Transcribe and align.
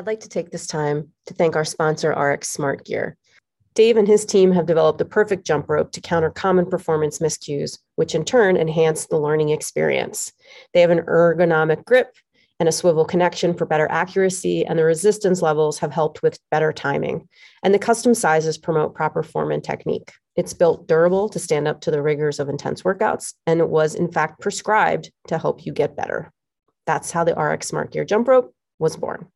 I'd 0.00 0.06
like 0.06 0.20
to 0.20 0.30
take 0.30 0.50
this 0.50 0.66
time 0.66 1.12
to 1.26 1.34
thank 1.34 1.56
our 1.56 1.64
sponsor, 1.66 2.12
RX 2.12 2.48
Smart 2.48 2.86
Gear. 2.86 3.18
Dave 3.74 3.98
and 3.98 4.08
his 4.08 4.24
team 4.24 4.50
have 4.50 4.64
developed 4.64 4.98
the 4.98 5.04
perfect 5.04 5.44
jump 5.44 5.68
rope 5.68 5.92
to 5.92 6.00
counter 6.00 6.30
common 6.30 6.64
performance 6.64 7.18
miscues, 7.18 7.78
which 7.96 8.14
in 8.14 8.24
turn 8.24 8.56
enhance 8.56 9.04
the 9.04 9.18
learning 9.18 9.50
experience. 9.50 10.32
They 10.72 10.80
have 10.80 10.88
an 10.88 11.00
ergonomic 11.00 11.84
grip 11.84 12.16
and 12.58 12.66
a 12.66 12.72
swivel 12.72 13.04
connection 13.04 13.52
for 13.52 13.66
better 13.66 13.86
accuracy, 13.90 14.64
and 14.64 14.78
the 14.78 14.86
resistance 14.86 15.42
levels 15.42 15.78
have 15.80 15.92
helped 15.92 16.22
with 16.22 16.40
better 16.50 16.72
timing. 16.72 17.28
And 17.62 17.74
the 17.74 17.78
custom 17.78 18.14
sizes 18.14 18.56
promote 18.56 18.94
proper 18.94 19.22
form 19.22 19.52
and 19.52 19.62
technique. 19.62 20.14
It's 20.34 20.54
built 20.54 20.88
durable 20.88 21.28
to 21.28 21.38
stand 21.38 21.68
up 21.68 21.82
to 21.82 21.90
the 21.90 22.00
rigors 22.00 22.40
of 22.40 22.48
intense 22.48 22.84
workouts, 22.84 23.34
and 23.46 23.60
it 23.60 23.68
was 23.68 23.94
in 23.94 24.10
fact 24.10 24.40
prescribed 24.40 25.12
to 25.28 25.36
help 25.36 25.66
you 25.66 25.74
get 25.74 25.94
better. 25.94 26.32
That's 26.86 27.10
how 27.10 27.24
the 27.24 27.34
RX 27.34 27.68
Smart 27.68 27.92
Gear 27.92 28.06
jump 28.06 28.28
rope 28.28 28.54
was 28.78 28.96
born. 28.96 29.28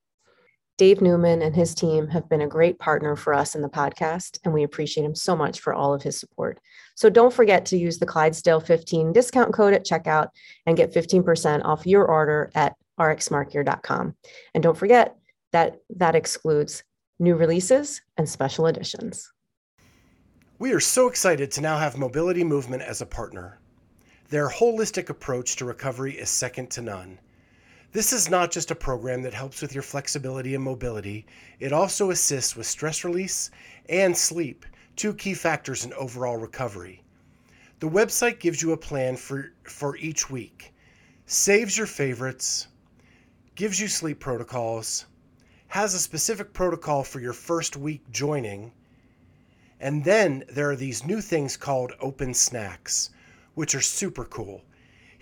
Dave 0.76 1.00
Newman 1.00 1.40
and 1.42 1.54
his 1.54 1.72
team 1.72 2.08
have 2.08 2.28
been 2.28 2.40
a 2.40 2.48
great 2.48 2.80
partner 2.80 3.14
for 3.14 3.32
us 3.32 3.54
in 3.54 3.62
the 3.62 3.68
podcast, 3.68 4.38
and 4.44 4.52
we 4.52 4.64
appreciate 4.64 5.04
him 5.04 5.14
so 5.14 5.36
much 5.36 5.60
for 5.60 5.72
all 5.72 5.94
of 5.94 6.02
his 6.02 6.18
support. 6.18 6.58
So 6.96 7.08
don't 7.08 7.32
forget 7.32 7.64
to 7.66 7.78
use 7.78 7.98
the 7.98 8.06
Clydesdale 8.06 8.58
15 8.58 9.12
discount 9.12 9.54
code 9.54 9.72
at 9.72 9.86
checkout 9.86 10.28
and 10.66 10.76
get 10.76 10.92
15% 10.92 11.64
off 11.64 11.86
your 11.86 12.06
order 12.06 12.50
at 12.56 12.74
rxsmartgear.com. 12.98 14.16
And 14.54 14.62
don't 14.62 14.76
forget 14.76 15.16
that 15.52 15.78
that 15.96 16.16
excludes 16.16 16.82
new 17.20 17.36
releases 17.36 18.02
and 18.16 18.28
special 18.28 18.66
editions. 18.66 19.32
We 20.58 20.72
are 20.72 20.80
so 20.80 21.06
excited 21.06 21.52
to 21.52 21.60
now 21.60 21.78
have 21.78 21.96
Mobility 21.96 22.42
Movement 22.42 22.82
as 22.82 23.00
a 23.00 23.06
partner. 23.06 23.60
Their 24.28 24.48
holistic 24.48 25.08
approach 25.08 25.54
to 25.56 25.64
recovery 25.64 26.14
is 26.14 26.30
second 26.30 26.70
to 26.72 26.82
none. 26.82 27.20
This 27.94 28.12
is 28.12 28.28
not 28.28 28.50
just 28.50 28.72
a 28.72 28.74
program 28.74 29.22
that 29.22 29.34
helps 29.34 29.62
with 29.62 29.72
your 29.72 29.84
flexibility 29.84 30.56
and 30.56 30.64
mobility, 30.64 31.26
it 31.60 31.72
also 31.72 32.10
assists 32.10 32.56
with 32.56 32.66
stress 32.66 33.04
release 33.04 33.52
and 33.88 34.16
sleep, 34.16 34.66
two 34.96 35.14
key 35.14 35.32
factors 35.32 35.84
in 35.84 35.92
overall 35.92 36.36
recovery. 36.36 37.04
The 37.78 37.88
website 37.88 38.40
gives 38.40 38.60
you 38.60 38.72
a 38.72 38.76
plan 38.76 39.16
for, 39.16 39.52
for 39.62 39.96
each 39.98 40.28
week, 40.28 40.74
saves 41.26 41.78
your 41.78 41.86
favorites, 41.86 42.66
gives 43.54 43.78
you 43.78 43.86
sleep 43.86 44.18
protocols, 44.18 45.06
has 45.68 45.94
a 45.94 46.00
specific 46.00 46.52
protocol 46.52 47.04
for 47.04 47.20
your 47.20 47.32
first 47.32 47.76
week 47.76 48.02
joining, 48.10 48.72
and 49.78 50.02
then 50.02 50.42
there 50.48 50.68
are 50.68 50.74
these 50.74 51.06
new 51.06 51.20
things 51.20 51.56
called 51.56 51.92
open 52.00 52.34
snacks, 52.34 53.10
which 53.54 53.72
are 53.72 53.80
super 53.80 54.24
cool. 54.24 54.64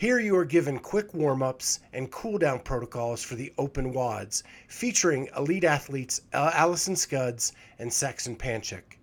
Here 0.03 0.19
you 0.19 0.34
are 0.36 0.45
given 0.45 0.81
quick 0.81 1.14
warm 1.14 1.45
ups 1.45 1.78
and 1.92 2.11
cool 2.11 2.36
down 2.36 2.58
protocols 2.58 3.22
for 3.22 3.36
the 3.36 3.53
open 3.56 3.95
WODs, 3.95 4.42
featuring 4.67 5.28
elite 5.36 5.62
athletes 5.62 6.22
Allison 6.33 6.97
Scudds 6.97 7.53
and 7.78 7.92
Saxon 7.92 8.34
Panchik. 8.34 8.98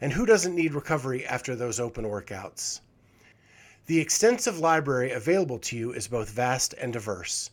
And 0.00 0.12
who 0.12 0.24
doesn't 0.24 0.54
need 0.54 0.72
recovery 0.72 1.26
after 1.26 1.56
those 1.56 1.80
open 1.80 2.04
workouts? 2.04 2.78
The 3.86 3.98
extensive 3.98 4.60
library 4.60 5.10
available 5.10 5.58
to 5.58 5.76
you 5.76 5.92
is 5.92 6.06
both 6.06 6.30
vast 6.30 6.74
and 6.74 6.92
diverse. 6.92 7.50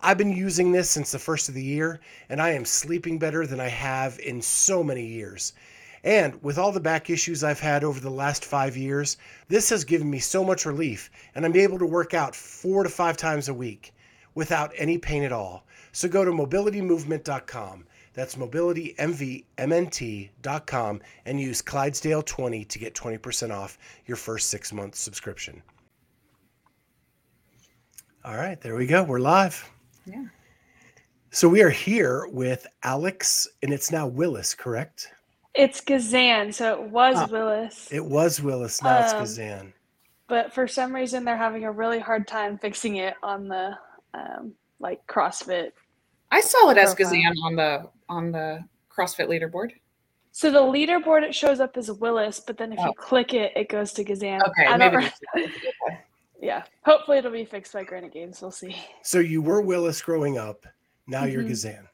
I've 0.02 0.18
been 0.18 0.32
using 0.32 0.72
this 0.72 0.90
since 0.90 1.12
the 1.12 1.20
first 1.20 1.50
of 1.50 1.56
the 1.56 1.64
year, 1.64 2.00
and 2.30 2.42
I 2.42 2.52
am 2.52 2.64
sleeping 2.64 3.20
better 3.20 3.46
than 3.46 3.60
I 3.60 3.68
have 3.68 4.18
in 4.20 4.42
so 4.42 4.82
many 4.82 5.06
years. 5.06 5.52
And 6.06 6.42
with 6.42 6.58
all 6.58 6.72
the 6.72 6.80
back 6.80 7.10
issues 7.10 7.44
I've 7.44 7.60
had 7.60 7.84
over 7.84 8.00
the 8.00 8.10
last 8.10 8.46
five 8.46 8.78
years, 8.78 9.18
this 9.50 9.70
has 9.72 9.84
given 9.84 10.10
me 10.10 10.20
so 10.20 10.46
much 10.46 10.66
relief, 10.66 11.12
and 11.36 11.46
I'm 11.46 11.58
able 11.58 11.80
to 11.80 11.86
work 11.86 12.14
out 12.14 12.34
four 12.34 12.84
to 12.84 12.90
five 12.90 13.18
times 13.18 13.50
a 13.50 13.54
week 13.54 13.94
without 14.34 14.72
any 14.78 14.98
pain 14.98 15.24
at 15.24 15.34
all. 15.34 15.66
So 15.92 16.08
go 16.08 16.24
to 16.26 16.32
mobilitymovement.com. 16.32 17.86
That's 18.14 18.36
mobilitymvmnt.com 18.36 21.02
and 21.26 21.40
use 21.40 21.62
Clydesdale20 21.62 22.68
to 22.68 22.80
get 22.80 22.96
20% 22.96 23.56
off 23.56 23.78
your 24.06 24.18
first 24.18 24.50
six 24.50 24.74
month 24.74 24.96
subscription. 24.96 25.62
All 28.26 28.36
right, 28.36 28.60
there 28.60 28.76
we 28.76 28.86
go. 28.86 29.04
We're 29.04 29.20
live. 29.20 29.70
Yeah. 30.06 30.26
So 31.32 31.48
we 31.48 31.62
are 31.62 31.70
here 31.70 32.28
with 32.32 32.66
Alex, 32.84 33.48
and 33.64 33.72
it's 33.72 33.92
now 33.92 34.08
Willis, 34.08 34.54
correct? 34.56 35.08
It's 35.54 35.80
Gazan, 35.82 36.52
so 36.52 36.74
it 36.74 36.82
was 36.90 37.16
Ah. 37.18 37.28
Willis. 37.28 37.88
It 37.92 38.04
was 38.06 38.42
Willis, 38.42 38.82
now 38.84 39.04
it's 39.04 39.14
Um, 39.14 39.20
Gazan. 39.20 39.74
but 40.28 40.52
for 40.54 40.68
some 40.68 40.94
reason 40.94 41.24
they're 41.24 41.38
having 41.38 41.64
a 41.66 41.72
really 41.72 42.00
hard 42.00 42.28
time 42.28 42.58
fixing 42.58 42.98
it 42.98 43.16
on 43.24 43.48
the 43.48 43.78
um, 44.14 44.54
like 44.80 45.06
CrossFit. 45.08 45.72
I 46.32 46.42
saw 46.42 46.70
it 46.70 46.78
as 46.78 46.94
Gazan 46.96 47.36
on 47.44 47.56
the 47.56 47.90
on 48.08 48.32
the 48.32 48.64
CrossFit 48.96 49.28
leaderboard. 49.28 49.72
So 50.32 50.52
the 50.52 50.60
leaderboard 50.60 51.24
it 51.24 51.34
shows 51.34 51.60
up 51.60 51.76
as 51.76 51.92
Willis, 51.92 52.40
but 52.40 52.58
then 52.58 52.72
if 52.74 52.80
Oh. 52.80 52.86
you 52.88 52.94
click 52.94 53.34
it, 53.34 53.52
it 53.56 53.68
goes 53.70 53.92
to 53.94 54.04
Gazan. 54.04 54.42
Okay, 54.44 54.66
I 54.68 54.78
maybe. 54.78 55.12
yeah. 56.42 56.64
Hopefully 56.86 57.18
it'll 57.18 57.32
be 57.32 57.46
fixed 57.46 57.74
by 57.74 57.84
Granite 57.84 58.14
Games. 58.14 58.42
We'll 58.42 58.52
see. 58.52 58.76
So 59.04 59.20
you 59.20 59.42
were 59.42 59.62
Willis 59.62 60.02
growing 60.02 60.38
up. 60.38 60.66
Now 61.08 61.24
you're 61.26 61.44
Gazan 61.44 61.72
Kazan 61.74 61.88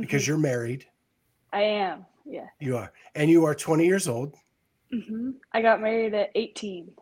because 0.00 0.22
Mhm. 0.22 0.26
you're 0.28 0.38
married. 0.38 0.86
I 1.52 1.62
am. 1.62 2.06
Yeah. 2.24 2.46
You 2.60 2.76
are. 2.76 2.92
And 3.14 3.28
you 3.28 3.44
are 3.44 3.54
20 3.54 3.84
years 3.86 4.08
old. 4.08 4.34
hmm 4.90 5.32
I 5.52 5.60
got 5.60 5.80
married 5.80 6.14
at 6.14 6.30
18. 6.36 6.92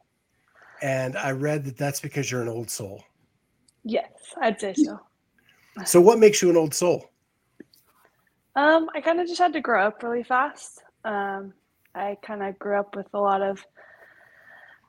And 0.80 1.16
I 1.16 1.30
read 1.32 1.64
that 1.66 1.76
that's 1.76 2.00
because 2.00 2.30
you're 2.30 2.42
an 2.42 2.48
old 2.48 2.70
soul. 2.70 3.04
Yes, 3.84 4.10
I'd 4.40 4.58
say 4.60 4.72
so. 4.74 4.98
So, 5.84 6.00
what 6.00 6.18
makes 6.18 6.42
you 6.42 6.50
an 6.50 6.56
old 6.56 6.74
soul? 6.74 7.10
Um, 8.54 8.90
I 8.94 9.00
kind 9.00 9.20
of 9.20 9.26
just 9.26 9.40
had 9.40 9.52
to 9.54 9.60
grow 9.60 9.86
up 9.86 10.02
really 10.02 10.22
fast. 10.22 10.82
Um, 11.04 11.54
I 11.94 12.18
kind 12.22 12.42
of 12.42 12.58
grew 12.58 12.78
up 12.78 12.94
with 12.94 13.06
a 13.14 13.18
lot 13.18 13.42
of 13.42 13.64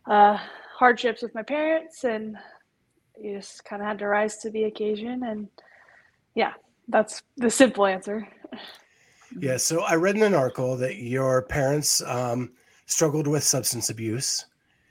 uh, 0.09 0.37
hardships 0.77 1.21
with 1.21 1.33
my 1.33 1.43
parents, 1.43 2.03
and 2.03 2.37
you 3.19 3.37
just 3.37 3.63
kind 3.63 3.81
of 3.81 3.87
had 3.87 3.99
to 3.99 4.07
rise 4.07 4.37
to 4.39 4.49
the 4.49 4.65
occasion. 4.65 5.23
And 5.23 5.47
yeah, 6.35 6.53
that's 6.89 7.23
the 7.37 7.49
simple 7.49 7.85
answer. 7.85 8.27
Yeah. 9.39 9.57
So, 9.57 9.81
I 9.81 9.95
read 9.95 10.15
in 10.15 10.23
an 10.23 10.35
article 10.35 10.75
that 10.77 10.97
your 10.97 11.43
parents 11.43 12.01
um, 12.01 12.51
struggled 12.85 13.27
with 13.27 13.43
substance 13.43 13.89
abuse. 13.89 14.45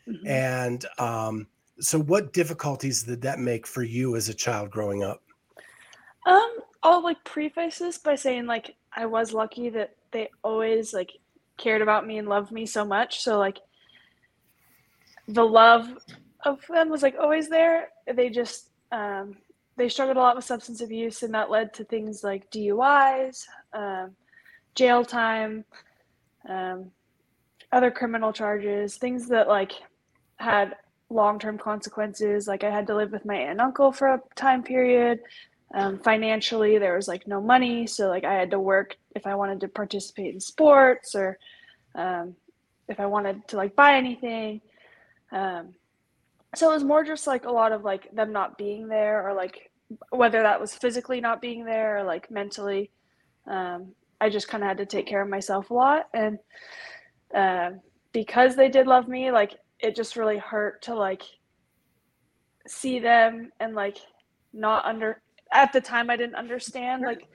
Mhm. 0.09 0.27
And 0.27 0.87
um, 0.99 1.47
so, 1.81 2.01
what 2.01 2.33
difficulties 2.33 3.03
did 3.03 3.23
that 3.23 3.39
make 3.39 3.67
for 3.67 3.83
you 3.83 4.17
as 4.17 4.29
a 4.29 4.35
child 4.35 4.71
growing 4.71 5.03
up? 5.03 5.22
Um, 6.25 6.57
I'll 6.83 7.03
like 7.03 7.23
preface 7.25 7.79
this 7.79 7.99
by 7.99 8.15
saying 8.15 8.47
like 8.47 8.77
I 8.95 9.07
was 9.07 9.33
lucky 9.33 9.71
that 9.71 9.95
they 10.13 10.31
always 10.43 10.93
like 10.93 11.13
cared 11.57 11.83
about 11.83 12.07
me 12.07 12.19
and 12.19 12.29
loved 12.29 12.53
me 12.53 12.67
so 12.67 12.85
much. 12.85 13.21
So 13.21 13.39
like 13.39 13.59
the 15.29 15.45
love 15.45 15.89
of 16.45 16.61
them 16.69 16.91
was 16.91 17.03
like 17.03 17.17
always 17.21 17.49
there. 17.49 17.89
They 18.13 18.31
just 18.31 18.71
um 18.91 19.37
they 19.77 19.89
struggled 19.89 20.17
a 20.17 20.21
lot 20.21 20.37
with 20.37 20.45
substance 20.45 20.81
abuse 20.81 21.23
and 21.23 21.35
that 21.35 21.51
led 21.51 21.73
to 21.75 21.85
things 21.85 22.23
like 22.23 22.51
DUIs, 22.51 23.47
um, 23.73 24.15
jail 24.75 25.05
time, 25.05 25.65
um, 26.49 26.91
other 27.73 27.91
criminal 27.91 28.33
charges, 28.33 28.97
things 28.97 29.29
that 29.29 29.49
like 29.49 29.73
had 30.37 30.77
long-term 31.09 31.57
consequences. 31.59 32.47
Like 32.47 32.65
I 32.65 32.71
had 32.71 32.87
to 32.89 32.95
live 32.95 33.13
with 33.13 33.25
my 33.25 33.35
aunt 33.35 33.53
and 33.53 33.61
uncle 33.61 33.93
for 33.93 34.09
a 34.09 34.23
time 34.37 34.63
period 34.63 35.21
um, 35.75 35.99
financially 36.01 36.79
there 36.79 36.97
was 36.97 37.09
like 37.09 37.27
no 37.29 37.41
money 37.41 37.87
so 37.87 38.09
like 38.09 38.25
i 38.25 38.35
had 38.35 38.51
to 38.53 38.61
work 38.61 38.97
if 39.17 39.27
i 39.27 39.35
wanted 39.35 39.61
to 39.61 39.69
participate 39.69 40.35
in 40.35 40.41
sports 40.41 41.15
or 41.15 41.39
um, 41.97 42.37
if 42.89 43.01
i 43.01 43.07
wanted 43.07 43.47
to 43.49 43.57
like 43.57 43.77
buy 43.77 43.95
anything 43.97 44.61
Um, 45.33 45.75
so 46.57 46.71
it 46.71 46.75
was 46.75 46.85
more 46.85 47.05
just 47.05 47.27
like 47.29 47.47
a 47.47 47.53
lot 47.53 47.73
of 47.73 47.85
like 47.85 48.15
them 48.15 48.33
not 48.33 48.59
being 48.59 48.89
there 48.89 49.29
or 49.29 49.35
like 49.35 49.71
whether 50.11 50.43
that 50.43 50.61
was 50.61 50.75
physically 50.75 51.21
not 51.21 51.43
being 51.43 51.65
there 51.65 51.99
or 51.99 52.05
like 52.05 52.31
mentally. 52.31 52.91
Um, 53.51 53.95
I 54.21 54.31
just 54.31 54.49
kind 54.49 54.65
of 54.65 54.69
had 54.69 54.79
to 54.79 54.87
take 54.87 55.07
care 55.07 55.23
of 55.23 55.31
myself 55.31 55.71
a 55.71 55.75
lot. 55.75 56.09
And 56.15 56.39
uh, 57.35 57.71
because 58.13 58.57
they 58.57 58.71
did 58.71 58.89
love 58.89 59.09
me, 59.09 59.33
like 59.33 59.57
it 59.81 59.97
just 59.97 60.17
really 60.17 60.39
hurt 60.39 60.83
to 60.85 60.95
like 60.97 61.23
see 62.69 63.01
them 63.01 63.53
and 63.61 63.75
like 63.75 63.99
not 64.55 64.87
under 64.87 65.22
at 65.53 65.73
the 65.73 65.81
time 65.81 66.11
I 66.11 66.17
didn't 66.17 66.35
understand 66.35 67.03
like 67.03 67.29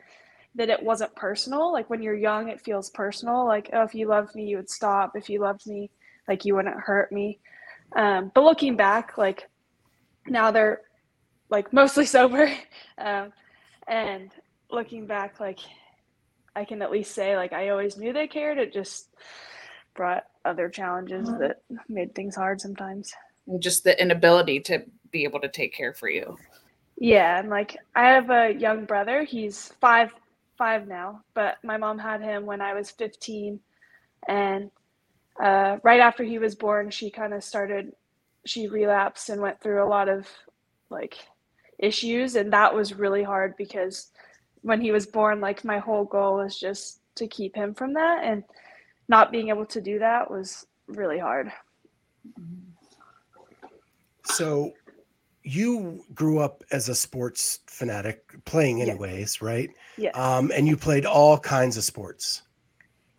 that 0.56 0.70
it 0.70 0.82
wasn't 0.82 1.16
personal. 1.16 1.72
Like 1.72 1.90
when 1.90 2.02
you're 2.02 2.16
young, 2.16 2.50
it 2.50 2.62
feels 2.62 2.90
personal. 2.90 3.46
Like, 3.46 3.70
oh, 3.74 3.84
if 3.84 3.94
you 3.94 4.08
loved 4.08 4.36
me, 4.36 4.46
you 4.46 4.58
would 4.58 4.70
stop. 4.70 5.16
If 5.16 5.30
you 5.30 5.40
loved 5.40 5.68
me, 5.68 5.90
like 6.28 6.46
you 6.46 6.56
wouldn't 6.56 6.80
hurt 6.80 7.12
me. 7.12 7.40
Um, 7.96 8.32
but 8.34 8.44
looking 8.44 8.76
back, 8.76 9.18
like 9.18 9.48
now 10.28 10.52
they're 10.52 10.82
like 11.50 11.72
mostly 11.72 12.06
sober. 12.18 12.52
Um, 12.98 13.32
and 13.88 14.32
looking 14.70 15.06
back, 15.06 15.40
like 15.40 15.60
I 16.56 16.66
can 16.66 16.82
at 16.82 16.92
least 16.92 17.14
say 17.14 17.38
like 17.38 17.54
I 17.54 17.70
always 17.70 17.98
knew 17.98 18.12
they 18.12 18.28
cared. 18.28 18.58
It 18.58 18.74
just 18.74 19.10
brought 19.96 20.26
other 20.44 20.70
challenges 20.70 21.30
that 21.40 21.62
made 21.88 22.16
things 22.16 22.36
hard 22.36 22.62
sometimes. 22.62 23.14
And 23.48 23.62
Just 23.62 23.84
the 23.84 24.00
inability 24.02 24.60
to 24.62 24.84
be 25.12 25.24
able 25.24 25.40
to 25.42 25.50
take 25.50 25.74
care 25.74 25.94
for 25.94 26.10
you. 26.10 26.38
Yeah, 26.98 27.40
and 27.40 27.50
like 27.50 27.78
I 27.96 28.10
have 28.10 28.30
a 28.30 28.54
young 28.54 28.86
brother. 28.86 29.24
He's 29.24 29.72
five 29.80 30.12
five 30.58 30.88
now, 30.88 31.22
but 31.34 31.58
my 31.64 31.78
mom 31.78 32.00
had 32.00 32.22
him 32.22 32.46
when 32.46 32.62
I 32.62 32.74
was 32.74 32.90
15. 32.92 33.60
And 34.28 34.72
uh, 35.42 35.78
right 35.84 36.00
after 36.00 36.24
he 36.24 36.40
was 36.40 36.56
born, 36.56 36.90
she 36.90 37.10
kind 37.10 37.34
of 37.34 37.44
started, 37.44 37.94
she 38.46 38.68
relapsed 38.68 39.30
and 39.30 39.42
went 39.42 39.62
through 39.62 39.84
a 39.84 39.88
lot 39.88 40.10
of 40.10 40.28
like 40.90 41.18
issues. 41.78 42.36
And 42.36 42.52
that 42.54 42.74
was 42.74 42.96
really 42.96 43.24
hard 43.24 43.56
because 43.58 44.12
when 44.62 44.82
he 44.82 44.92
was 44.92 45.06
born, 45.06 45.40
like 45.40 45.64
my 45.64 45.78
whole 45.78 46.06
goal 46.06 46.38
was 46.38 46.60
just 46.60 47.00
to 47.16 47.28
keep 47.28 47.56
him 47.56 47.74
from 47.74 47.94
that. 47.94 48.24
And 48.24 48.44
not 49.08 49.32
being 49.32 49.50
able 49.50 49.66
to 49.68 49.82
do 49.82 50.00
that 50.00 50.30
was 50.30 50.66
really 50.88 51.20
hard. 51.20 51.52
So 54.26 54.74
you 55.48 56.04
grew 56.14 56.40
up 56.40 56.64
as 56.72 56.90
a 56.90 56.96
sports 56.96 57.60
fanatic, 57.68 58.44
playing 58.44 58.80
Yes. 58.80 58.90
anyways, 58.90 59.42
right? 59.42 59.70
Yeah. 59.98 60.10
Um, 60.12 60.52
and 60.54 60.68
you 60.68 60.76
played 60.76 61.06
all 61.06 61.40
kinds 61.40 61.78
of 61.78 61.86
sports. 61.86 62.42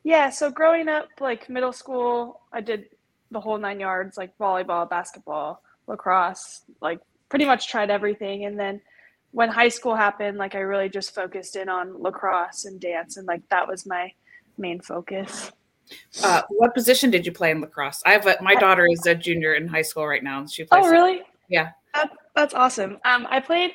Yeah, 0.04 0.28
so 0.28 0.50
growing 0.50 0.88
up, 0.88 1.08
like 1.20 1.48
middle 1.48 1.72
school, 1.72 2.42
I 2.52 2.60
did 2.60 2.86
the 3.30 3.40
whole 3.40 3.56
nine 3.56 3.80
yards, 3.80 4.18
like 4.18 4.36
volleyball, 4.38 4.88
basketball, 4.88 5.62
lacrosse, 5.86 6.62
like 6.82 7.00
pretty 7.30 7.46
much 7.46 7.68
tried 7.70 7.90
everything. 7.90 8.44
And 8.44 8.60
then 8.60 8.80
when 9.30 9.48
high 9.48 9.68
school 9.68 9.94
happened, 9.94 10.36
like 10.36 10.54
I 10.54 10.60
really 10.60 10.90
just 10.90 11.14
focused 11.14 11.56
in 11.56 11.68
on 11.70 12.02
lacrosse 12.02 12.66
and 12.66 12.78
dance, 12.78 13.16
and 13.16 13.26
like 13.26 13.42
that 13.48 13.66
was 13.66 13.86
my 13.86 14.12
main 14.58 14.80
focus. 14.80 15.50
Uh, 16.22 16.42
what 16.50 16.74
position 16.74 17.10
did 17.10 17.24
you 17.24 17.32
play 17.32 17.50
in 17.50 17.62
lacrosse? 17.62 18.02
I 18.04 18.12
have 18.12 18.26
a, 18.26 18.36
my 18.42 18.54
daughter 18.54 18.86
is 18.86 19.06
a 19.06 19.14
junior 19.14 19.54
in 19.54 19.66
high 19.66 19.82
school 19.82 20.06
right 20.06 20.22
now. 20.22 20.40
And 20.40 20.50
she 20.50 20.64
plays. 20.64 20.84
Oh, 20.84 20.90
really? 20.90 21.22
Yeah. 21.48 21.70
That, 21.94 22.10
that's 22.34 22.54
awesome. 22.54 22.98
Um, 23.04 23.26
I 23.30 23.40
played 23.40 23.72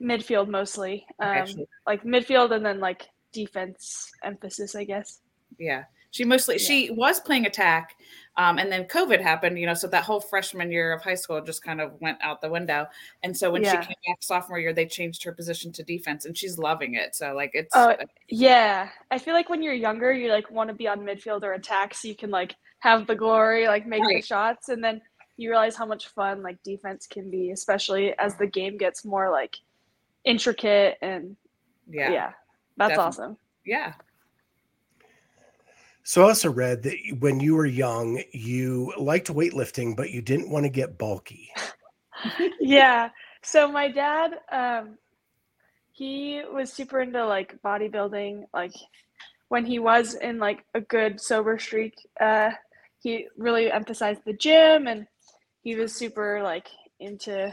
midfield 0.00 0.48
mostly, 0.48 1.06
um, 1.20 1.46
like 1.86 2.02
midfield 2.02 2.52
and 2.54 2.64
then 2.64 2.80
like 2.80 3.08
defense 3.32 4.10
emphasis, 4.24 4.74
I 4.74 4.84
guess. 4.84 5.20
yeah. 5.58 5.84
She 6.10 6.26
mostly 6.26 6.56
Yeah. 6.56 6.66
she 6.66 6.90
was 6.90 7.20
playing 7.20 7.46
attack, 7.46 7.96
um, 8.36 8.58
and 8.58 8.70
then 8.70 8.84
COVID 8.84 9.22
happened. 9.22 9.58
You 9.58 9.64
know, 9.64 9.72
so 9.72 9.86
that 9.88 10.04
whole 10.04 10.20
freshman 10.20 10.70
year 10.70 10.92
of 10.92 11.02
high 11.02 11.14
school 11.14 11.40
just 11.40 11.64
kind 11.64 11.80
of 11.80 11.98
went 12.02 12.18
out 12.20 12.42
the 12.42 12.50
window. 12.50 12.86
And 13.22 13.34
so 13.34 13.50
when 13.50 13.62
Yeah. 13.62 13.80
she 13.80 13.86
came 13.86 13.96
back 14.06 14.18
sophomore 14.20 14.58
year, 14.58 14.74
they 14.74 14.84
changed 14.84 15.24
her 15.24 15.32
position 15.32 15.72
to 15.72 15.82
defense, 15.82 16.26
and 16.26 16.36
she's 16.36 16.58
loving 16.58 16.96
it. 16.96 17.14
So 17.14 17.32
like 17.32 17.52
it's 17.54 17.74
Oh, 17.74 17.96
Yeah, 18.28 18.90
I 19.10 19.16
feel 19.16 19.32
like 19.32 19.48
when 19.48 19.62
you're 19.62 19.72
younger, 19.72 20.12
you 20.12 20.30
like 20.30 20.50
want 20.50 20.68
to 20.68 20.74
be 20.74 20.86
on 20.86 21.00
midfield 21.00 21.44
or 21.44 21.54
attack 21.54 21.94
so 21.94 22.08
you 22.08 22.14
can 22.14 22.28
like 22.30 22.56
have 22.80 23.06
the 23.06 23.14
glory, 23.14 23.66
like 23.66 23.86
make 23.86 24.02
the 24.06 24.20
shots, 24.20 24.68
and 24.68 24.84
then 24.84 25.00
you 25.42 25.50
realize 25.50 25.76
how 25.76 25.86
much 25.86 26.08
fun 26.08 26.42
like 26.42 26.62
defense 26.62 27.06
can 27.06 27.30
be, 27.30 27.50
especially 27.50 28.16
as 28.18 28.36
the 28.36 28.46
game 28.46 28.78
gets 28.78 29.04
more 29.04 29.30
like 29.30 29.56
intricate 30.24 30.96
and 31.02 31.36
yeah, 31.88 32.08
yeah, 32.08 32.12
yeah, 32.12 32.32
that's 32.76 32.90
Definitely. 32.90 33.06
awesome. 33.06 33.36
Yeah. 33.66 33.92
So 36.04 36.22
I 36.22 36.28
also 36.28 36.50
read 36.50 36.82
that 36.82 36.96
when 37.20 37.38
you 37.38 37.54
were 37.54 37.66
young, 37.66 38.22
you 38.32 38.92
liked 38.98 39.28
weightlifting, 39.28 39.96
but 39.96 40.10
you 40.10 40.20
didn't 40.20 40.50
want 40.50 40.64
to 40.64 40.70
get 40.70 40.98
bulky. 40.98 41.50
yeah. 42.60 43.10
So 43.42 43.70
my 43.70 43.88
dad, 43.88 44.32
um, 44.50 44.98
he 45.92 46.42
was 46.52 46.72
super 46.72 47.00
into 47.00 47.24
like 47.24 47.56
bodybuilding. 47.64 48.44
Like 48.52 48.74
when 49.48 49.64
he 49.64 49.78
was 49.78 50.14
in 50.14 50.38
like 50.38 50.64
a 50.74 50.80
good 50.80 51.20
sober 51.20 51.58
streak, 51.58 51.94
uh, 52.20 52.50
he 52.98 53.28
really 53.36 53.70
emphasized 53.70 54.22
the 54.24 54.32
gym 54.32 54.86
and 54.86 55.06
he 55.62 55.74
was 55.76 55.94
super 55.94 56.42
like 56.42 56.68
into 57.00 57.52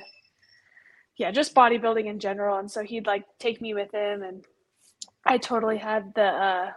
yeah, 1.18 1.32
just 1.32 1.54
bodybuilding 1.54 2.06
in 2.06 2.20
general. 2.20 2.58
And 2.60 2.72
so 2.72 2.82
he'd 2.84 3.06
like 3.06 3.26
take 3.40 3.60
me 3.62 3.74
with 3.74 3.92
him 3.94 4.24
and 4.24 4.46
I 5.26 5.38
totally 5.38 5.78
had 5.78 6.14
the 6.16 6.24
uh 6.24 6.72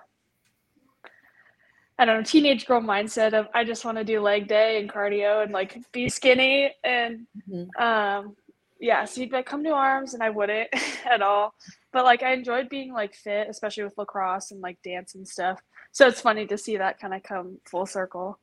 I 1.99 2.05
don't 2.05 2.17
know, 2.17 2.23
teenage 2.25 2.67
girl 2.67 2.81
mindset 2.81 3.33
of 3.35 3.47
I 3.55 3.65
just 3.65 3.85
want 3.85 3.99
to 3.99 4.05
do 4.05 4.21
leg 4.21 4.49
day 4.49 4.81
and 4.81 4.91
cardio 4.91 5.43
and 5.43 5.53
like 5.53 5.79
be 5.93 6.09
skinny 6.09 6.75
and 6.85 7.27
Mhm. 7.49 7.69
um 7.81 8.37
yeah, 8.81 9.05
so 9.05 9.21
he'd 9.21 9.31
be 9.31 9.37
like, 9.37 9.47
come 9.47 9.63
to 9.63 9.71
arms 9.71 10.13
and 10.15 10.25
I 10.25 10.31
wouldn't 10.31 10.69
at 11.09 11.23
all. 11.23 11.55
But 11.93 12.05
like 12.05 12.25
I 12.25 12.33
enjoyed 12.33 12.69
being 12.69 12.93
like 12.93 13.15
fit, 13.15 13.47
especially 13.49 13.85
with 13.85 13.97
lacrosse 13.97 14.51
and 14.51 14.61
like 14.61 14.83
dance 14.83 15.15
and 15.15 15.27
stuff. 15.27 15.61
So 15.93 16.09
it's 16.09 16.21
funny 16.21 16.47
to 16.47 16.59
see 16.59 16.77
that 16.79 16.99
kind 16.99 17.15
of 17.15 17.23
come 17.23 17.59
full 17.65 17.87
circle. 17.87 18.41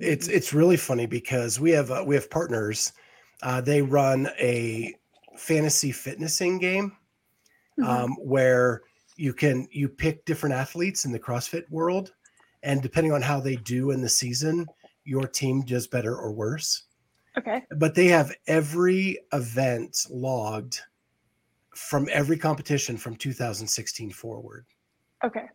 It's 0.00 0.28
it's 0.28 0.52
really 0.52 0.76
funny 0.76 1.06
because 1.06 1.60
we 1.60 1.70
have 1.72 1.90
uh, 1.90 2.02
we 2.06 2.14
have 2.14 2.30
partners. 2.30 2.92
Uh, 3.42 3.60
they 3.60 3.82
run 3.82 4.28
a 4.38 4.94
fantasy 5.36 5.92
fitnessing 5.92 6.58
game 6.58 6.96
Mhm. 7.78 7.84
um, 7.86 8.10
where 8.16 8.82
you 9.16 9.32
can 9.32 9.68
you 9.70 9.88
pick 9.88 10.24
different 10.24 10.54
athletes 10.54 11.04
in 11.04 11.12
the 11.12 11.20
CrossFit 11.20 11.70
world, 11.70 12.14
and 12.62 12.82
depending 12.82 13.12
on 13.12 13.22
how 13.22 13.40
they 13.40 13.56
do 13.56 13.90
in 13.90 14.00
the 14.00 14.08
season, 14.08 14.66
your 15.04 15.26
team 15.26 15.62
does 15.62 15.86
better 15.86 16.16
or 16.16 16.32
worse. 16.32 16.84
okay. 17.38 17.62
But 17.76 17.94
they 17.94 18.06
have 18.06 18.34
every 18.46 19.18
event 19.32 20.06
logged 20.10 20.80
from 21.74 22.08
every 22.12 22.36
competition 22.36 22.96
from 22.96 23.16
2016 23.16 24.10
forward. 24.10 24.66
Okay. 25.24 25.46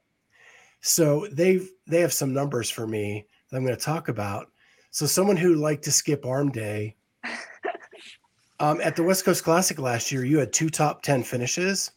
So 0.81 1.27
they've 1.31 1.69
they 1.87 1.99
have 2.01 2.13
some 2.13 2.33
numbers 2.33 2.69
for 2.69 2.87
me 2.87 3.27
that 3.49 3.57
I'm 3.57 3.65
going 3.65 3.75
to 3.75 3.81
talk 3.81 4.07
about. 4.07 4.51
So 4.91 5.05
someone 5.05 5.37
who 5.37 5.55
liked 5.55 5.83
to 5.83 5.91
skip 5.91 6.25
arm 6.25 6.51
day 6.51 6.95
um, 8.59 8.79
at 8.81 8.95
the 8.95 9.03
West 9.03 9.25
Coast 9.25 9.43
Classic 9.43 9.79
last 9.79 10.11
year, 10.11 10.23
you 10.23 10.39
had 10.39 10.53
two 10.53 10.69
top 10.69 11.01
ten 11.01 11.23
finishes. 11.23 11.91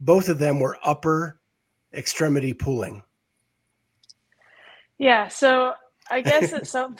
Both 0.00 0.28
of 0.28 0.38
them 0.38 0.58
were 0.58 0.78
upper 0.82 1.40
extremity 1.92 2.52
pulling. 2.52 3.02
Yeah, 4.98 5.28
so 5.28 5.74
I 6.10 6.20
guess 6.20 6.52
at 6.52 6.66
some 6.66 6.96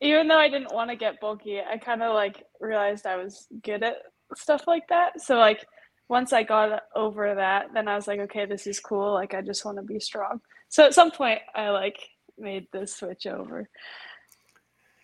even 0.00 0.28
though 0.28 0.38
I 0.38 0.48
didn't 0.48 0.74
want 0.74 0.90
to 0.90 0.96
get 0.96 1.20
bulky, 1.20 1.60
I 1.60 1.76
kind 1.76 2.02
of 2.02 2.14
like 2.14 2.44
realized 2.60 3.06
I 3.06 3.16
was 3.16 3.46
good 3.62 3.82
at 3.82 3.96
stuff 4.34 4.66
like 4.66 4.88
that. 4.88 5.20
So 5.20 5.36
like 5.36 5.64
once 6.08 6.32
I 6.32 6.42
got 6.42 6.82
over 6.94 7.34
that, 7.34 7.66
then 7.74 7.88
I 7.88 7.94
was 7.94 8.06
like, 8.06 8.20
okay, 8.20 8.46
this 8.46 8.66
is 8.66 8.80
cool. 8.80 9.12
Like 9.12 9.34
I 9.34 9.42
just 9.42 9.64
want 9.64 9.78
to 9.78 9.82
be 9.82 10.00
strong. 10.00 10.40
So 10.72 10.86
at 10.86 10.94
some 10.94 11.10
point 11.10 11.40
I 11.54 11.68
like 11.68 11.98
made 12.38 12.66
the 12.72 12.86
switch 12.86 13.26
over. 13.26 13.68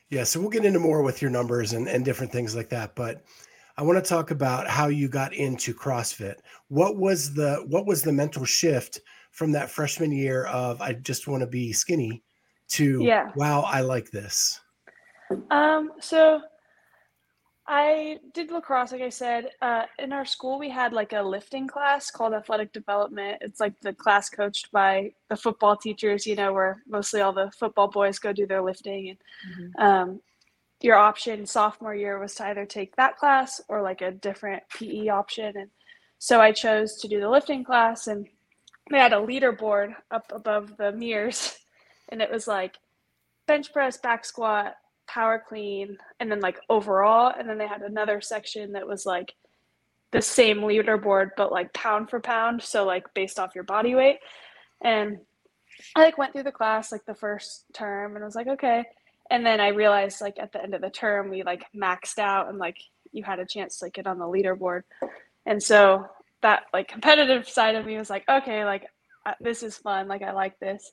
Yeah, 0.08 0.24
so 0.24 0.40
we'll 0.40 0.48
get 0.48 0.64
into 0.64 0.78
more 0.78 1.02
with 1.02 1.20
your 1.20 1.30
numbers 1.30 1.74
and, 1.74 1.86
and 1.86 2.06
different 2.06 2.32
things 2.32 2.56
like 2.56 2.70
that. 2.70 2.96
But 2.96 3.22
I 3.76 3.82
want 3.82 4.02
to 4.02 4.08
talk 4.08 4.30
about 4.30 4.66
how 4.66 4.86
you 4.86 5.08
got 5.08 5.34
into 5.34 5.74
CrossFit. 5.74 6.36
What 6.68 6.96
was 6.96 7.34
the 7.34 7.66
what 7.68 7.84
was 7.84 8.00
the 8.00 8.12
mental 8.12 8.46
shift 8.46 9.00
from 9.30 9.52
that 9.52 9.68
freshman 9.68 10.10
year 10.10 10.46
of 10.46 10.80
I 10.80 10.94
just 10.94 11.28
want 11.28 11.42
to 11.42 11.46
be 11.46 11.74
skinny 11.74 12.22
to 12.68 13.02
Yeah. 13.02 13.30
wow, 13.36 13.60
I 13.60 13.82
like 13.82 14.10
this. 14.10 14.58
Um, 15.50 15.92
so 16.00 16.40
I 17.68 18.18
did 18.32 18.50
lacrosse, 18.50 18.92
like 18.92 19.02
I 19.02 19.10
said. 19.10 19.50
Uh, 19.60 19.84
in 19.98 20.12
our 20.12 20.24
school, 20.24 20.58
we 20.58 20.70
had 20.70 20.94
like 20.94 21.12
a 21.12 21.20
lifting 21.22 21.68
class 21.68 22.10
called 22.10 22.32
athletic 22.32 22.72
development. 22.72 23.38
It's 23.42 23.60
like 23.60 23.78
the 23.80 23.92
class 23.92 24.30
coached 24.30 24.72
by 24.72 25.12
the 25.28 25.36
football 25.36 25.76
teachers, 25.76 26.26
you 26.26 26.34
know, 26.34 26.52
where 26.54 26.82
mostly 26.88 27.20
all 27.20 27.34
the 27.34 27.52
football 27.58 27.88
boys 27.88 28.18
go 28.18 28.32
do 28.32 28.46
their 28.46 28.62
lifting. 28.62 29.10
And 29.10 29.18
Mhm. 29.78 29.84
um, 29.84 30.22
your 30.80 30.96
option 30.96 31.46
sophomore 31.46 31.94
year 31.94 32.18
was 32.18 32.34
to 32.36 32.46
either 32.46 32.66
take 32.66 32.96
that 32.96 33.16
class 33.18 33.60
or 33.68 33.82
like 33.82 34.00
a 34.00 34.12
different 34.12 34.62
PE 34.70 35.08
option. 35.08 35.56
And 35.56 35.70
so 36.18 36.40
I 36.40 36.52
chose 36.52 36.96
to 37.00 37.08
do 37.08 37.20
the 37.20 37.28
lifting 37.28 37.64
class, 37.64 38.06
and 38.06 38.28
they 38.90 38.98
had 38.98 39.12
a 39.12 39.16
leaderboard 39.16 39.94
up 40.10 40.32
above 40.34 40.76
the 40.78 40.92
mirrors, 40.92 41.58
and 42.08 42.22
it 42.22 42.30
was 42.30 42.48
like 42.48 42.76
bench 43.46 43.72
press, 43.72 43.98
back 43.98 44.24
squat, 44.24 44.76
power 45.08 45.42
clean, 45.46 45.98
and 46.20 46.30
then 46.30 46.40
like 46.40 46.60
overall. 46.68 47.32
And 47.36 47.48
then 47.48 47.58
they 47.58 47.66
had 47.66 47.82
another 47.82 48.20
section 48.20 48.72
that 48.72 48.86
was 48.86 49.04
like 49.04 49.34
the 50.12 50.22
same 50.22 50.58
leaderboard, 50.58 51.30
but 51.36 51.52
like 51.52 51.72
pound 51.72 52.10
for 52.10 52.20
pound. 52.20 52.62
So 52.62 52.84
like 52.84 53.12
based 53.14 53.38
off 53.38 53.54
your 53.54 53.64
body 53.64 53.94
weight. 53.94 54.18
And 54.82 55.18
I 55.96 56.02
like 56.02 56.18
went 56.18 56.32
through 56.32 56.44
the 56.44 56.52
class 56.52 56.92
like 56.92 57.04
the 57.04 57.14
first 57.14 57.64
term 57.72 58.16
and 58.16 58.24
was 58.24 58.34
like, 58.34 58.46
okay. 58.46 58.84
And 59.30 59.44
then 59.44 59.60
I 59.60 59.68
realized 59.68 60.20
like 60.20 60.38
at 60.38 60.52
the 60.52 60.62
end 60.62 60.74
of 60.74 60.80
the 60.80 60.90
term 60.90 61.28
we 61.28 61.42
like 61.42 61.64
maxed 61.74 62.18
out 62.18 62.48
and 62.48 62.58
like 62.58 62.78
you 63.12 63.22
had 63.22 63.38
a 63.38 63.46
chance 63.46 63.78
to 63.78 63.86
like 63.86 63.94
get 63.94 64.06
on 64.06 64.18
the 64.18 64.24
leaderboard. 64.24 64.82
And 65.46 65.62
so 65.62 66.06
that 66.42 66.64
like 66.72 66.88
competitive 66.88 67.48
side 67.48 67.74
of 67.74 67.86
me 67.86 67.98
was 67.98 68.10
like, 68.10 68.24
okay, 68.28 68.64
like 68.64 68.86
this 69.40 69.62
is 69.62 69.76
fun. 69.76 70.08
Like 70.08 70.22
I 70.22 70.32
like 70.32 70.58
this. 70.58 70.90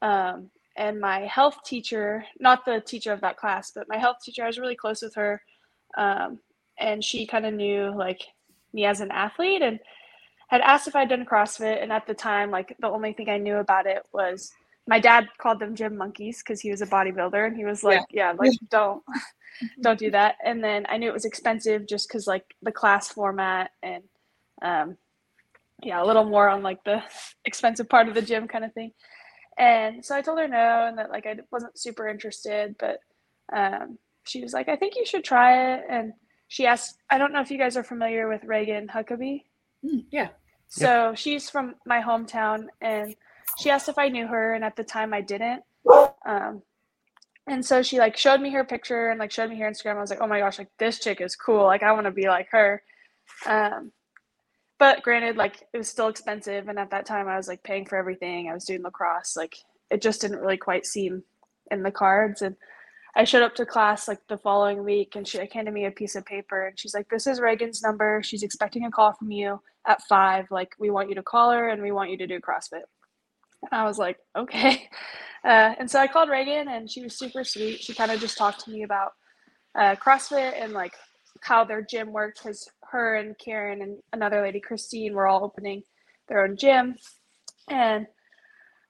Um, 0.00 0.50
and 0.76 1.00
my 1.00 1.20
health 1.20 1.58
teacher, 1.64 2.24
not 2.38 2.64
the 2.64 2.80
teacher 2.80 3.12
of 3.12 3.20
that 3.22 3.36
class, 3.36 3.72
but 3.74 3.88
my 3.88 3.98
health 3.98 4.18
teacher, 4.24 4.44
I 4.44 4.46
was 4.46 4.58
really 4.58 4.76
close 4.76 5.02
with 5.02 5.14
her. 5.14 5.42
Um, 5.96 6.38
and 6.78 7.02
she 7.02 7.26
kind 7.26 7.46
of 7.46 7.54
knew 7.54 7.94
like 7.96 8.22
me 8.72 8.84
as 8.84 9.00
an 9.00 9.10
athlete 9.10 9.62
and 9.62 9.80
had 10.48 10.60
asked 10.60 10.86
if 10.86 10.94
I'd 10.94 11.08
done 11.08 11.24
CrossFit. 11.24 11.82
And 11.82 11.92
at 11.92 12.06
the 12.06 12.14
time, 12.14 12.50
like 12.50 12.76
the 12.80 12.88
only 12.88 13.12
thing 13.12 13.28
I 13.28 13.38
knew 13.38 13.56
about 13.56 13.86
it 13.86 14.02
was 14.12 14.52
my 14.86 15.00
dad 15.00 15.26
called 15.38 15.58
them 15.58 15.74
gym 15.74 15.96
monkeys 15.96 16.42
because 16.42 16.60
he 16.60 16.70
was 16.70 16.82
a 16.82 16.86
bodybuilder 16.86 17.46
and 17.46 17.56
he 17.56 17.64
was 17.64 17.82
like, 17.82 18.04
yeah, 18.10 18.30
yeah 18.30 18.38
like 18.38 18.52
don't 18.70 19.02
don't 19.80 19.98
do 19.98 20.10
that. 20.10 20.36
And 20.44 20.62
then 20.62 20.86
I 20.88 20.98
knew 20.98 21.08
it 21.08 21.14
was 21.14 21.24
expensive 21.24 21.86
just 21.86 22.08
because 22.08 22.26
like 22.26 22.44
the 22.62 22.72
class 22.72 23.08
format 23.08 23.70
and 23.82 24.04
um, 24.62 24.96
yeah, 25.82 26.02
a 26.02 26.06
little 26.06 26.24
more 26.24 26.48
on 26.48 26.62
like 26.62 26.82
the 26.84 27.02
expensive 27.44 27.88
part 27.88 28.08
of 28.08 28.14
the 28.14 28.22
gym 28.22 28.46
kind 28.46 28.64
of 28.64 28.72
thing. 28.72 28.92
And 29.58 30.04
so 30.04 30.14
I 30.14 30.22
told 30.22 30.38
her 30.38 30.48
no, 30.48 30.86
and 30.86 30.98
that 30.98 31.10
like 31.10 31.26
I 31.26 31.36
wasn't 31.50 31.78
super 31.78 32.08
interested, 32.08 32.76
but 32.78 33.00
um, 33.52 33.98
she 34.24 34.42
was 34.42 34.52
like, 34.52 34.68
I 34.68 34.76
think 34.76 34.96
you 34.96 35.06
should 35.06 35.24
try 35.24 35.74
it. 35.74 35.84
And 35.88 36.12
she 36.48 36.66
asked, 36.66 36.98
I 37.10 37.18
don't 37.18 37.32
know 37.32 37.40
if 37.40 37.50
you 37.50 37.58
guys 37.58 37.76
are 37.76 37.84
familiar 37.84 38.28
with 38.28 38.44
Regan 38.44 38.88
Huckaby. 38.88 39.44
Mm, 39.84 40.04
yeah. 40.10 40.28
So 40.68 41.14
she's 41.14 41.48
from 41.48 41.76
my 41.86 42.02
hometown, 42.02 42.66
and 42.80 43.14
she 43.58 43.70
asked 43.70 43.88
if 43.88 43.98
I 43.98 44.08
knew 44.08 44.26
her, 44.26 44.54
and 44.54 44.64
at 44.64 44.76
the 44.76 44.84
time 44.84 45.14
I 45.14 45.20
didn't. 45.20 45.62
Um, 46.26 46.62
and 47.46 47.64
so 47.64 47.82
she 47.82 47.98
like 47.98 48.16
showed 48.16 48.40
me 48.40 48.50
her 48.50 48.64
picture 48.64 49.10
and 49.10 49.20
like 49.20 49.30
showed 49.30 49.50
me 49.50 49.58
her 49.60 49.70
Instagram. 49.70 49.96
I 49.96 50.00
was 50.00 50.10
like, 50.10 50.20
oh 50.20 50.26
my 50.26 50.40
gosh, 50.40 50.58
like 50.58 50.70
this 50.78 50.98
chick 50.98 51.20
is 51.20 51.36
cool. 51.36 51.64
Like 51.64 51.82
I 51.82 51.92
want 51.92 52.06
to 52.06 52.10
be 52.10 52.26
like 52.26 52.48
her. 52.50 52.82
Um, 53.46 53.92
but 54.78 55.02
granted, 55.02 55.36
like 55.36 55.66
it 55.72 55.78
was 55.78 55.88
still 55.88 56.08
expensive, 56.08 56.68
and 56.68 56.78
at 56.78 56.90
that 56.90 57.06
time 57.06 57.28
I 57.28 57.36
was 57.36 57.48
like 57.48 57.62
paying 57.62 57.86
for 57.86 57.96
everything. 57.96 58.48
I 58.48 58.54
was 58.54 58.64
doing 58.64 58.82
lacrosse. 58.82 59.36
Like 59.36 59.56
it 59.90 60.02
just 60.02 60.20
didn't 60.20 60.40
really 60.40 60.56
quite 60.56 60.86
seem 60.86 61.22
in 61.70 61.82
the 61.82 61.90
cards. 61.90 62.42
And 62.42 62.56
I 63.14 63.24
showed 63.24 63.42
up 63.42 63.54
to 63.56 63.66
class 63.66 64.08
like 64.08 64.20
the 64.28 64.36
following 64.38 64.84
week, 64.84 65.16
and 65.16 65.26
she 65.26 65.38
like, 65.38 65.52
handed 65.52 65.72
me 65.72 65.86
a 65.86 65.90
piece 65.90 66.14
of 66.16 66.26
paper, 66.26 66.66
and 66.66 66.78
she's 66.78 66.94
like, 66.94 67.08
"This 67.08 67.26
is 67.26 67.40
Regan's 67.40 67.82
number. 67.82 68.22
She's 68.22 68.42
expecting 68.42 68.84
a 68.84 68.90
call 68.90 69.14
from 69.14 69.30
you 69.30 69.60
at 69.86 70.02
five. 70.02 70.50
Like 70.50 70.72
we 70.78 70.90
want 70.90 71.08
you 71.08 71.14
to 71.14 71.22
call 71.22 71.52
her, 71.52 71.68
and 71.68 71.82
we 71.82 71.92
want 71.92 72.10
you 72.10 72.18
to 72.18 72.26
do 72.26 72.40
CrossFit." 72.40 72.84
And 73.62 73.80
I 73.80 73.84
was 73.84 73.98
like, 73.98 74.18
"Okay." 74.36 74.88
Uh, 75.44 75.76
and 75.78 75.88
so 75.88 76.00
I 76.00 76.08
called 76.08 76.28
Regan, 76.28 76.66
and 76.66 76.90
she 76.90 77.04
was 77.04 77.16
super 77.16 77.44
sweet. 77.44 77.80
She 77.80 77.94
kind 77.94 78.10
of 78.10 78.18
just 78.18 78.36
talked 78.36 78.64
to 78.64 78.70
me 78.72 78.82
about 78.82 79.12
uh, 79.76 79.94
CrossFit 79.94 80.60
and 80.60 80.72
like 80.72 80.92
how 81.46 81.64
their 81.64 81.82
gym 81.82 82.12
worked 82.12 82.42
because 82.42 82.68
her 82.90 83.16
and 83.16 83.38
Karen 83.38 83.82
and 83.82 83.98
another 84.12 84.42
lady, 84.42 84.60
Christine, 84.60 85.14
were 85.14 85.26
all 85.26 85.44
opening 85.44 85.82
their 86.28 86.44
own 86.44 86.56
gym. 86.56 86.96
And 87.68 88.06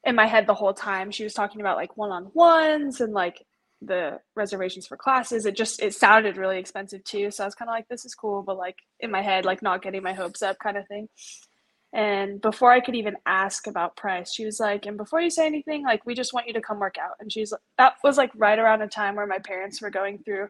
in 0.05 0.15
my 0.15 0.27
head 0.27 0.47
the 0.47 0.55
whole 0.55 0.75
time, 0.75 1.11
she 1.11 1.25
was 1.25 1.35
talking 1.35 1.61
about 1.61 1.77
like 1.77 1.97
one 1.97 2.11
on 2.11 2.31
ones 2.35 3.01
and 3.01 3.13
like 3.13 3.45
the 3.83 4.21
reservations 4.35 4.87
for 4.87 4.97
classes. 4.97 5.45
It 5.47 5.57
just 5.57 5.83
it 5.83 5.95
sounded 5.95 6.37
really 6.37 6.59
expensive 6.59 7.05
too. 7.05 7.31
So 7.31 7.45
I 7.45 7.47
was 7.47 7.55
kind 7.55 7.69
of 7.69 7.75
like, 7.75 7.89
this 7.89 8.05
is 8.05 8.15
cool, 8.15 8.43
but 8.43 8.57
like 8.57 8.79
in 9.01 9.11
my 9.11 9.23
head, 9.23 9.45
like 9.45 9.63
not 9.63 9.83
getting 9.83 10.03
my 10.03 10.15
hopes 10.15 10.43
up 10.43 10.59
kind 10.59 10.77
of 10.77 10.87
thing. 10.89 11.09
And 11.93 12.41
before 12.41 12.73
I 12.73 12.81
could 12.81 12.95
even 12.95 13.17
ask 13.25 13.67
about 13.67 13.97
price, 13.97 14.33
she 14.33 14.45
was 14.45 14.61
like, 14.61 14.87
and 14.87 14.97
before 14.97 15.21
you 15.21 15.31
say 15.31 15.47
anything, 15.47 15.83
like, 15.83 16.05
we 16.05 16.15
just 16.15 16.35
want 16.35 16.47
you 16.47 16.53
to 16.55 16.61
come 16.61 16.79
work 16.79 16.97
out. 16.99 17.15
And 17.21 17.33
she's 17.33 17.55
that 17.79 17.95
was 18.05 18.19
like 18.19 18.31
right 18.35 18.59
around 18.59 18.83
a 18.83 18.89
time 18.89 19.15
where 19.15 19.27
my 19.27 19.39
parents 19.39 19.81
were 19.81 19.91
going 19.91 20.19
through, 20.19 20.49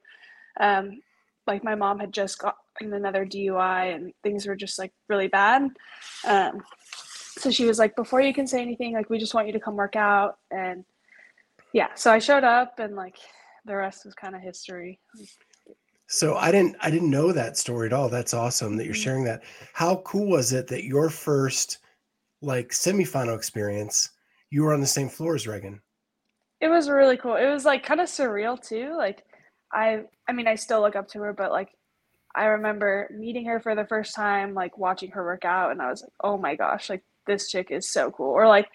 um, 0.58 1.00
like, 1.46 1.62
my 1.64 1.74
mom 1.74 1.98
had 1.98 2.12
just 2.12 2.38
gotten 2.38 2.92
another 2.92 3.24
DUI 3.24 3.94
and 3.94 4.12
things 4.22 4.46
were 4.46 4.56
just 4.56 4.78
like 4.78 4.92
really 5.08 5.28
bad. 5.28 5.68
Um, 6.26 6.62
so 7.38 7.50
she 7.50 7.66
was 7.66 7.78
like, 7.78 7.94
before 7.96 8.20
you 8.20 8.32
can 8.34 8.46
say 8.46 8.62
anything, 8.62 8.94
like, 8.94 9.10
we 9.10 9.18
just 9.18 9.34
want 9.34 9.46
you 9.46 9.52
to 9.52 9.60
come 9.60 9.76
work 9.76 9.96
out. 9.96 10.38
And 10.50 10.84
yeah, 11.72 11.88
so 11.94 12.10
I 12.10 12.18
showed 12.18 12.44
up 12.44 12.78
and 12.78 12.96
like 12.96 13.16
the 13.64 13.76
rest 13.76 14.04
was 14.04 14.14
kind 14.14 14.34
of 14.34 14.40
history. 14.40 15.00
So 16.08 16.36
I 16.36 16.52
didn't 16.52 16.76
I 16.80 16.90
didn't 16.90 17.10
know 17.10 17.32
that 17.32 17.56
story 17.56 17.86
at 17.88 17.92
all. 17.92 18.08
That's 18.08 18.32
awesome 18.32 18.76
that 18.76 18.84
you're 18.84 18.94
Mhm. 18.94 19.02
sharing 19.02 19.24
that. 19.24 19.42
How 19.72 19.96
cool 19.96 20.28
was 20.28 20.52
it 20.52 20.68
that 20.68 20.84
your 20.84 21.10
first 21.10 21.78
like 22.40 22.68
semifinal 22.68 23.36
experience, 23.36 24.10
you 24.50 24.62
were 24.62 24.72
on 24.72 24.80
the 24.80 24.86
same 24.86 25.08
floor 25.08 25.34
as 25.34 25.46
Regan? 25.46 25.82
It 26.60 26.68
was 26.68 26.88
really 26.88 27.16
cool. 27.16 27.34
It 27.34 27.50
was 27.50 27.64
like 27.64 27.84
kind 27.84 28.00
of 28.00 28.06
surreal 28.08 28.60
too. 28.60 28.94
Like 28.96 29.24
I 29.76 30.04
I 30.26 30.32
mean 30.32 30.48
I 30.48 30.54
still 30.54 30.80
look 30.80 30.96
up 30.96 31.08
to 31.08 31.20
her, 31.20 31.32
but 31.34 31.52
like 31.52 31.68
I 32.34 32.46
remember 32.46 33.08
meeting 33.12 33.44
her 33.46 33.60
for 33.60 33.74
the 33.74 33.84
first 33.84 34.14
time, 34.14 34.54
like 34.54 34.78
watching 34.78 35.10
her 35.12 35.22
work 35.22 35.44
out 35.44 35.70
and 35.70 35.80
I 35.82 35.90
was 35.90 36.02
like, 36.02 36.12
"Oh 36.20 36.38
my 36.38 36.56
gosh, 36.56 36.88
like 36.88 37.04
this 37.26 37.50
chick 37.50 37.70
is 37.70 37.90
so 37.92 38.10
cool." 38.10 38.30
Or 38.30 38.48
like 38.48 38.68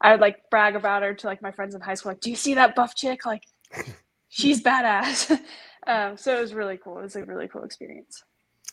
I 0.00 0.12
would 0.12 0.20
like 0.20 0.48
brag 0.50 0.74
about 0.74 1.02
her 1.02 1.14
to 1.14 1.26
like 1.26 1.42
my 1.42 1.52
friends 1.52 1.74
in 1.74 1.80
high 1.82 1.94
school 1.94 2.12
like, 2.12 2.20
"Do 2.20 2.30
you 2.30 2.36
see 2.36 2.54
that 2.54 2.74
buff 2.74 2.94
chick? 2.94 3.26
Like 3.26 3.42
she's 4.28 4.62
badass." 4.62 5.30
um 5.86 6.16
so 6.16 6.36
it 6.36 6.40
was 6.40 6.54
really 6.54 6.78
cool. 6.78 6.98
It 6.98 7.02
was 7.02 7.16
a 7.16 7.24
really 7.24 7.48
cool 7.48 7.62
experience. 7.62 8.24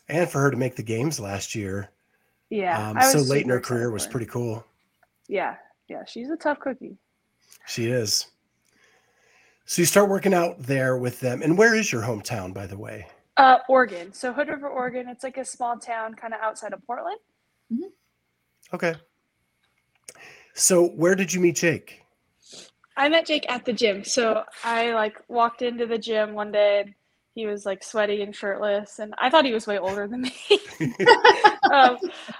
And 0.08 0.28
for 0.28 0.40
her 0.40 0.50
to 0.50 0.56
make 0.56 0.76
the 0.76 0.82
games 0.82 1.20
last 1.20 1.54
year, 1.54 1.90
Yeah. 2.50 2.90
um, 2.90 3.00
so 3.00 3.20
late 3.20 3.44
in 3.44 3.50
her 3.50 3.60
career 3.60 3.90
was 3.90 4.06
pretty 4.06 4.26
cool. 4.26 4.64
Yeah. 5.28 5.56
Yeah, 5.88 6.04
she's 6.06 6.30
a 6.30 6.36
tough 6.36 6.60
cookie. 6.60 6.98
She 7.66 7.86
is. 7.86 8.26
So 9.66 9.82
you 9.82 9.86
start 9.86 10.08
working 10.10 10.34
out 10.34 10.58
there 10.58 10.96
with 10.96 11.20
them. 11.20 11.42
And 11.42 11.56
where 11.56 11.74
is 11.74 11.90
your 11.90 12.02
hometown, 12.02 12.52
by 12.52 12.66
the 12.66 12.76
way? 12.76 13.06
Uh, 13.36 13.58
Oregon. 13.68 14.12
So 14.12 14.32
Hood 14.32 14.48
River, 14.48 14.68
Oregon. 14.68 15.08
It's 15.08 15.24
like 15.24 15.38
a 15.38 15.44
small 15.44 15.78
town, 15.78 16.14
kind 16.14 16.34
of 16.34 16.40
outside 16.40 16.72
of 16.72 16.86
Portland. 16.86 17.18
Okay. 18.72 18.94
So 20.54 20.88
where 20.88 21.14
did 21.14 21.32
you 21.32 21.40
meet 21.40 21.56
Jake? 21.56 22.02
I 22.96 23.08
met 23.08 23.26
Jake 23.26 23.46
at 23.48 23.64
the 23.64 23.72
gym. 23.72 24.04
So 24.04 24.44
I 24.62 24.92
like 24.92 25.16
walked 25.28 25.62
into 25.62 25.86
the 25.86 25.98
gym 25.98 26.34
one 26.34 26.52
day. 26.52 26.80
And 26.80 26.94
he 27.34 27.46
was 27.46 27.66
like 27.66 27.82
sweaty 27.82 28.22
and 28.22 28.34
shirtless, 28.34 29.00
and 29.00 29.12
I 29.18 29.28
thought 29.28 29.44
he 29.44 29.52
was 29.52 29.66
way 29.66 29.78
older 29.78 30.06
than 30.06 30.22
me. 30.22 30.32
um, 31.72 31.98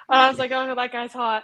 I 0.08 0.28
was 0.28 0.38
like, 0.38 0.52
"Oh, 0.52 0.74
that 0.74 0.92
guy's 0.92 1.12
hot." 1.12 1.42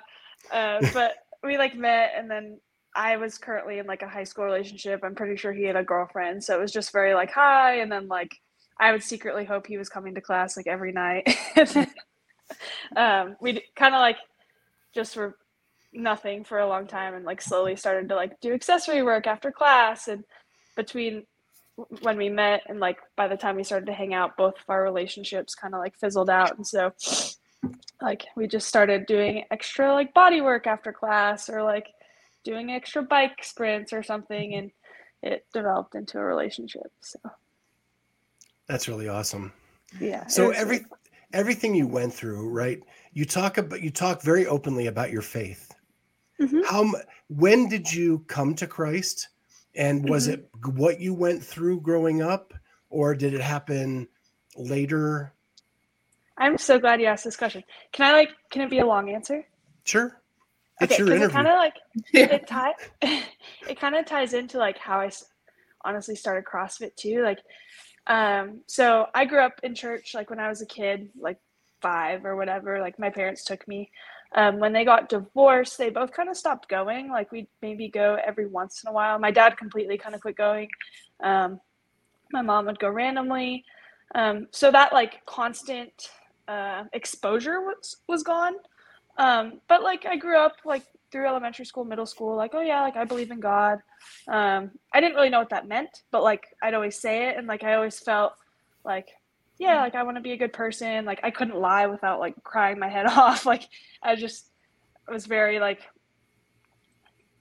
Uh, 0.53 0.79
but 0.93 1.15
we 1.43 1.59
like 1.59 1.75
met, 1.75 2.13
and 2.17 2.31
then 2.31 2.61
I 2.95 3.17
was 3.17 3.39
currently 3.39 3.79
in 3.79 3.87
like 3.87 4.03
a 4.03 4.09
high 4.09 4.25
school 4.25 4.45
relationship. 4.45 5.01
I'm 5.03 5.15
pretty 5.15 5.37
sure 5.37 5.53
he 5.53 5.65
had 5.65 5.77
a 5.77 5.85
girlfriend, 5.85 6.43
so 6.43 6.57
it 6.57 6.61
was 6.61 6.73
just 6.73 6.93
very 6.93 7.15
like 7.15 7.31
hi, 7.31 7.81
and 7.81 7.91
then 7.91 8.09
like 8.09 8.37
I 8.79 8.93
would 8.93 9.03
secretly 9.03 9.45
hope 9.45 9.67
he 9.67 9.79
was 9.79 9.89
coming 9.89 10.15
to 10.15 10.21
class 10.21 10.57
like 10.57 10.67
every 10.67 10.93
night. 10.93 11.29
Um, 12.97 13.37
we 13.41 13.63
kind 13.77 13.95
of 13.95 14.01
like 14.01 14.17
just 14.93 15.15
were 15.15 15.37
nothing 15.93 16.43
for 16.43 16.59
a 16.59 16.67
long 16.67 16.89
time, 16.89 17.15
and 17.15 17.25
like 17.25 17.41
slowly 17.41 17.77
started 17.77 18.09
to 18.09 18.17
like 18.17 18.41
do 18.41 18.53
accessory 18.53 19.05
work 19.05 19.29
after 19.29 19.53
class, 19.53 20.09
and 20.09 20.25
between 20.75 21.25
when 22.03 22.17
we 22.17 22.29
met 22.29 22.63
and 22.67 22.81
like 22.81 22.99
by 23.17 23.29
the 23.29 23.37
time 23.37 23.57
we 23.57 23.65
started 23.65 23.87
to 23.87 23.93
hang 23.93 24.13
out 24.13 24.37
both 24.37 24.55
of 24.55 24.65
our 24.69 24.83
relationships 24.83 25.55
kind 25.55 25.75
of 25.75 25.81
like 25.81 25.97
fizzled 25.97 26.29
out 26.29 26.57
and 26.57 26.67
so 26.67 26.93
like 28.03 28.27
we 28.37 28.47
just 28.47 28.67
started 28.69 29.07
doing 29.07 29.45
extra 29.51 29.93
like 29.93 30.13
body 30.13 30.41
work 30.41 30.67
after 30.67 30.93
class 30.93 31.49
or 31.49 31.63
like 31.63 31.87
doing 32.45 32.71
extra 32.71 33.03
bike 33.03 33.43
sprints 33.43 33.93
or 33.93 34.03
something 34.03 34.55
and 34.55 34.71
it 35.23 35.47
developed 35.53 35.95
into 35.95 36.19
a 36.19 36.25
relationship 36.25 36.91
so 37.01 37.19
That's 38.67 38.89
really 38.89 39.09
awesome. 39.09 39.53
yeah 40.01 40.27
So 40.27 40.51
every 40.51 40.79
really 40.79 40.87
everything 41.33 41.75
you 41.75 41.87
went 41.87 42.13
through, 42.13 42.49
right? 42.51 42.81
You 43.13 43.25
talk 43.25 43.59
about 43.59 43.83
you 43.83 43.91
talk 43.91 44.23
very 44.23 44.47
openly 44.47 44.87
about 44.87 45.11
your 45.11 45.23
faith. 45.23 45.73
Mhm. 46.41 46.65
How 46.65 46.91
when 47.29 47.69
did 47.69 47.93
you 47.93 48.21
come 48.27 48.55
to 48.57 48.67
Christ? 48.67 49.29
And 49.75 50.09
was 50.09 50.27
Mhm. 50.27 50.33
it 50.33 50.51
what 50.75 51.01
you 51.01 51.15
went 51.15 51.45
through 51.45 51.81
growing 51.83 52.23
up 52.23 52.55
or 52.89 53.15
did 53.15 53.35
it 53.35 53.41
happen 53.41 54.09
later? 54.57 55.33
i'm 56.39 56.57
so 56.57 56.79
glad 56.79 57.01
you 57.01 57.07
asked 57.07 57.25
this 57.25 57.37
question 57.37 57.63
can 57.93 58.07
i 58.07 58.13
like 58.13 58.31
can 58.51 58.63
it 58.63 58.71
be 58.71 58.79
a 58.79 58.87
long 58.87 59.11
answer 59.11 59.47
Sure. 59.85 60.20
Okay 60.83 60.99
because 60.99 61.21
it 61.21 61.31
kind 61.31 61.47
of 61.47 61.55
like 61.57 61.75
Yeah. 62.13 62.27
it 62.31 62.47
tie 62.47 62.75
it 63.03 63.81
kind 63.81 63.95
of 63.97 64.07
ties 64.07 64.35
into 64.35 64.59
like 64.59 64.79
how 64.79 65.01
I 65.01 65.07
s- 65.07 65.25
honestly 65.85 66.17
started 66.17 66.45
CrossFit 66.45 66.95
too. 66.97 67.23
Like, 67.23 67.39
um, 68.07 68.61
so 68.67 69.07
I 69.15 69.25
grew 69.25 69.41
up 69.41 69.61
in 69.63 69.75
church 69.75 70.15
like 70.15 70.31
when 70.31 70.41
I 70.41 70.49
was 70.49 70.63
a 70.63 70.67
kid, 70.67 71.09
like 71.19 71.39
five 71.81 72.25
or 72.25 72.37
whatever. 72.37 72.81
Like 72.81 72.99
my 72.99 73.11
parents 73.11 73.45
took 73.45 73.67
me, 73.69 73.91
um, 74.35 74.59
when 74.59 74.73
they 74.73 74.85
got 74.85 75.09
divorced, 75.09 75.79
they 75.79 75.91
both 75.91 76.13
kind 76.13 76.29
of 76.29 76.37
stopped 76.37 76.69
going. 76.69 77.11
Like 77.11 77.33
we'd 77.33 77.49
maybe 77.63 77.89
go 77.89 78.17
every 78.25 78.47
once 78.47 78.83
in 78.85 78.91
a 78.91 78.93
while. 78.93 79.19
My 79.19 79.31
dad 79.31 79.57
completely 79.57 79.99
kind 79.99 80.15
of 80.15 80.21
quit 80.21 80.37
going. 80.37 80.69
Um, 81.23 81.61
my 82.33 82.43
mom 82.43 82.67
would 82.67 82.79
go 82.79 82.89
randomly. 82.91 83.65
Um, 84.15 84.49
so 84.51 84.71
that 84.71 84.93
like 84.93 85.25
constant 85.27 86.11
uh, 86.49 86.85
exposure 86.93 87.61
was 87.61 87.97
was 88.09 88.23
gone. 88.23 88.55
Um, 89.21 89.61
but 89.69 89.83
like 89.83 90.07
I 90.07 90.17
grew 90.17 90.39
up 90.39 90.57
like 90.65 90.83
through 91.13 91.27
elementary 91.27 91.67
school, 91.67 91.85
middle 91.85 92.07
school, 92.07 92.35
like 92.37 92.53
oh 92.55 92.63
yeah, 92.63 92.81
like 92.81 92.97
I 92.97 93.05
believe 93.05 93.31
in 93.31 93.39
God. 93.39 93.81
Um, 94.27 94.71
I 94.95 95.01
didn't 95.01 95.15
really 95.15 95.29
know 95.29 95.41
what 95.41 95.51
that 95.51 95.69
meant, 95.69 96.05
but 96.11 96.23
like 96.23 96.47
I'd 96.63 96.73
always 96.73 96.99
say 96.99 97.29
it, 97.29 97.37
and 97.37 97.47
like 97.47 97.63
I 97.63 97.75
always 97.75 97.99
felt 97.99 98.33
like 98.83 99.09
yeah, 99.59 99.83
like 99.83 99.95
I 99.95 100.05
want 100.05 100.17
to 100.17 100.23
be 100.23 100.33
a 100.33 100.39
good 100.39 100.55
person. 100.55 101.05
Like 101.05 101.21
I 101.23 101.31
couldn't 101.31 101.61
lie 101.61 101.87
without 101.87 102.19
like 102.19 102.43
crying 102.43 102.79
my 102.79 102.89
head 102.89 103.07
off. 103.09 103.45
Like 103.45 103.69
I 104.03 104.17
just 104.17 104.47
was 105.07 105.27
very 105.27 105.61
like 105.61 105.81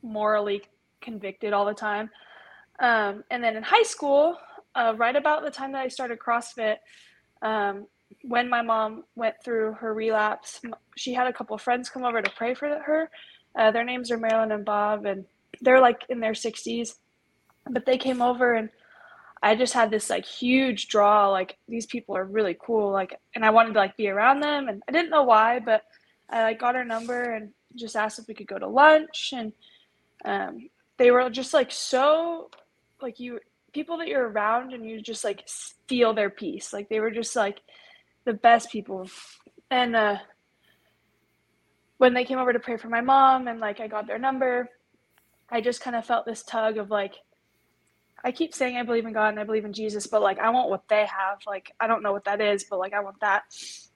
morally 0.01 0.63
convicted 0.99 1.53
all 1.53 1.65
the 1.65 1.73
time. 1.73 2.09
Um, 2.81 3.23
and 3.31 3.41
then 3.41 3.55
in 3.55 3.63
high 3.63 3.83
school, 3.83 4.37
uh, 4.75 4.95
right 4.97 5.15
about 5.15 5.43
the 5.43 5.51
time 5.51 5.71
that 5.71 5.81
I 5.81 5.87
started 5.87 6.19
CrossFit, 6.19 6.77
um, 7.41 7.87
when 8.23 8.49
my 8.49 8.61
mom 8.61 9.03
went 9.15 9.35
through 9.43 9.73
her 9.73 9.93
relapse, 9.93 10.61
she 10.97 11.13
had 11.13 11.27
a 11.27 11.33
couple 11.33 11.55
of 11.55 11.61
friends 11.61 11.89
come 11.89 12.03
over 12.03 12.21
to 12.21 12.31
pray 12.31 12.53
for 12.53 12.67
her. 12.67 13.09
Uh, 13.57 13.71
their 13.71 13.83
names 13.83 14.11
are 14.11 14.17
Marilyn 14.17 14.51
and 14.51 14.65
Bob, 14.65 15.05
and 15.05 15.25
they're 15.61 15.79
like 15.79 16.03
in 16.09 16.19
their 16.19 16.33
60s. 16.33 16.95
But 17.69 17.85
they 17.85 17.97
came 17.97 18.21
over 18.21 18.55
and 18.55 18.69
I 19.41 19.55
just 19.55 19.73
had 19.73 19.89
this 19.89 20.09
like 20.09 20.25
huge 20.25 20.87
draw. 20.87 21.29
Like 21.29 21.57
these 21.67 21.85
people 21.85 22.15
are 22.15 22.25
really 22.25 22.57
cool. 22.59 22.91
Like, 22.91 23.19
and 23.35 23.45
I 23.45 23.49
wanted 23.51 23.73
to 23.73 23.79
like 23.79 23.95
be 23.95 24.09
around 24.09 24.41
them, 24.41 24.67
and 24.67 24.83
I 24.87 24.91
didn't 24.91 25.11
know 25.11 25.23
why, 25.23 25.59
but 25.59 25.83
I 26.29 26.43
like 26.43 26.59
got 26.59 26.75
her 26.75 26.83
number 26.83 27.33
and 27.33 27.51
just 27.75 27.95
asked 27.95 28.19
if 28.19 28.27
we 28.27 28.33
could 28.33 28.47
go 28.47 28.59
to 28.59 28.67
lunch, 28.67 29.33
and 29.35 29.53
um, 30.25 30.69
they 30.97 31.11
were 31.11 31.29
just 31.29 31.53
like 31.53 31.71
so 31.71 32.49
like 33.01 33.19
you 33.19 33.39
people 33.71 33.97
that 33.99 34.07
you're 34.07 34.27
around, 34.29 34.73
and 34.73 34.85
you 34.85 35.01
just 35.01 35.23
like 35.23 35.47
feel 35.87 36.13
their 36.13 36.29
peace. 36.29 36.73
Like 36.73 36.89
they 36.89 36.99
were 36.99 37.11
just 37.11 37.35
like 37.35 37.61
the 38.25 38.33
best 38.33 38.71
people, 38.71 39.09
and 39.71 39.95
uh, 39.95 40.17
when 41.97 42.13
they 42.13 42.25
came 42.25 42.39
over 42.39 42.53
to 42.53 42.59
pray 42.59 42.77
for 42.77 42.89
my 42.89 43.01
mom, 43.01 43.47
and 43.47 43.59
like 43.59 43.79
I 43.79 43.87
got 43.87 44.07
their 44.07 44.19
number, 44.19 44.69
I 45.49 45.61
just 45.61 45.81
kind 45.81 45.95
of 45.95 46.05
felt 46.05 46.25
this 46.25 46.43
tug 46.43 46.77
of 46.77 46.89
like 46.89 47.15
I 48.23 48.31
keep 48.31 48.53
saying 48.53 48.77
I 48.77 48.83
believe 48.83 49.05
in 49.05 49.13
God 49.13 49.29
and 49.29 49.39
I 49.39 49.43
believe 49.43 49.65
in 49.65 49.73
Jesus, 49.73 50.07
but 50.07 50.21
like 50.21 50.39
I 50.39 50.49
want 50.49 50.69
what 50.69 50.87
they 50.89 51.05
have. 51.05 51.39
Like 51.47 51.73
I 51.79 51.87
don't 51.87 52.03
know 52.03 52.11
what 52.11 52.25
that 52.25 52.41
is, 52.41 52.65
but 52.69 52.79
like 52.79 52.93
I 52.93 53.01
want 53.01 53.19
that. 53.21 53.43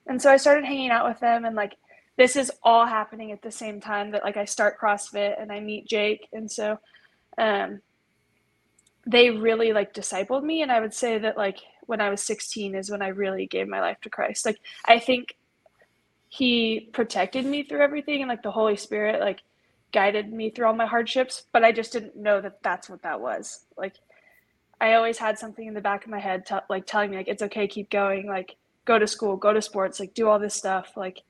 And 0.06 0.20
so 0.20 0.30
I 0.30 0.36
started 0.36 0.64
hanging 0.64 0.90
out 0.90 1.08
with 1.08 1.20
them 1.20 1.44
and 1.44 1.56
like 1.56 1.76
this 2.16 2.36
is 2.36 2.50
all 2.62 2.86
happening 2.86 3.32
at 3.32 3.42
the 3.42 3.50
same 3.50 3.80
time 3.80 4.12
that 4.12 4.24
like 4.24 4.36
I 4.36 4.44
start 4.44 4.78
CrossFit 4.80 5.40
and 5.40 5.52
I 5.52 5.60
meet 5.60 5.88
Jake. 5.88 6.28
And 6.32 6.50
so 6.50 6.78
um 7.38 7.80
they 9.06 9.30
really 9.30 9.72
like 9.72 9.92
discipled 9.92 10.42
me 10.42 10.62
and 10.62 10.72
I 10.72 10.80
would 10.80 10.94
say 10.94 11.18
that 11.18 11.36
like 11.36 11.58
when 11.86 12.00
I 12.00 12.10
was 12.10 12.22
16 12.22 12.74
is 12.74 12.90
when 12.90 13.02
I 13.02 13.08
really 13.08 13.46
gave 13.46 13.68
my 13.68 13.80
life 13.80 14.00
to 14.02 14.10
Christ. 14.10 14.46
Like 14.46 14.58
I 14.84 14.98
think 14.98 15.36
he 16.28 16.88
protected 16.92 17.46
me 17.46 17.62
through 17.62 17.80
everything 17.80 18.20
and 18.20 18.28
like 18.28 18.42
the 18.42 18.50
Holy 18.50 18.76
Spirit 18.76 19.20
like 19.20 19.40
guided 19.92 20.32
me 20.32 20.50
through 20.50 20.66
all 20.66 20.74
my 20.74 20.86
hardships, 20.86 21.44
but 21.52 21.62
I 21.62 21.70
just 21.70 21.92
didn't 21.92 22.16
know 22.16 22.40
that 22.40 22.62
that's 22.62 22.90
what 22.90 23.02
that 23.02 23.20
was. 23.20 23.66
Like 23.78 23.94
I 24.80 24.94
always 24.94 25.18
had 25.18 25.38
something 25.38 25.66
in 25.66 25.74
the 25.74 25.80
back 25.80 26.04
of 26.04 26.10
my 26.10 26.18
head, 26.18 26.44
t- 26.44 26.56
like 26.68 26.86
telling 26.86 27.10
me 27.10 27.16
like 27.16 27.28
it's 27.28 27.42
okay, 27.42 27.68
keep 27.68 27.90
going, 27.90 28.26
like 28.26 28.56
go 28.84 28.98
to 28.98 29.06
school, 29.06 29.36
go 29.36 29.52
to 29.52 29.62
sports, 29.62 30.00
like 30.00 30.14
do 30.14 30.28
all 30.28 30.38
this 30.38 30.54
stuff, 30.54 30.96
like 30.96 31.22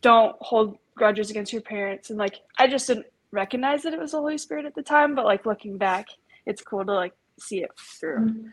don't 0.00 0.36
hold 0.40 0.78
grudges 0.94 1.30
against 1.30 1.52
your 1.52 1.62
parents, 1.62 2.10
and 2.10 2.18
like 2.18 2.36
I 2.58 2.68
just 2.68 2.86
didn't 2.86 3.06
recognize 3.30 3.82
that 3.82 3.92
it 3.92 3.98
was 4.00 4.12
the 4.12 4.18
Holy 4.18 4.38
Spirit 4.38 4.64
at 4.64 4.74
the 4.74 4.82
time, 4.82 5.14
but 5.14 5.24
like 5.24 5.44
looking 5.44 5.76
back, 5.76 6.06
it's 6.46 6.62
cool 6.62 6.84
to 6.84 6.92
like 6.92 7.14
see 7.40 7.62
it 7.62 7.70
through. 7.76 8.20
Mm-hmm. 8.20 8.48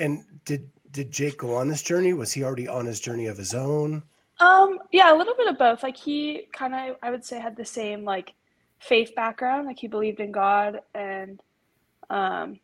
And 0.00 0.24
did 0.44 0.68
did 0.92 1.12
Jake 1.12 1.38
go 1.38 1.54
on 1.54 1.68
this 1.68 1.82
journey? 1.82 2.12
Was 2.12 2.32
he 2.32 2.42
already 2.42 2.66
on 2.66 2.86
his 2.86 3.00
journey 3.00 3.26
of 3.26 3.36
his 3.36 3.54
own? 3.54 4.02
Um, 4.40 4.78
yeah, 4.90 5.14
a 5.14 5.16
little 5.16 5.34
bit 5.36 5.48
of 5.48 5.58
both. 5.58 5.82
Like 5.82 5.96
he 5.96 6.48
kind 6.52 6.74
of, 6.74 6.96
I 7.02 7.10
would 7.10 7.24
say, 7.24 7.38
had 7.38 7.56
the 7.56 7.64
same 7.64 8.04
like 8.04 8.32
faith 8.78 9.14
background. 9.14 9.66
Like 9.66 9.78
he 9.78 9.86
believed 9.86 10.18
in 10.18 10.32
God 10.32 10.80
and 10.94 11.40
um, 12.08 12.58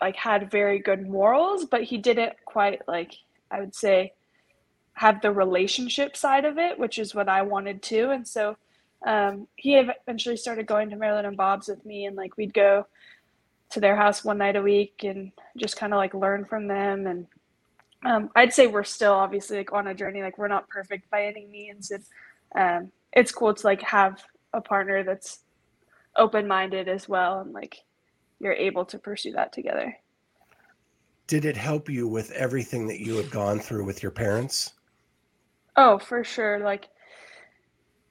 like 0.00 0.16
had 0.16 0.50
very 0.50 0.78
good 0.78 1.06
morals, 1.06 1.64
but 1.64 1.82
he 1.82 1.98
didn't 1.98 2.34
quite 2.44 2.86
like 2.88 3.12
I 3.50 3.60
would 3.60 3.74
say 3.74 4.12
have 4.94 5.20
the 5.20 5.32
relationship 5.32 6.16
side 6.16 6.44
of 6.44 6.58
it, 6.58 6.78
which 6.78 6.98
is 6.98 7.14
what 7.14 7.28
I 7.28 7.42
wanted 7.42 7.82
to. 7.84 8.10
And 8.10 8.26
so 8.26 8.56
um, 9.04 9.48
he 9.56 9.76
eventually 9.76 10.36
started 10.36 10.66
going 10.66 10.90
to 10.90 10.96
Marilyn 10.96 11.24
and 11.24 11.36
Bob's 11.36 11.68
with 11.68 11.84
me, 11.84 12.06
and 12.06 12.16
like 12.16 12.36
we'd 12.36 12.54
go 12.54 12.86
to 13.70 13.80
their 13.80 13.96
house 13.96 14.24
one 14.24 14.38
night 14.38 14.56
a 14.56 14.62
week 14.62 15.04
and 15.04 15.32
just 15.56 15.76
kind 15.76 15.92
of 15.92 15.98
like 15.98 16.14
learn 16.14 16.44
from 16.44 16.66
them. 16.66 17.06
And 17.06 17.26
um, 18.04 18.30
I'd 18.34 18.52
say 18.52 18.66
we're 18.66 18.84
still 18.84 19.12
obviously 19.12 19.58
like 19.58 19.72
on 19.72 19.86
a 19.88 19.94
journey. 19.94 20.22
Like 20.22 20.38
we're 20.38 20.48
not 20.48 20.68
perfect 20.68 21.10
by 21.10 21.26
any 21.26 21.46
means, 21.46 21.90
and 21.90 22.04
um, 22.54 22.92
it's 23.12 23.32
cool 23.32 23.54
to 23.54 23.66
like 23.66 23.82
have 23.82 24.22
a 24.52 24.60
partner 24.60 25.04
that's 25.04 25.40
open 26.16 26.48
minded 26.48 26.88
as 26.88 27.08
well, 27.08 27.40
and 27.40 27.52
like 27.52 27.76
you're 28.40 28.52
able 28.52 28.84
to 28.86 28.98
pursue 28.98 29.32
that 29.32 29.52
together. 29.52 29.96
Did 31.26 31.44
it 31.44 31.56
help 31.56 31.88
you 31.88 32.08
with 32.08 32.32
everything 32.32 32.88
that 32.88 33.00
you 33.00 33.14
had 33.16 33.30
gone 33.30 33.60
through 33.60 33.84
with 33.84 34.02
your 34.02 34.10
parents? 34.10 34.72
Oh, 35.76 35.98
for 35.98 36.24
sure. 36.24 36.58
Like 36.58 36.88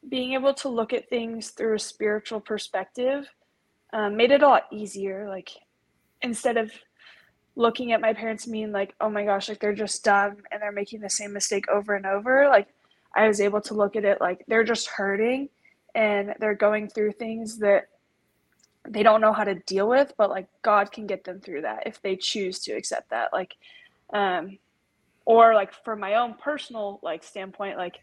being 0.08 0.34
able 0.34 0.54
to 0.54 0.69
look 0.69 0.93
at 0.93 1.10
things 1.10 1.50
through 1.50 1.76
a 1.76 1.80
spiritual 1.80 2.39
perspective 2.39 3.28
um, 3.93 4.15
made 4.15 4.32
it 4.32 4.43
a 4.43 4.47
lot 4.47 4.67
easier. 4.71 5.28
Like 5.28 5.52
instead 6.21 6.58
of 6.58 6.71
looking 7.56 7.91
at 7.91 8.02
my 8.02 8.13
parents 8.13 8.47
mean 8.47 8.71
like, 8.71 8.95
oh 9.02 9.10
my 9.10 9.25
gosh, 9.25 9.49
like 9.49 9.60
they're 9.60 9.73
just 9.73 10.04
dumb 10.04 10.38
and 10.52 10.62
they're 10.62 10.71
making 10.71 11.02
the 11.02 11.10
same 11.10 11.34
mistake 11.34 11.67
over 11.69 11.95
and 11.95 12.06
over. 12.06 12.47
Like 12.47 12.67
I 13.15 13.28
was 13.28 13.41
able 13.41 13.62
to 13.62 13.73
look 13.73 13.95
at 13.95 14.06
it 14.06 14.21
like 14.21 14.43
they're 14.47 14.63
just 14.63 14.88
hurting 14.88 15.49
and 15.95 16.36
they're 16.39 16.56
going 16.56 16.88
through 16.88 17.13
things 17.13 17.58
that 17.60 17.88
they 18.88 19.04
don't 19.04 19.21
know 19.21 19.34
how 19.34 19.43
to 19.43 19.56
deal 19.56 19.89
with 19.89 20.13
but 20.17 20.30
like 20.30 20.47
god 20.62 20.91
can 20.91 21.06
get 21.06 21.23
them 21.23 21.39
through 21.39 21.62
that 21.62 21.84
if 21.86 22.02
they 22.02 22.15
choose 22.15 22.60
to 22.60 22.71
accept 22.71 23.10
that 23.10 23.32
like 23.34 23.56
um 24.13 24.58
or 25.25 25.54
like 25.54 25.73
from 25.84 25.99
my 25.99 26.15
own 26.15 26.34
personal 26.36 26.99
like 27.04 27.23
standpoint 27.23 27.78
like 27.78 27.97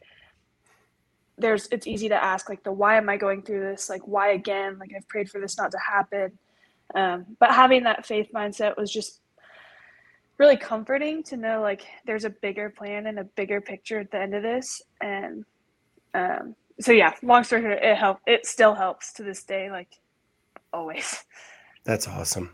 there's 1.39 1.69
it's 1.71 1.87
easy 1.87 2.09
to 2.09 2.25
ask 2.25 2.49
like 2.49 2.63
the 2.63 2.73
why 2.73 2.97
am 2.97 3.09
i 3.09 3.17
going 3.17 3.43
through 3.43 3.61
this 3.61 3.91
like 3.91 4.07
why 4.07 4.31
again 4.31 4.79
like 4.79 4.91
i've 4.97 5.07
prayed 5.09 5.29
for 5.31 5.41
this 5.41 5.59
not 5.59 5.71
to 5.71 5.79
happen 5.79 6.31
um 6.95 7.27
but 7.39 7.51
having 7.51 7.83
that 7.85 8.07
faith 8.07 8.29
mindset 8.35 8.77
was 8.77 8.91
just 8.91 9.21
really 10.39 10.57
comforting 10.57 11.23
to 11.23 11.37
know 11.37 11.61
like 11.61 11.87
there's 12.07 12.25
a 12.25 12.31
bigger 12.31 12.71
plan 12.71 13.07
and 13.07 13.19
a 13.19 13.25
bigger 13.25 13.61
picture 13.61 13.99
at 13.99 14.11
the 14.11 14.19
end 14.19 14.35
of 14.35 14.43
this 14.43 14.83
and 15.03 15.45
um 16.15 16.55
so 16.81 16.93
yeah 16.93 17.13
long 17.23 17.45
story 17.45 17.63
short 17.63 17.83
it 17.83 17.97
helped 17.97 18.23
it 18.27 18.47
still 18.47 18.75
helps 18.75 19.13
to 19.13 19.23
this 19.23 19.43
day 19.43 19.71
like 19.71 19.89
always. 20.77 21.25
That's 21.85 22.07
awesome. 22.07 22.51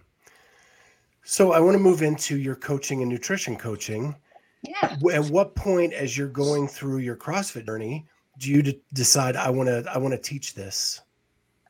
So 1.25 1.53
I 1.53 1.61
want 1.61 1.75
to 1.75 1.83
move 1.83 2.03
into 2.03 2.37
your 2.37 2.57
coaching 2.57 3.03
and 3.03 3.11
nutrition 3.11 3.57
coaching. 3.57 4.15
Yeah. 4.63 4.97
At 5.13 5.25
what 5.27 5.55
point, 5.55 5.93
as 5.93 6.17
you're 6.17 6.29
going 6.29 6.69
through 6.69 6.99
your 6.99 7.17
CrossFit 7.17 7.67
journey, 7.67 8.07
do 8.39 8.51
you 8.51 8.63
d- 8.63 8.81
decide 8.93 9.37
I 9.37 9.51
want 9.51 9.69
to 9.69 9.85
I 9.93 9.99
want 9.99 10.13
to 10.15 10.19
teach 10.19 10.55
this? 10.55 11.01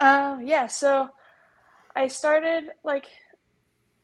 Um, 0.01 0.47
yeah. 0.47 0.67
So 0.67 1.09
I 1.95 2.09
started 2.09 2.71
like 2.85 3.07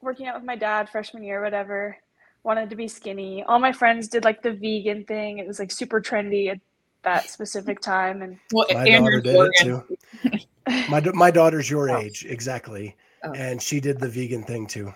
working 0.01 0.27
out 0.27 0.35
with 0.37 0.45
my 0.45 0.57
dad 0.57 0.89
freshman 0.89 1.23
year, 1.25 1.43
whatever. 1.43 1.97
Wanted 2.45 2.71
to 2.71 2.77
be 2.77 2.89
skinny. 2.89 3.43
All 3.43 3.59
my 3.59 3.73
friends 3.73 4.09
did 4.09 4.25
like 4.25 4.43
the 4.43 4.53
vegan 4.53 5.05
thing. 5.05 5.39
It 5.39 5.47
was 5.47 5.59
like 5.59 5.71
super 5.71 6.01
trendy 6.01 6.51
at 6.51 6.61
that 7.03 7.29
specific 7.31 7.81
time, 7.81 8.23
and 8.23 8.39
Well, 8.53 8.67
My 8.73 8.87
Andrew 8.87 9.21
daughter 9.21 9.51
did 9.63 9.67
it 9.67 10.31
too. 10.31 10.39
My 10.91 11.01
my 11.15 11.31
daughter's 11.31 11.69
your 11.71 11.91
Oh. 11.91 11.99
age 11.99 12.27
exactly, 12.29 12.95
Oh. 13.25 13.33
and 13.33 13.61
she 13.63 13.81
did 13.81 13.99
the 13.99 14.09
vegan 14.09 14.43
thing 14.45 14.67
too. 14.67 14.93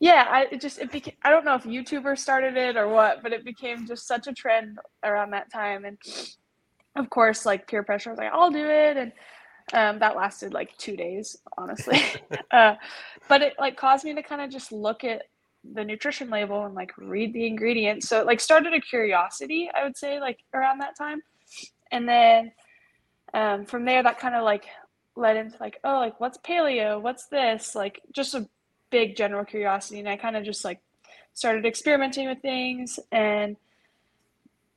yeah, 0.00 0.26
I 0.28 0.42
it 0.52 0.60
just 0.60 0.78
it 0.78 0.92
became. 0.92 1.14
I 1.22 1.30
don't 1.30 1.44
know 1.44 1.54
if 1.54 1.64
YouTubers 1.64 2.18
started 2.18 2.56
it 2.56 2.76
or 2.76 2.88
what, 2.88 3.22
but 3.22 3.32
it 3.32 3.44
became 3.44 3.86
just 3.86 4.06
such 4.06 4.26
a 4.26 4.32
trend 4.32 4.78
around 5.02 5.30
that 5.30 5.50
time, 5.52 5.84
and 5.84 5.96
of 6.96 7.10
course, 7.10 7.44
like 7.44 7.66
peer 7.66 7.82
pressure. 7.82 8.10
I 8.10 8.12
was 8.12 8.18
like, 8.18 8.32
I'll 8.32 8.50
do 8.50 8.66
it, 8.68 8.96
and 8.96 9.12
um, 9.72 9.98
that 10.00 10.16
lasted 10.16 10.52
like 10.52 10.76
two 10.78 10.96
days, 10.96 11.36
honestly. 11.56 12.00
uh, 12.50 12.74
but 13.28 13.42
it 13.42 13.54
like 13.58 13.76
caused 13.76 14.04
me 14.04 14.14
to 14.14 14.22
kind 14.22 14.40
of 14.40 14.50
just 14.50 14.72
look 14.72 15.04
at 15.04 15.22
the 15.72 15.84
nutrition 15.84 16.28
label 16.28 16.66
and 16.66 16.74
like 16.74 16.92
read 16.98 17.32
the 17.32 17.46
ingredients. 17.46 18.08
So 18.08 18.20
it 18.20 18.26
like 18.26 18.40
started 18.40 18.74
a 18.74 18.80
curiosity, 18.80 19.70
I 19.74 19.84
would 19.84 19.96
say, 19.96 20.20
like 20.20 20.38
around 20.52 20.78
that 20.78 20.96
time, 20.96 21.22
and 21.90 22.08
then 22.08 22.52
um, 23.32 23.64
from 23.64 23.84
there, 23.84 24.02
that 24.02 24.18
kind 24.18 24.34
of 24.34 24.44
like 24.44 24.66
led 25.16 25.36
into 25.36 25.56
like, 25.60 25.80
oh, 25.84 25.98
like 25.98 26.20
what's 26.20 26.38
paleo? 26.38 27.00
What's 27.00 27.26
this? 27.26 27.74
Like 27.74 28.00
just 28.12 28.34
a 28.34 28.48
big 28.90 29.16
general 29.16 29.44
curiosity, 29.44 30.00
and 30.00 30.08
I 30.08 30.16
kind 30.16 30.36
of 30.36 30.44
just 30.44 30.64
like 30.64 30.80
started 31.32 31.66
experimenting 31.66 32.28
with 32.28 32.40
things 32.40 33.00
and 33.10 33.56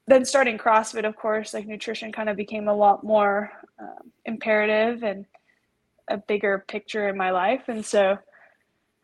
then 0.07 0.23
starting 0.25 0.57
CrossFit, 0.57 1.07
of 1.07 1.15
course, 1.15 1.53
like 1.53 1.67
nutrition 1.67 2.11
kind 2.11 2.29
of 2.29 2.37
became 2.37 2.67
a 2.67 2.73
lot 2.73 3.03
more 3.03 3.51
um, 3.79 4.11
imperative 4.25 5.03
and 5.03 5.25
a 6.07 6.17
bigger 6.17 6.63
picture 6.67 7.09
in 7.09 7.17
my 7.17 7.31
life. 7.31 7.63
And 7.67 7.85
so 7.85 8.17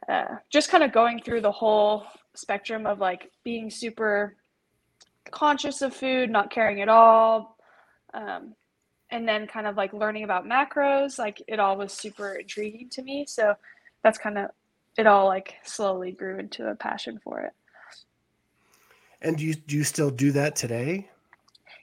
uh, 0.07 0.35
just 0.49 0.69
kind 0.69 0.83
of 0.83 0.93
going 0.93 1.21
through 1.21 1.41
the 1.41 1.51
whole 1.51 2.05
spectrum 2.35 2.85
of 2.85 2.99
like 2.99 3.31
being 3.43 3.69
super 3.69 4.35
conscious 5.29 5.81
of 5.81 5.93
food, 5.93 6.29
not 6.29 6.49
caring 6.49 6.81
at 6.81 6.89
all, 6.89 7.57
um, 8.13 8.55
and 9.11 9.27
then 9.27 9.45
kind 9.45 9.67
of 9.67 9.75
like 9.75 9.93
learning 9.93 10.23
about 10.23 10.45
macros, 10.45 11.19
like 11.19 11.41
it 11.47 11.59
all 11.59 11.77
was 11.77 11.93
super 11.93 12.35
intriguing 12.35 12.89
to 12.89 13.01
me. 13.01 13.25
So 13.27 13.55
that's 14.03 14.17
kind 14.17 14.37
of 14.37 14.49
it 14.97 15.07
all 15.07 15.25
like 15.25 15.55
slowly 15.63 16.11
grew 16.11 16.39
into 16.39 16.67
a 16.67 16.75
passion 16.75 17.19
for 17.23 17.41
it. 17.41 17.53
And 19.23 19.37
do 19.37 19.45
you 19.45 19.53
do 19.53 19.77
you 19.77 19.83
still 19.83 20.09
do 20.09 20.31
that 20.33 20.55
today? 20.55 21.09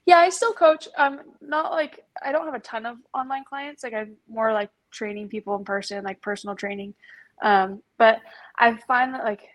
Yeah, 0.07 0.19
I 0.19 0.29
still 0.29 0.53
coach. 0.53 0.89
Um, 0.97 1.21
not 1.41 1.73
like 1.73 2.05
I 2.23 2.33
don't 2.33 2.45
have 2.45 2.55
a 2.55 2.61
ton 2.61 2.87
of 2.87 2.99
online 3.15 3.45
clients. 3.45 3.83
Like 3.83 3.95
I'm 3.95 4.17
more 4.29 4.53
like 4.53 4.71
training 4.91 5.29
people 5.29 5.57
in 5.57 5.65
person, 5.65 6.05
like 6.05 6.21
personal 6.21 6.55
training. 6.55 6.95
Um, 7.43 7.83
but 7.97 8.21
I 8.59 8.77
find 8.77 9.15
that 9.15 9.25
like 9.25 9.49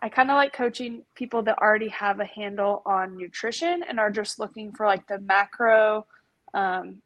I 0.00 0.08
kind 0.08 0.30
of 0.30 0.34
like 0.34 0.52
coaching 0.52 1.02
people 1.14 1.42
that 1.44 1.58
already 1.58 1.88
have 1.88 2.20
a 2.20 2.24
handle 2.24 2.82
on 2.84 3.16
nutrition 3.16 3.82
and 3.88 3.98
are 3.98 4.10
just 4.10 4.38
looking 4.38 4.72
for 4.72 4.86
like 4.86 5.06
the 5.06 5.18
macro, 5.20 6.06
um, 6.54 7.00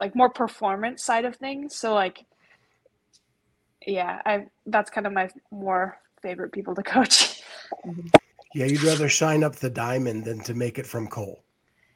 like 0.00 0.16
more 0.16 0.30
performance 0.30 1.04
side 1.04 1.24
of 1.24 1.36
things. 1.36 1.76
So 1.76 1.94
like, 1.94 2.24
yeah, 3.86 4.20
I 4.24 4.46
that's 4.66 4.90
kind 4.90 5.06
of 5.06 5.12
my 5.12 5.30
more 5.50 5.98
favorite 6.22 6.52
people 6.52 6.74
to 6.74 6.82
coach. 6.82 7.42
Yeah, 8.54 8.66
you'd 8.66 8.82
rather 8.82 9.08
shine 9.08 9.42
up 9.44 9.56
the 9.56 9.70
diamond 9.70 10.24
than 10.24 10.40
to 10.40 10.54
make 10.54 10.78
it 10.78 10.86
from 10.86 11.08
coal. 11.08 11.44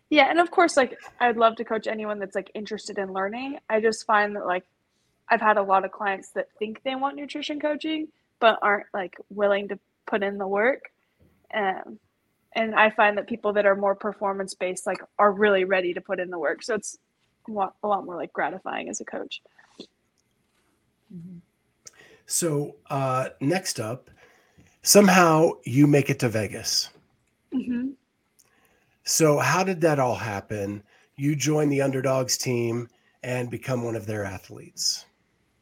Yeah, 0.08 0.30
and 0.30 0.38
of 0.38 0.50
course, 0.50 0.76
like 0.76 0.96
I'd 1.20 1.36
love 1.36 1.56
to 1.56 1.64
coach 1.64 1.86
anyone 1.86 2.18
that's 2.18 2.34
like 2.34 2.50
interested 2.54 2.98
in 2.98 3.12
learning. 3.12 3.58
I 3.68 3.80
just 3.80 4.06
find 4.06 4.36
that 4.36 4.46
like 4.46 4.64
I've 5.28 5.40
had 5.40 5.56
a 5.56 5.62
lot 5.62 5.84
of 5.84 5.92
clients 5.92 6.30
that 6.30 6.48
think 6.58 6.82
they 6.84 6.94
want 6.94 7.16
nutrition 7.16 7.60
coaching 7.60 8.08
but 8.38 8.58
aren't 8.62 8.86
like 8.92 9.16
willing 9.30 9.68
to 9.68 9.78
put 10.06 10.22
in 10.22 10.38
the 10.38 10.46
work. 10.46 10.90
Um, 11.54 11.98
and 12.54 12.74
I 12.74 12.90
find 12.90 13.18
that 13.18 13.26
people 13.26 13.52
that 13.54 13.66
are 13.66 13.76
more 13.76 13.94
performance 13.94 14.54
based 14.54 14.86
like 14.86 14.98
are 15.18 15.32
really 15.32 15.64
ready 15.64 15.94
to 15.94 16.00
put 16.00 16.20
in 16.20 16.30
the 16.30 16.38
work. 16.38 16.62
So 16.62 16.74
it's 16.74 16.98
a 17.48 17.52
lot, 17.52 17.74
a 17.82 17.88
lot 17.88 18.04
more 18.04 18.16
like 18.16 18.32
gratifying 18.32 18.88
as 18.88 19.00
a 19.00 19.04
coach. 19.04 19.42
So 22.26 22.76
uh, 22.90 23.28
next 23.40 23.78
up, 23.78 24.10
somehow 24.86 25.50
you 25.64 25.86
make 25.86 26.10
it 26.10 26.20
to 26.20 26.28
Vegas. 26.28 26.90
Mm-hmm. 27.52 27.88
So 29.04 29.38
how 29.38 29.64
did 29.64 29.80
that 29.80 29.98
all 29.98 30.14
happen? 30.14 30.82
You 31.16 31.34
join 31.34 31.68
the 31.68 31.82
underdogs 31.82 32.38
team 32.38 32.88
and 33.22 33.50
become 33.50 33.82
one 33.82 33.96
of 33.96 34.06
their 34.06 34.24
athletes. 34.24 35.04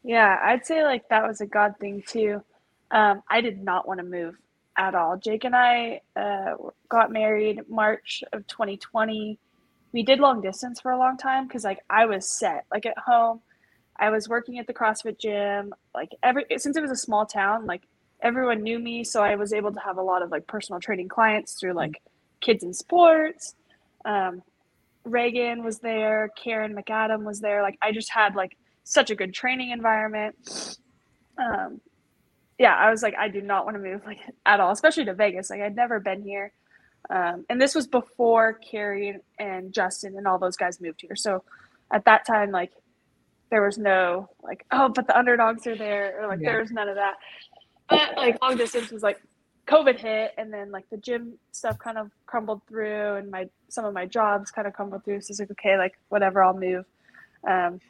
Yeah, 0.03 0.39
I'd 0.45 0.67
say 0.67 0.85
like 0.85 1.09
that 1.09 1.27
was 1.27 1.41
a 1.41 1.47
God 1.47 1.75
thing 1.81 2.03
too. 2.07 2.43
Um, 2.91 3.23
I 3.29 3.41
did 3.41 3.63
not 3.63 3.89
want 3.89 3.99
to 3.99 4.05
move 4.05 4.37
at 4.77 4.95
all. 4.95 5.17
Jake 5.17 5.45
and 5.45 5.57
I 5.57 6.03
uh, 6.17 6.57
got 6.91 7.11
married 7.11 7.63
March 7.69 8.23
of 8.33 8.47
2020. 8.47 9.39
We 9.93 10.03
did 10.03 10.21
long 10.21 10.43
distance 10.43 10.81
for 10.81 10.93
a 10.93 10.99
long 10.99 11.17
time 11.17 11.47
because 11.47 11.65
like 11.65 11.79
I 11.89 12.05
was 12.05 12.29
set. 12.29 12.67
Like 12.71 12.85
at 12.85 12.99
home, 12.99 13.41
I 13.97 14.11
was 14.11 14.29
working 14.29 14.59
at 14.59 14.67
the 14.67 14.75
CrossFit 14.75 15.19
gym. 15.19 15.75
Like 15.95 16.11
every 16.23 16.45
since 16.59 16.77
it 16.77 16.83
was 16.83 16.91
a 16.91 16.97
small 16.97 17.25
town, 17.25 17.65
like 17.65 17.83
everyone 18.25 18.63
knew 18.63 18.79
me, 18.81 19.05
so 19.05 19.23
I 19.23 19.37
was 19.37 19.53
able 19.53 19.73
to 19.73 19.81
have 19.81 19.99
a 19.99 20.03
lot 20.03 20.23
of 20.23 20.31
like 20.33 20.47
personal 20.49 20.81
training 20.81 21.09
clients 21.09 21.61
through 21.61 21.75
like 21.75 22.03
kids 22.41 22.65
in 22.65 22.75
sports. 22.75 23.55
Um, 24.05 24.43
Regan 25.05 25.63
was 25.63 25.79
there. 25.81 26.31
Karen 26.43 26.75
McAdam 26.75 27.25
was 27.25 27.41
there. 27.41 27.63
Like 27.63 27.79
I 27.83 27.93
just 27.93 28.11
had 28.11 28.35
like 28.35 28.57
such 28.85 29.11
a 29.11 29.15
good 29.15 29.35
training 29.35 29.71
environment. 29.71 30.37
Um, 31.39 31.81
yeah, 32.59 32.75
I 32.75 32.91
was 32.91 33.03
like, 33.03 33.15
I 33.19 33.29
do 33.29 33.43
not 33.43 33.65
want 33.67 33.77
to 33.77 33.83
move 33.83 34.03
like 34.07 34.21
at 34.47 34.61
all, 34.61 34.71
especially 34.73 35.05
to 35.07 35.15
Vegas. 35.15 35.51
Like 35.51 35.61
I'd 35.61 35.77
never 35.77 36.01
been 36.01 36.23
here. 36.23 36.53
Um, 37.11 37.45
and 37.51 37.61
this 37.61 37.75
was 37.75 37.87
before 37.87 38.55
Kari 38.55 39.17
and 39.39 39.73
Justin 39.75 40.17
and 40.17 40.27
all 40.27 40.39
those 40.39 40.57
guys 40.57 40.81
moved 40.81 41.03
here. 41.03 41.17
So 41.17 41.45
at 41.93 42.07
that 42.07 42.27
time, 42.27 42.51
like 42.51 42.73
there 43.51 43.63
was 43.63 43.77
no 43.77 44.31
like, 44.43 44.65
oh, 44.73 44.89
but 44.89 45.07
the 45.07 45.19
underdogs 45.19 45.67
are 45.67 45.77
there, 45.77 46.21
or 46.23 46.29
like 46.29 46.41
Yeah. 46.41 46.53
there 46.53 46.61
was 46.61 46.71
none 46.71 46.89
of 46.89 46.97
that. 46.97 47.15
But 47.89 48.17
like 48.17 48.41
long 48.43 48.57
distance 48.57 48.91
was 48.91 49.03
like 49.03 49.21
COVID 49.67 49.99
hit, 49.99 50.33
and 50.39 50.53
then 50.53 50.71
like 50.71 50.89
the 50.91 50.97
gym 50.97 51.35
stuff 51.53 51.79
kind 51.79 51.99
of 51.99 52.11
crumbled 52.27 52.63
through, 52.69 53.15
and 53.17 53.31
my 53.31 53.49
some 53.69 53.85
of 53.85 53.95
my 53.95 54.07
jobs 54.07 54.51
kind 54.51 54.67
of 54.67 54.73
crumbled 54.73 55.05
through. 55.05 55.21
So 55.21 55.33
it's 55.33 55.41
like, 55.41 55.51
okay, 55.53 55.77
like 55.77 55.99
whatever, 56.09 56.43
I'll 56.43 56.59
move. 56.59 56.85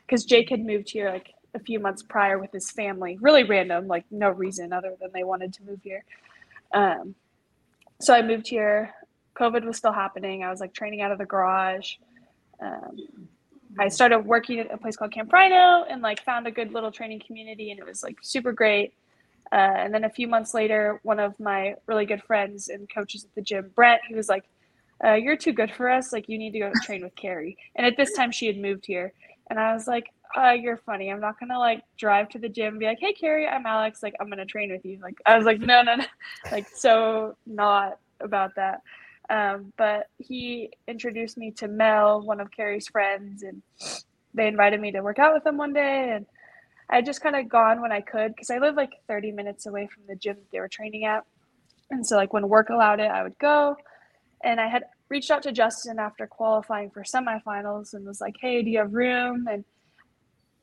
Because 0.06 0.24
Jake 0.24 0.50
had 0.50 0.64
moved 0.64 0.90
here 0.90 1.10
like 1.10 1.32
a 1.54 1.60
few 1.60 1.78
months 1.78 2.02
prior 2.02 2.38
with 2.38 2.50
his 2.52 2.70
family, 2.70 3.16
really 3.20 3.44
random, 3.44 3.86
like 3.86 4.04
no 4.10 4.30
reason 4.30 4.72
other 4.72 4.96
than 5.00 5.10
they 5.14 5.22
wanted 5.22 5.52
to 5.54 5.62
move 5.62 5.80
here. 5.82 6.04
Um, 6.72 7.14
so 8.00 8.12
I 8.12 8.22
moved 8.22 8.48
here. 8.48 8.92
COVID 9.36 9.64
was 9.64 9.76
still 9.76 9.92
happening. 9.92 10.42
I 10.42 10.50
was 10.50 10.60
like 10.60 10.72
training 10.72 11.00
out 11.00 11.12
of 11.12 11.18
the 11.18 11.24
garage. 11.24 11.94
Um, 12.60 13.28
I 13.78 13.88
started 13.88 14.20
working 14.20 14.58
at 14.58 14.72
a 14.72 14.76
place 14.76 14.96
called 14.96 15.12
Camp 15.12 15.32
Rhino 15.32 15.84
and 15.88 16.02
like 16.02 16.24
found 16.24 16.46
a 16.46 16.50
good 16.50 16.72
little 16.72 16.90
training 16.90 17.22
community, 17.24 17.70
and 17.70 17.78
it 17.78 17.86
was 17.86 18.02
like 18.02 18.16
super 18.22 18.52
great. 18.52 18.94
Uh, 19.52 19.74
and 19.76 19.94
then 19.94 20.04
a 20.04 20.10
few 20.10 20.26
months 20.26 20.54
later, 20.54 21.00
one 21.02 21.20
of 21.20 21.38
my 21.38 21.74
really 21.86 22.06
good 22.06 22.22
friends 22.22 22.68
and 22.68 22.88
coaches 22.92 23.24
at 23.24 23.34
the 23.34 23.42
gym, 23.42 23.70
Brett, 23.74 24.00
he 24.08 24.14
was 24.14 24.28
like, 24.28 24.44
uh, 25.04 25.14
"You're 25.14 25.36
too 25.36 25.52
good 25.52 25.72
for 25.72 25.88
us. 25.88 26.12
Like, 26.12 26.28
you 26.28 26.38
need 26.38 26.52
to 26.52 26.60
go 26.60 26.72
train 26.82 27.02
with 27.02 27.14
Kari." 27.14 27.56
And 27.76 27.86
at 27.86 27.96
this 27.96 28.12
time, 28.14 28.32
she 28.32 28.46
had 28.46 28.56
moved 28.56 28.86
here, 28.86 29.12
and 29.50 29.58
I 29.60 29.74
was 29.74 29.86
like, 29.86 30.10
uh, 30.36 30.50
"You're 30.50 30.78
funny. 30.78 31.10
I'm 31.10 31.20
not 31.20 31.38
gonna 31.38 31.58
like 31.58 31.82
drive 31.96 32.28
to 32.30 32.38
the 32.38 32.48
gym 32.48 32.74
and 32.74 32.80
be 32.80 32.86
like, 32.86 33.00
"Hey, 33.00 33.12
Kari, 33.12 33.46
I'm 33.46 33.66
Alex. 33.66 34.02
Like, 34.02 34.14
I'm 34.20 34.28
gonna 34.28 34.46
train 34.46 34.72
with 34.72 34.84
you." 34.84 34.98
Like, 35.00 35.20
I 35.26 35.36
was 35.36 35.46
like, 35.46 35.60
"No, 35.60 35.82
no, 35.82 35.96
no." 35.96 36.04
like, 36.52 36.68
so 36.68 37.36
not 37.46 37.98
about 38.20 38.54
that. 38.56 38.80
Um, 39.30 39.72
but 39.76 40.08
he 40.18 40.70
introduced 40.86 41.38
me 41.38 41.50
to 41.52 41.68
Mel, 41.68 42.20
one 42.22 42.40
of 42.40 42.50
Kari's 42.50 42.88
friends, 42.88 43.42
and 43.42 43.62
they 44.34 44.48
invited 44.48 44.80
me 44.80 44.92
to 44.92 45.00
work 45.00 45.18
out 45.18 45.32
with 45.32 45.44
them 45.44 45.56
one 45.56 45.72
day. 45.72 46.10
And 46.12 46.26
I 46.94 47.02
just 47.02 47.20
kind 47.20 47.34
of 47.34 47.48
gone 47.48 47.82
when 47.82 47.90
I 47.90 48.00
could 48.00 48.32
because 48.34 48.50
I 48.50 48.58
live 48.58 48.76
like 48.76 48.92
30 49.08 49.32
minutes 49.32 49.66
away 49.66 49.88
from 49.92 50.04
the 50.08 50.14
gym 50.14 50.36
they 50.52 50.60
were 50.60 50.68
training 50.68 51.04
at. 51.04 51.24
And 51.90 52.06
so, 52.06 52.14
like, 52.14 52.32
when 52.32 52.48
work 52.48 52.68
allowed 52.70 53.00
it, 53.00 53.10
I 53.10 53.24
would 53.24 53.36
go. 53.40 53.76
And 54.44 54.60
I 54.60 54.68
had 54.68 54.84
reached 55.08 55.32
out 55.32 55.42
to 55.42 55.50
Justin 55.50 55.98
after 55.98 56.28
qualifying 56.28 56.90
for 56.90 57.02
semifinals 57.02 57.94
and 57.94 58.06
was 58.06 58.20
like, 58.20 58.36
hey, 58.40 58.62
do 58.62 58.70
you 58.70 58.78
have 58.78 58.94
room? 58.94 59.48
And 59.50 59.64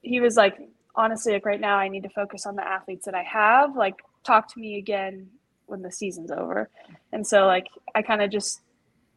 he 0.02 0.22
was 0.22 0.38
like, 0.38 0.58
honestly, 0.96 1.34
like, 1.34 1.46
right 1.46 1.60
now, 1.60 1.76
I 1.76 1.90
need 1.90 2.04
to 2.04 2.10
focus 2.10 2.46
on 2.46 2.56
the 2.56 2.66
athletes 2.66 3.04
that 3.06 3.14
I 3.14 3.24
have. 3.24 3.76
Like, 3.76 3.96
talk 4.24 4.48
to 4.54 4.60
me 4.60 4.78
again 4.78 5.28
when 5.66 5.82
the 5.82 5.92
season's 5.92 6.32
over. 6.32 6.70
And 7.12 7.28
so, 7.28 7.46
like, 7.46 7.68
I 7.94 8.02
kind 8.02 8.22
of 8.22 8.32
just 8.32 8.62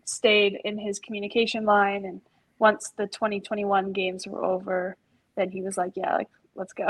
stayed 0.04 0.58
in 0.64 0.78
his 0.78 0.98
communication 0.98 1.64
line. 1.64 2.04
And 2.06 2.22
once 2.58 2.92
the 2.96 3.06
2021 3.06 3.92
games 3.92 4.26
were 4.26 4.44
over, 4.44 4.96
then 5.36 5.52
he 5.52 5.62
was 5.62 5.76
like, 5.76 5.92
yeah, 5.94 6.16
like, 6.16 6.28
let's 6.54 6.72
go. 6.72 6.86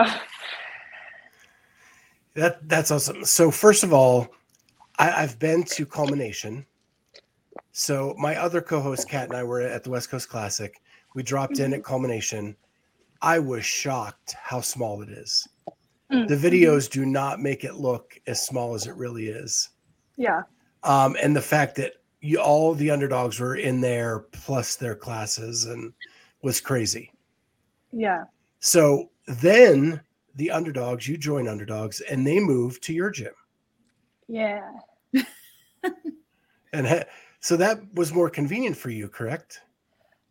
That 2.35 2.69
that's 2.69 2.91
awesome. 2.91 3.25
So 3.25 3.51
first 3.51 3.85
of 3.85 3.93
all, 3.93 4.29
I, 4.99 5.23
I've 5.23 5.39
been 5.39 5.63
to 5.65 5.87
Culmination. 5.87 6.67
So 7.73 8.15
my 8.19 8.37
other 8.37 8.61
co-host 8.61 9.09
Kat 9.09 9.29
and 9.29 9.37
I 9.37 9.43
were 9.43 9.61
at 9.61 9.85
the 9.85 9.91
West 9.91 10.11
Coast 10.11 10.29
Classic. 10.29 10.81
We 11.15 11.23
dropped 11.23 11.59
in 11.59 11.73
at 11.75 11.85
Culmination. 11.85 12.57
I 13.23 13.39
was 13.39 13.65
shocked 13.65 14.35
how 14.41 14.61
small 14.61 15.03
it 15.03 15.09
is. 15.09 15.47
Mm. 16.13 16.29
The 16.29 16.37
videos 16.37 16.91
do 16.91 17.07
not 17.07 17.41
make 17.41 17.65
it 17.65 17.75
look 17.75 18.21
as 18.27 18.45
small 18.45 18.75
as 18.75 18.87
it 18.87 18.97
really 18.97 19.29
is. 19.29 19.71
Yeah. 20.17 20.43
Um, 20.83 21.17
and 21.23 21.35
the 21.35 21.41
fact 21.41 21.77
that 21.77 21.95
you, 22.21 22.41
all 22.41 22.75
the 22.75 22.91
underdogs 22.91 23.41
were 23.41 23.57
in 23.57 23.81
there 23.81 24.27
plus 24.33 24.77
their 24.77 24.95
classes 24.95 25.67
and 25.67 25.93
was 26.43 26.61
crazy. 26.61 27.13
Yeah. 27.93 28.25
So 28.61 29.11
then 29.27 30.01
the 30.35 30.51
underdogs, 30.51 31.07
you 31.09 31.17
join 31.17 31.49
underdogs, 31.49 32.01
and 32.01 32.27
they 32.27 32.41
move 32.41 32.81
to 32.83 32.93
your 32.93 33.11
gym. 33.11 33.33
Yeah. 34.29 34.71
And 36.73 36.87
ha- 36.89 37.05
so 37.41 37.57
that 37.57 37.79
was 37.95 38.13
more 38.13 38.29
convenient 38.29 38.77
for 38.77 38.91
you, 38.91 39.09
correct? 39.09 39.61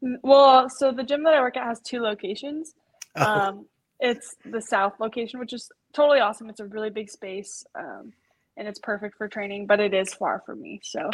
Mm, 0.03 0.17
Well, 0.23 0.69
so 0.69 0.91
the 0.91 1.03
gym 1.03 1.23
that 1.23 1.33
I 1.33 1.39
work 1.39 1.55
at 1.55 1.65
has 1.65 1.79
two 1.81 2.01
locations. 2.01 2.73
Oh, 3.15 3.23
Um, 3.39 3.65
it's 3.99 4.35
the 4.43 4.59
south 4.59 4.99
location, 4.99 5.39
which 5.39 5.53
is 5.53 5.71
totally 5.93 6.19
awesome. 6.19 6.49
It's 6.49 6.59
a 6.59 6.65
really 6.65 6.89
big 6.89 7.09
space, 7.09 7.63
um, 7.75 8.11
and 8.57 8.67
it's 8.67 8.79
perfect 8.79 9.15
for 9.17 9.27
training, 9.27 9.67
but 9.67 9.79
it 9.79 9.93
is 9.93 10.13
far 10.15 10.41
for 10.45 10.55
me, 10.55 10.81
so 10.83 11.09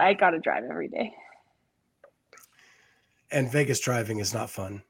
I 0.00 0.14
got 0.14 0.30
to 0.30 0.38
drive 0.38 0.64
every 0.64 0.88
day. 0.88 1.12
and 3.30 3.50
Vegas 3.52 3.78
driving 3.80 4.18
is 4.20 4.32
not 4.34 4.48
fun. 4.50 4.82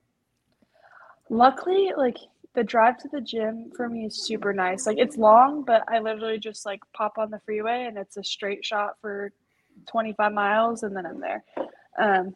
Luckily, 1.32 1.92
like 1.96 2.18
the 2.54 2.62
drive 2.62 2.98
to 2.98 3.08
the 3.08 3.22
gym 3.22 3.70
for 3.74 3.88
me 3.88 4.04
is 4.04 4.26
super 4.26 4.52
nice. 4.52 4.86
Like 4.86 4.98
it's 4.98 5.16
long, 5.16 5.64
but 5.64 5.82
I 5.88 5.98
literally 5.98 6.38
just 6.38 6.66
like 6.66 6.80
pop 6.92 7.16
on 7.16 7.30
the 7.30 7.40
freeway 7.46 7.86
and 7.88 7.96
it's 7.96 8.18
a 8.18 8.22
straight 8.22 8.62
shot 8.62 8.96
for 9.00 9.32
25 9.90 10.30
miles 10.30 10.82
and 10.82 10.94
then 10.94 11.06
I'm 11.06 11.20
there. 11.22 11.42
Um, 11.98 12.34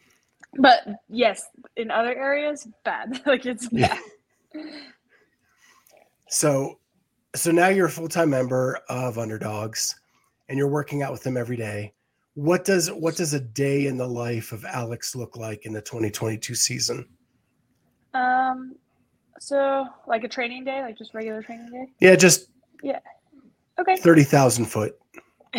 but 0.59 0.89
yes, 1.11 1.45
in 1.77 1.91
other 1.91 2.17
areas, 2.17 2.67
bad. 2.87 3.21
like 3.27 3.45
it's 3.45 3.69
bad. 3.69 3.99
So, 6.31 6.79
so 7.35 7.51
now 7.51 7.69
you're 7.69 7.89
a 7.89 7.91
full 7.91 8.09
time 8.09 8.31
member 8.31 8.81
of 8.89 9.19
Underdogs, 9.19 9.95
and 10.49 10.57
you're 10.57 10.71
working 10.71 11.03
out 11.03 11.13
with 11.13 11.23
them 11.23 11.37
every 11.37 11.57
day. 11.57 11.93
What 12.33 12.65
does 12.65 12.89
what 12.89 13.17
does 13.17 13.35
a 13.35 13.41
day 13.41 13.89
in 13.89 13.99
the 13.99 14.09
life 14.09 14.53
of 14.53 14.65
Alex 14.65 15.15
look 15.15 15.37
like 15.37 15.67
in 15.67 15.75
the 15.75 15.83
2022 15.83 16.55
season? 16.55 17.07
Um, 18.15 18.77
so 19.41 19.87
like 20.07 20.25
a 20.25 20.29
training 20.29 20.65
day, 20.65 20.81
like 20.83 20.97
just 20.99 21.15
regular 21.15 21.43
training 21.43 21.71
day. 21.71 21.87
Yeah, 22.01 22.17
just 22.17 22.49
Yeah. 22.83 23.01
Okay. 23.79 23.97
thirty 23.97 24.25
thousand 24.25 24.67
foot. 24.67 24.99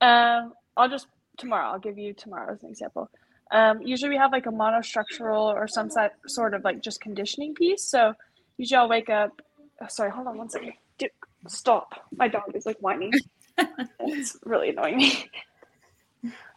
um, 0.00 0.52
I'll 0.76 0.88
just 0.88 1.06
tomorrow. 1.36 1.68
I'll 1.68 1.78
give 1.78 1.98
you 1.98 2.12
tomorrow 2.14 2.52
as 2.52 2.62
an 2.62 2.70
example. 2.70 3.10
Um, 3.50 3.80
usually 3.82 4.10
we 4.10 4.16
have 4.16 4.32
like 4.32 4.46
a 4.46 4.50
monostructural 4.50 5.54
or 5.54 5.66
some 5.66 5.88
si- 5.90 6.08
sort 6.26 6.52
of 6.54 6.64
like 6.64 6.82
just 6.82 7.00
conditioning 7.00 7.54
piece. 7.54 7.82
So 7.84 8.12
usually 8.58 8.76
I'll 8.76 8.88
wake 8.88 9.08
up. 9.08 9.40
Oh, 9.80 9.86
sorry, 9.88 10.10
hold 10.10 10.26
on 10.26 10.36
one 10.36 10.50
second. 10.50 10.72
Dude, 10.98 11.10
stop. 11.46 12.06
My 12.16 12.28
dog 12.28 12.54
is 12.54 12.66
like 12.66 12.76
whining. 12.80 13.12
it's 14.00 14.36
really 14.44 14.70
annoying 14.70 14.98
me. 14.98 15.30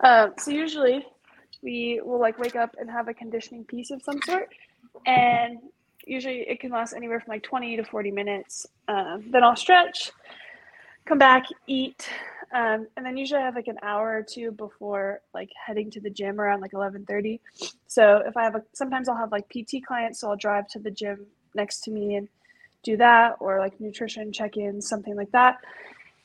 Um, 0.04 0.34
so 0.38 0.52
usually 0.52 1.06
we 1.62 2.02
will 2.04 2.20
like 2.20 2.39
wake 2.39 2.56
up 2.56 2.76
and 2.80 2.89
have 2.89 3.08
a 3.08 3.13
conditioning 3.13 3.63
piece 3.63 3.91
of 3.91 4.02
some 4.02 4.20
sort, 4.26 4.50
and 5.06 5.60
usually 6.06 6.42
it 6.42 6.60
can 6.60 6.72
last 6.72 6.94
anywhere 6.94 7.20
from 7.20 7.32
like 7.32 7.44
20 7.44 7.78
to 7.78 7.84
40 7.84 8.12
minutes. 8.12 8.68
Um, 8.88 9.26
then 9.30 9.44
I'll 9.44 9.56
stretch, 9.56 10.12
come 11.06 11.18
back, 11.18 11.46
eat, 11.68 12.10
um, 12.54 12.88
and 12.98 13.06
then 13.06 13.16
usually 13.16 13.42
I 13.42 13.46
have 13.46 13.56
like 13.56 13.68
an 13.68 13.80
hour 13.82 14.18
or 14.18 14.24
two 14.24 14.52
before 14.52 15.22
like 15.34 15.50
heading 15.66 15.90
to 15.92 16.02
the 16.02 16.10
gym 16.10 16.40
around 16.40 16.60
like 16.60 16.74
11:30. 16.74 17.40
So 17.88 18.18
if 18.26 18.36
I 18.36 18.44
have 18.44 18.56
a 18.56 18.64
sometimes 18.74 19.08
I'll 19.08 19.16
have 19.16 19.32
like 19.32 19.48
PT 19.50 19.86
clients, 19.86 20.20
so 20.20 20.30
I'll 20.30 20.36
drive 20.36 20.68
to 20.70 20.80
the 20.80 20.92
gym 20.92 21.26
next 21.56 21.82
to 21.82 21.92
me 21.92 22.16
and 22.16 22.28
do 22.84 22.98
that, 22.98 23.38
or 23.40 23.60
like 23.60 23.80
nutrition 23.80 24.34
check-ins, 24.34 24.88
something 24.90 25.16
like 25.16 25.32
that, 25.32 25.60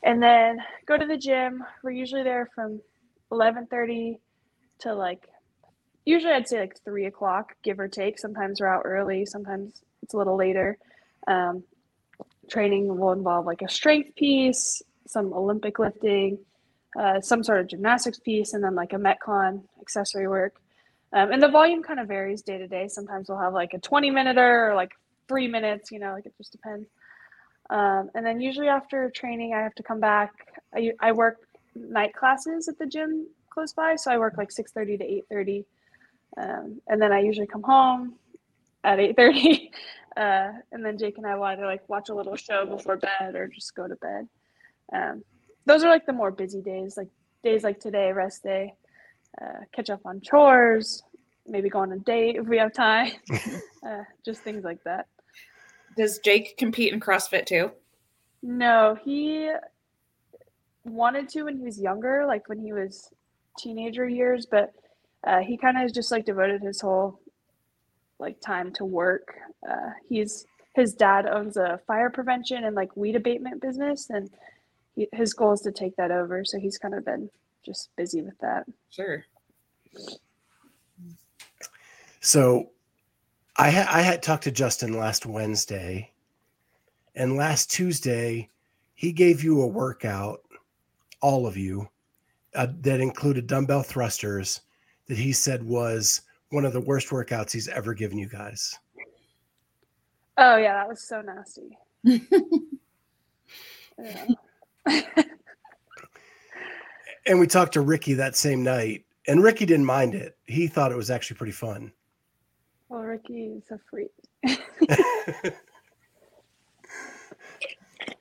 and 0.03 0.23
then 0.23 0.59
go 0.87 0.97
to 0.97 1.07
the 1.07 1.17
gym. 1.17 1.65
We're 1.83 1.93
usually 1.93 2.25
there 2.25 2.49
from 2.55 2.81
11:30 3.31 4.19
to 4.81 4.95
like 4.95 5.29
usually 6.07 6.33
I'd 6.33 6.49
say 6.49 6.61
like 6.61 6.83
three 6.85 7.05
o'clock, 7.05 7.55
give 7.63 7.79
or 7.79 7.89
take. 7.89 8.19
Sometimes 8.19 8.61
we're 8.61 8.69
out 8.69 8.83
early, 8.85 9.27
sometimes 9.27 9.83
it's 10.03 10.15
a 10.15 10.17
little 10.17 10.37
later. 10.37 10.79
Um, 11.27 11.65
training 12.49 12.97
will 12.97 13.13
involve 13.13 13.45
like 13.45 13.61
a 13.61 13.69
strength 13.69 14.15
piece, 14.15 14.83
some 15.07 15.35
Olympic 15.35 15.79
lifting, 15.79 16.39
uh, 16.99 17.21
some 17.21 17.43
sort 17.43 17.61
of 17.61 17.69
gymnastics 17.69 18.19
piece, 18.21 18.55
and 18.55 18.65
then 18.65 18.75
like 18.75 18.93
a 18.93 18.97
Metcon 18.97 19.63
accessory 19.81 20.29
work. 20.29 20.55
Um, 21.13 21.33
and 21.33 21.43
the 21.43 21.49
volume 21.49 21.83
kind 21.83 22.01
of 22.01 22.09
varies 22.09 22.43
day 22.43 22.59
to 22.59 22.69
day. 22.69 22.89
Sometimes 22.89 23.29
we'll 23.29 23.39
have 23.39 23.53
like 23.53 23.75
a 23.75 23.79
20 23.79 24.11
minute 24.11 24.39
or 24.39 24.75
like 24.75 24.93
three 25.29 25.49
minutes, 25.49 25.91
you 25.91 25.99
know, 25.99 26.13
like 26.13 26.27
it 26.27 26.35
just 26.39 26.53
depends. 26.53 26.89
Um, 27.69 28.11
and 28.15 28.25
then 28.25 28.41
usually 28.41 28.69
after 28.69 29.11
training, 29.11 29.55
I 29.55 29.63
have 29.63 29.75
to 29.75 29.83
come 29.83 29.99
back. 29.99 30.33
I, 30.75 30.93
I 31.01 31.13
work 31.13 31.39
night 31.75 32.15
classes 32.15 32.69
at 32.69 32.79
the 32.79 32.87
gym 32.87 33.27
close 33.51 33.73
by, 33.73 33.97
so 33.97 34.11
I 34.11 34.19
work 34.19 34.35
like 34.37 34.51
6:30 34.51 34.99
to 34.99 35.35
8:30, 35.35 35.65
um, 36.37 36.81
and 36.89 37.01
then 37.01 37.13
I 37.13 37.21
usually 37.21 37.47
come 37.47 37.63
home 37.63 38.15
at 38.85 38.99
8:30, 38.99 39.71
uh, 40.17 40.53
and 40.73 40.85
then 40.85 40.99
Jake 40.99 41.19
and 41.19 41.27
I 41.27 41.35
will 41.35 41.45
either 41.45 41.67
like 41.67 41.89
watch 41.89 42.09
a 42.09 42.15
little 42.15 42.37
show 42.37 42.67
before 42.67 42.97
bed 42.97 43.35
or 43.35 43.49
just 43.49 43.75
go 43.75 43.89
to 43.89 43.97
bed. 43.97 44.29
Um, 44.93 45.25
those 45.65 45.83
are 45.83 45.91
like 45.91 46.07
the 46.07 46.13
more 46.13 46.31
busy 46.31 46.63
days, 46.63 46.97
like 46.97 47.09
days 47.43 47.65
like 47.65 47.81
today, 47.81 48.13
rest 48.13 48.43
day, 48.43 48.75
uh, 49.41 49.61
catch 49.73 49.91
up 49.91 50.01
on 50.05 50.21
chores, 50.21 51.03
maybe 51.47 51.69
go 51.69 51.81
on 51.81 51.93
a 51.93 51.99
date 51.99 52.37
if 52.37 52.47
we 52.47 52.59
have 52.59 52.73
time, 52.73 53.13
uh, 53.87 54.03
just 54.25 54.43
things 54.43 54.65
like 54.65 54.83
that. 54.85 55.07
Does 55.97 56.19
Jake 56.19 56.57
compete 56.59 56.93
in 56.93 57.01
CrossFit 57.01 57.47
too? 57.47 57.71
No, 58.43 58.97
he 59.03 59.51
wanted 60.85 61.29
to 61.31 61.45
when 61.45 61.57
he 61.57 61.65
was 61.65 61.81
younger, 61.81 62.25
like 62.27 62.49
when 62.49 62.59
he 62.59 62.73
was 62.73 63.11
teenager 63.59 64.09
years, 64.09 64.47
but 64.47 64.73
uh, 65.25 65.41
he 65.41 65.57
kind 65.57 65.79
of 65.79 65.93
just 65.93 66.11
like 66.11 66.25
devoted 66.25 66.63
his 66.63 66.81
whole 66.81 67.21
like 68.19 68.41
time 68.41 68.73
to 68.75 68.85
work. 68.85 69.35
Uh, 69.69 69.91
he's 70.09 70.47
his 70.75 70.95
dad 70.95 71.27
owns 71.27 71.57
a 71.57 71.81
fire 71.87 72.11
prevention 72.11 72.65
and 72.65 72.77
like 72.77 72.97
weed 72.97 73.17
abatement 73.17 73.63
business, 73.63 74.11
and 74.11 74.31
he, 74.95 75.09
his 75.13 75.33
goal 75.33 75.53
is 75.53 75.61
to 75.63 75.73
take 75.73 75.97
that 75.97 76.11
over. 76.11 76.45
So 76.45 76.59
he's 76.59 76.79
kind 76.79 76.95
of 76.95 77.05
been 77.05 77.31
just 77.65 77.91
busy 77.97 78.23
with 78.23 78.39
that. 78.41 78.65
Sure. 78.91 79.25
So, 82.21 82.71
I 83.57 83.71
ha- 83.71 83.91
I 83.91 84.03
had 84.03 84.23
talked 84.23 84.45
to 84.45 84.51
Justin 84.51 84.99
last 84.99 85.27
Wednesday, 85.27 86.13
and 87.15 87.37
last 87.37 87.71
Tuesday, 87.71 88.51
he 88.95 89.13
gave 89.13 89.43
you 89.43 89.63
a 89.63 89.67
workout, 89.67 90.41
all 91.23 91.47
of 91.47 91.57
you, 91.57 91.89
uh, 92.55 92.67
that 92.81 93.01
included 93.01 93.47
dumbbell 93.47 93.83
thrusters, 93.83 94.61
that 95.09 95.19
he 95.19 95.33
said 95.33 95.63
was 95.63 96.23
one 96.51 96.65
of 96.65 96.73
the 96.73 96.81
worst 96.81 97.09
workouts 97.09 97.53
he's 97.53 97.69
ever 97.69 97.95
given 97.95 98.19
you 98.19 98.29
guys. 98.29 98.79
Oh 100.39 100.57
yeah, 100.57 100.75
that 100.75 100.89
was 100.89 101.07
so 101.07 101.23
nasty. 101.23 101.79
And 107.27 107.41
we 107.41 107.47
talked 107.49 107.73
to 107.73 107.81
Ricky 107.81 108.15
that 108.15 108.37
same 108.37 108.63
night, 108.63 109.05
and 109.27 109.43
Ricky 109.43 109.67
didn't 109.67 109.85
mind 109.85 110.15
it. 110.15 110.37
He 110.47 110.69
thought 110.69 110.93
it 110.93 110.97
was 110.97 111.11
actually 111.11 111.37
pretty 111.37 111.53
fun. 111.53 111.91
well, 112.89 113.03
Ricky 113.03 113.57
is 113.57 113.65
a 113.73 113.81
freak. 113.91 114.13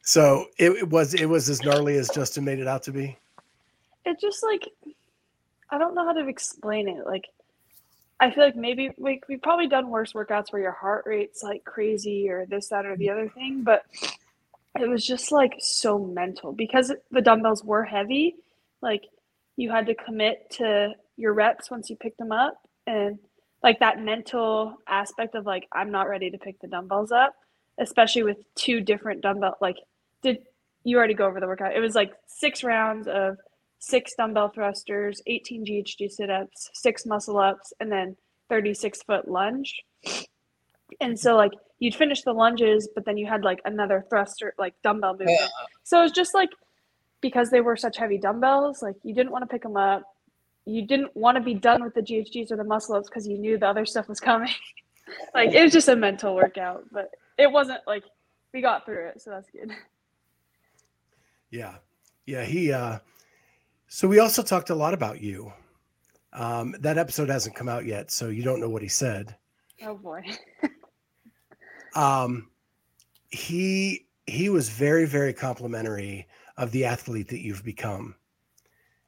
so 0.01 0.47
it, 0.57 0.71
it 0.71 0.89
was 0.89 1.13
it 1.13 1.27
was 1.27 1.47
as 1.49 1.61
gnarly 1.61 1.97
as 1.97 2.09
Justin 2.09 2.45
made 2.45 2.57
it 2.57 2.67
out 2.67 2.81
to 2.83 2.91
be. 2.91 3.15
it 4.05 4.19
just 4.19 4.41
like 4.41 4.67
I 5.69 5.77
don't 5.77 5.95
know 5.95 6.05
how 6.05 6.13
to 6.13 6.27
explain 6.27 6.87
it. 6.87 7.05
Like 7.05 7.25
I 8.19 8.31
feel 8.31 8.43
like 8.45 8.55
maybe 8.55 8.91
we've 8.97 9.41
probably 9.41 9.67
done 9.67 9.89
worse 9.89 10.13
workouts 10.13 10.51
where 10.51 10.61
your 10.61 10.71
heart 10.71 11.03
rate's 11.05 11.43
like 11.43 11.65
crazy 11.65 12.29
or 12.29 12.45
this, 12.45 12.69
that, 12.69 12.85
or 12.85 12.95
the 12.95 13.09
other 13.09 13.27
thing, 13.29 13.63
but 13.63 13.83
it 14.79 14.87
was 14.87 15.05
just 15.05 15.31
like 15.31 15.55
so 15.59 15.99
mental 15.99 16.53
because 16.53 16.93
the 17.11 17.21
dumbbells 17.21 17.63
were 17.63 17.83
heavy. 17.83 18.35
Like 18.81 19.03
you 19.57 19.69
had 19.69 19.85
to 19.87 19.95
commit 19.95 20.49
to 20.51 20.93
your 21.17 21.33
reps 21.33 21.69
once 21.69 21.89
you 21.89 21.95
picked 21.95 22.17
them 22.17 22.31
up 22.31 22.57
and 22.87 23.19
like 23.63 23.79
that 23.79 23.99
mental 23.99 24.77
aspect 24.87 25.35
of 25.35 25.45
like 25.45 25.67
I'm 25.71 25.91
not 25.91 26.07
ready 26.07 26.29
to 26.29 26.37
pick 26.37 26.59
the 26.61 26.67
dumbbells 26.67 27.11
up, 27.11 27.35
especially 27.79 28.23
with 28.23 28.37
two 28.55 28.79
different 28.79 29.21
dumbbell 29.21 29.57
like 29.59 29.77
did 30.21 30.39
you 30.83 30.97
already 30.97 31.13
go 31.13 31.25
over 31.25 31.39
the 31.39 31.47
workout? 31.47 31.75
It 31.75 31.79
was 31.79 31.95
like 31.95 32.13
six 32.27 32.63
rounds 32.63 33.07
of 33.07 33.37
six 33.85 34.15
dumbbell 34.17 34.49
thrusters, 34.49 35.21
18 35.27 35.63
GHD 35.63 36.11
sit 36.11 36.31
ups, 36.31 36.71
six 36.73 37.05
muscle 37.05 37.37
ups, 37.37 37.71
and 37.79 37.91
then 37.91 38.17
36 38.49 39.03
foot 39.03 39.27
lunge. 39.27 39.83
And 40.99 41.19
so, 41.19 41.35
like, 41.35 41.51
you'd 41.77 41.93
finish 41.93 42.23
the 42.23 42.33
lunges, 42.33 42.89
but 42.95 43.05
then 43.05 43.17
you 43.17 43.27
had 43.27 43.43
like 43.43 43.59
another 43.63 44.03
thruster, 44.09 44.55
like 44.57 44.73
dumbbell 44.83 45.13
movement. 45.13 45.51
So 45.83 45.99
it 45.99 46.03
was 46.03 46.11
just 46.11 46.33
like 46.33 46.49
because 47.21 47.51
they 47.51 47.61
were 47.61 47.75
such 47.75 47.97
heavy 47.97 48.17
dumbbells, 48.17 48.81
like, 48.81 48.95
you 49.03 49.13
didn't 49.13 49.31
want 49.31 49.43
to 49.43 49.47
pick 49.47 49.61
them 49.61 49.77
up. 49.77 50.03
You 50.65 50.81
didn't 50.81 51.15
want 51.15 51.37
to 51.37 51.43
be 51.43 51.53
done 51.53 51.83
with 51.83 51.93
the 51.93 52.01
GHDs 52.01 52.51
or 52.51 52.57
the 52.57 52.63
muscle 52.63 52.95
ups 52.95 53.07
because 53.07 53.27
you 53.27 53.37
knew 53.37 53.57
the 53.59 53.67
other 53.67 53.85
stuff 53.85 54.07
was 54.07 54.19
coming. 54.19 54.53
like, 55.35 55.53
it 55.53 55.61
was 55.61 55.71
just 55.71 55.87
a 55.89 55.95
mental 55.95 56.33
workout, 56.33 56.85
but 56.91 57.11
it 57.37 57.51
wasn't 57.51 57.81
like 57.85 58.03
we 58.51 58.61
got 58.61 58.85
through 58.85 59.09
it. 59.09 59.21
So 59.21 59.29
that's 59.29 59.49
good. 59.51 59.71
Yeah. 61.51 61.75
Yeah. 62.25 62.43
He, 62.45 62.71
uh, 62.71 62.97
so 63.87 64.07
we 64.07 64.19
also 64.19 64.43
talked 64.43 64.69
a 64.69 64.75
lot 64.75 64.93
about 64.93 65.21
you. 65.21 65.51
Um, 66.33 66.75
that 66.79 66.97
episode 66.97 67.29
hasn't 67.29 67.55
come 67.55 67.69
out 67.69 67.85
yet, 67.85 68.11
so 68.11 68.27
you 68.27 68.43
don't 68.43 68.59
know 68.59 68.69
what 68.69 68.81
he 68.81 68.87
said. 68.87 69.35
Oh 69.83 69.95
boy. 69.95 70.23
Um, 71.95 72.49
he, 73.29 74.05
he 74.27 74.49
was 74.49 74.69
very, 74.69 75.05
very 75.05 75.33
complimentary 75.33 76.27
of 76.57 76.71
the 76.71 76.85
athlete 76.85 77.29
that 77.29 77.39
you've 77.39 77.63
become. 77.63 78.15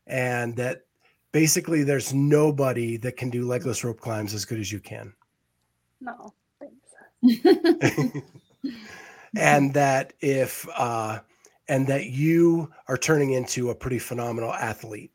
And 0.07 0.55
that 0.55 0.85
basically 1.33 1.83
there's 1.83 2.13
nobody 2.13 2.97
that 2.97 3.17
can 3.17 3.29
do 3.29 3.45
legless 3.45 3.83
rope 3.83 3.99
climbs 3.99 4.33
as 4.33 4.45
good 4.45 4.59
as 4.59 4.71
you 4.71 4.79
can. 4.79 5.13
No, 5.99 6.33
thanks. 6.59 7.43
and 9.35 9.73
that 9.73 10.13
if, 10.21 10.67
uh, 10.77 11.19
and 11.69 11.86
that 11.88 12.06
you 12.08 12.71
are 12.88 12.97
turning 12.97 13.32
into 13.32 13.69
a 13.69 13.75
pretty 13.75 13.99
phenomenal 13.99 14.53
athlete. 14.53 15.12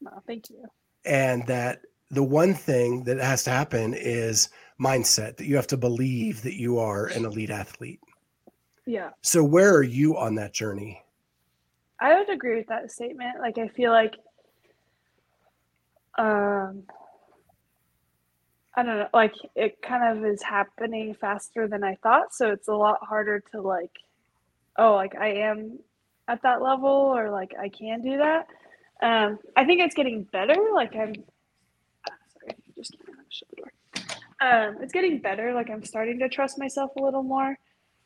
No, 0.00 0.10
thank 0.26 0.50
you. 0.50 0.64
and 1.04 1.46
that 1.46 1.80
the 2.10 2.22
one 2.22 2.54
thing 2.54 3.04
that 3.04 3.18
has 3.18 3.42
to 3.44 3.50
happen 3.50 3.94
is 3.94 4.48
mindset 4.80 5.36
that 5.36 5.46
you 5.46 5.56
have 5.56 5.66
to 5.68 5.76
believe 5.76 6.42
that 6.42 6.54
you 6.54 6.78
are 6.78 7.06
an 7.06 7.24
elite 7.24 7.50
athlete 7.50 8.00
Yeah. 8.86 9.10
so 9.22 9.42
where 9.42 9.72
are 9.74 9.82
you 9.82 10.16
on 10.16 10.34
that 10.36 10.52
journey 10.52 11.02
I 12.00 12.18
would 12.18 12.28
agree 12.28 12.56
with 12.56 12.66
that 12.66 12.90
statement. 12.90 13.38
Like, 13.40 13.56
I 13.56 13.68
feel 13.68 13.92
like 13.92 14.14
Um, 16.18 16.84
I 18.76 18.82
don't 18.82 18.98
know. 18.98 19.08
Like 19.12 19.34
it 19.54 19.80
kind 19.82 20.18
of 20.18 20.24
is 20.24 20.42
happening 20.42 21.14
faster 21.14 21.66
than 21.68 21.82
I 21.84 21.94
thought, 22.02 22.34
so 22.34 22.50
it's 22.50 22.68
a 22.68 22.74
lot 22.74 22.98
harder 23.02 23.40
to 23.52 23.60
like, 23.62 23.92
oh, 24.78 24.94
like 24.94 25.14
I 25.14 25.28
am 25.34 25.78
at 26.28 26.42
that 26.42 26.62
level, 26.62 26.90
or 26.90 27.30
like 27.30 27.52
I 27.60 27.68
can 27.68 28.02
do 28.02 28.18
that. 28.18 28.46
Um, 29.02 29.38
I 29.56 29.64
think 29.64 29.80
it's 29.80 29.94
getting 29.94 30.24
better. 30.24 30.56
Like 30.74 30.94
I'm. 30.94 31.14
Sorry, 31.14 32.56
just 32.74 32.96
shut 33.28 33.48
the 33.50 33.56
door. 33.56 33.72
Um, 34.40 34.76
it's 34.82 34.92
getting 34.92 35.18
better. 35.20 35.54
Like 35.54 35.70
I'm 35.70 35.84
starting 35.84 36.18
to 36.20 36.28
trust 36.28 36.58
myself 36.58 36.90
a 36.96 37.02
little 37.02 37.22
more. 37.22 37.58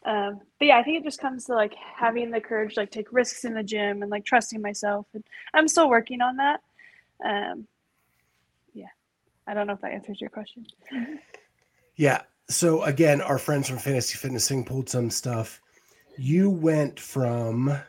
Um, 0.05 0.41
but 0.59 0.67
yeah, 0.67 0.79
I 0.79 0.83
think 0.83 0.99
it 0.99 1.05
just 1.05 1.21
comes 1.21 1.47
to 1.47 1.55
like 1.55 1.75
having 1.97 2.31
the 2.31 2.41
courage, 2.41 2.75
to, 2.75 2.81
like 2.81 2.91
take 2.91 3.13
risks 3.13 3.45
in 3.45 3.55
the 3.55 3.63
gym 3.63 4.03
and 4.03 4.11
like 4.11 4.25
trusting 4.25 4.63
myself. 4.63 5.07
And 5.15 5.25
I'm 5.55 5.69
still 5.69 5.89
working 5.89 6.21
on 6.21 6.37
that. 6.37 6.61
Um, 7.25 7.67
yeah, 8.75 8.87
I 9.47 9.55
don't 9.55 9.67
know 9.67 9.73
if 9.73 9.81
that 9.81 9.93
answers 9.93 10.21
your 10.21 10.31
question. 10.31 10.67
Yeah. 11.97 12.23
So 12.49 12.85
again, 12.85 13.21
our 13.21 13.39
friends 13.39 13.69
from 13.69 13.79
Fantasy 13.79 14.17
Fitnessing 14.17 14.65
pulled 14.65 14.89
some 14.89 15.11
stuff. 15.11 15.61
You 16.21 16.51
went 16.51 16.99
from, 16.99 17.69
let 17.69 17.85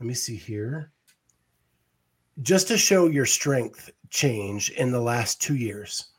me 0.00 0.14
see 0.14 0.34
here, 0.34 0.90
just 2.42 2.66
to 2.68 2.76
show 2.76 3.06
your 3.06 3.24
strength 3.26 3.88
change 4.10 4.70
in 4.70 4.90
the 4.90 5.00
last 5.00 5.40
two 5.40 5.54
years. 5.54 6.10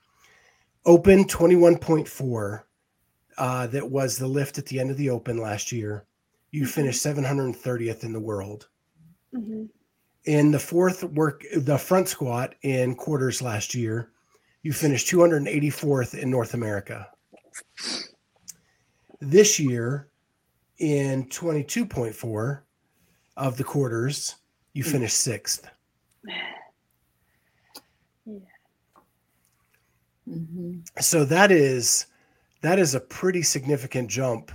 Open 0.85 1.25
21.4, 1.25 2.63
uh, 3.37 3.67
that 3.67 3.91
was 3.91 4.17
the 4.17 4.27
lift 4.27 4.57
at 4.57 4.65
the 4.67 4.79
end 4.79 4.89
of 4.89 4.97
the 4.97 5.09
Open 5.09 5.37
last 5.37 5.73
year. 5.73 6.05
You 6.51 6.63
Mhm. 6.63 6.69
finished 6.69 7.01
730th 7.01 8.03
in 8.05 8.13
the 8.13 8.19
world. 8.19 8.69
hmm 9.33 9.65
In 10.25 10.51
the 10.51 10.59
fourth 10.59 11.03
work, 11.03 11.43
the 11.55 11.77
front 11.77 12.07
squat 12.07 12.55
in 12.61 12.95
quarters 12.95 13.41
last 13.41 13.75
year, 13.75 14.13
you 14.61 14.71
finished 14.71 15.07
284th 15.07 16.13
in 16.13 16.29
North 16.29 16.53
America. 16.53 17.11
This 19.19 19.59
year, 19.59 20.10
in 20.81 21.27
22.4 21.27 22.61
of 23.37 23.55
the 23.55 23.63
quarters, 23.63 24.35
you 24.73 24.83
finished 24.83 25.17
sixth. 25.17 25.67
Mhm. 30.27 30.83
So 30.99 31.23
that 31.25 31.51
is 31.51 32.07
that 32.61 32.79
is 32.79 32.95
a 32.95 32.99
pretty 32.99 33.41
significant 33.41 34.09
jump 34.09 34.51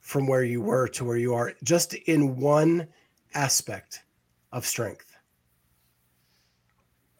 from 0.00 0.26
where 0.26 0.44
you 0.44 0.60
were 0.60 0.88
to 0.88 1.04
where 1.04 1.16
you 1.16 1.34
are 1.34 1.52
just 1.62 1.94
in 1.94 2.36
one 2.36 2.88
aspect 3.34 4.02
of 4.50 4.66
strength. 4.66 5.14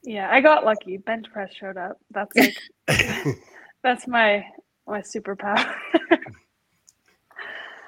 Yeah, 0.02 0.28
I 0.30 0.40
got 0.40 0.64
lucky. 0.64 0.96
Bench 0.96 1.26
press 1.32 1.52
showed 1.54 1.76
up. 1.76 1.98
That's 2.10 2.34
like 2.36 2.56
that's 3.82 4.06
my 4.06 4.44
my 4.86 5.00
superpower. 5.00 5.74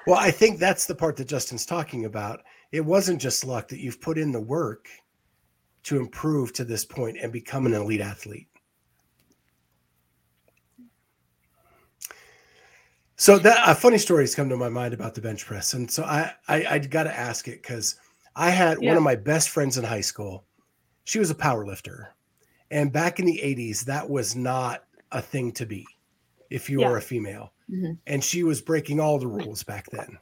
Well, 0.05 0.19
I 0.19 0.31
think 0.31 0.59
that's 0.59 0.85
the 0.85 0.95
part 0.95 1.17
that 1.17 1.27
Justin's 1.27 1.65
talking 1.65 2.05
about. 2.05 2.43
It 2.71 2.81
wasn't 2.81 3.21
just 3.21 3.45
luck 3.45 3.67
that 3.69 3.79
you've 3.79 4.01
put 4.01 4.17
in 4.17 4.31
the 4.31 4.39
work 4.39 4.87
to 5.83 5.97
improve 5.97 6.53
to 6.53 6.63
this 6.63 6.85
point 6.85 7.17
and 7.21 7.31
become 7.31 7.65
an 7.65 7.73
elite 7.73 8.01
athlete. 8.01 8.47
So 13.17 13.39
that 13.39 13.61
a 13.65 13.73
funny 13.73 13.97
story 13.97 14.23
has 14.23 14.35
come 14.35 14.49
to 14.49 14.57
my 14.57 14.69
mind 14.69 14.93
about 14.93 15.15
the 15.15 15.21
bench 15.21 15.45
press, 15.45 15.73
and 15.73 15.89
so 15.89 16.03
I 16.03 16.33
I, 16.49 16.65
I 16.65 16.79
got 16.79 17.03
to 17.03 17.17
ask 17.17 17.47
it 17.47 17.61
because 17.61 17.95
I 18.35 18.49
had 18.49 18.77
one 18.77 18.97
of 18.97 19.03
my 19.03 19.15
best 19.15 19.49
friends 19.49 19.77
in 19.77 19.85
high 19.85 20.01
school. 20.01 20.43
She 21.05 21.19
was 21.19 21.29
a 21.29 21.35
power 21.35 21.65
lifter, 21.65 22.13
and 22.71 22.91
back 22.91 23.19
in 23.19 23.25
the 23.25 23.39
'80s, 23.41 23.85
that 23.85 24.09
was 24.09 24.35
not 24.35 24.83
a 25.13 25.21
thing 25.21 25.53
to 25.53 25.65
be 25.65 25.87
if 26.49 26.69
you 26.69 26.81
Yeah. 26.81 26.89
were 26.89 26.97
a 26.97 27.01
female 27.01 27.51
Mhm. 27.69 27.97
and 28.07 28.23
she 28.23 28.43
was 28.43 28.61
breaking 28.61 28.99
all 28.99 29.17
the 29.19 29.27
rules 29.27 29.63
back 29.63 29.87
then. 29.91 30.17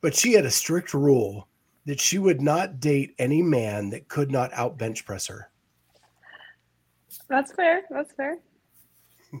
But 0.00 0.14
she 0.14 0.32
had 0.32 0.44
a 0.46 0.50
strict 0.50 0.94
rule 0.94 1.48
that 1.86 2.00
she 2.00 2.18
would 2.18 2.40
not 2.42 2.80
date 2.80 3.14
any 3.18 3.42
man 3.42 3.90
that 3.90 4.08
could 4.08 4.30
not 4.30 4.52
out 4.52 4.76
bench 4.78 5.04
press 5.04 5.26
her. 5.26 5.50
that's 7.28 7.52
fair. 7.52 7.82
That's 7.90 8.12
fair. 8.12 8.38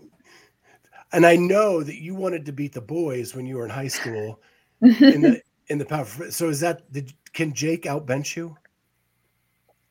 And 1.12 1.26
I 1.26 1.34
know 1.36 1.82
that 1.82 2.00
you 2.00 2.14
wanted 2.14 2.46
to 2.46 2.52
beat 2.52 2.72
the 2.72 2.80
boys 2.80 3.34
when 3.34 3.44
you 3.46 3.56
were 3.56 3.64
in 3.64 3.70
high 3.70 3.88
school 3.88 4.40
in 4.80 5.20
the 5.22 5.42
in 5.68 5.78
the 5.78 5.84
power. 5.84 6.04
So 6.30 6.48
is 6.48 6.60
that 6.60 6.90
did, 6.92 7.12
can 7.32 7.52
Jake 7.52 7.86
out 7.86 8.06
bench 8.06 8.36
you? 8.36 8.56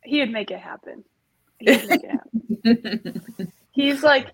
He 0.04 0.20
would 0.22 0.32
make 0.32 0.50
it 0.52 0.60
happen. 0.60 1.04
He 1.60 1.72
would 1.72 1.90
make 1.90 2.04
it 2.04 2.12
happen. 2.12 3.54
He's 3.72 4.02
like, 4.04 4.28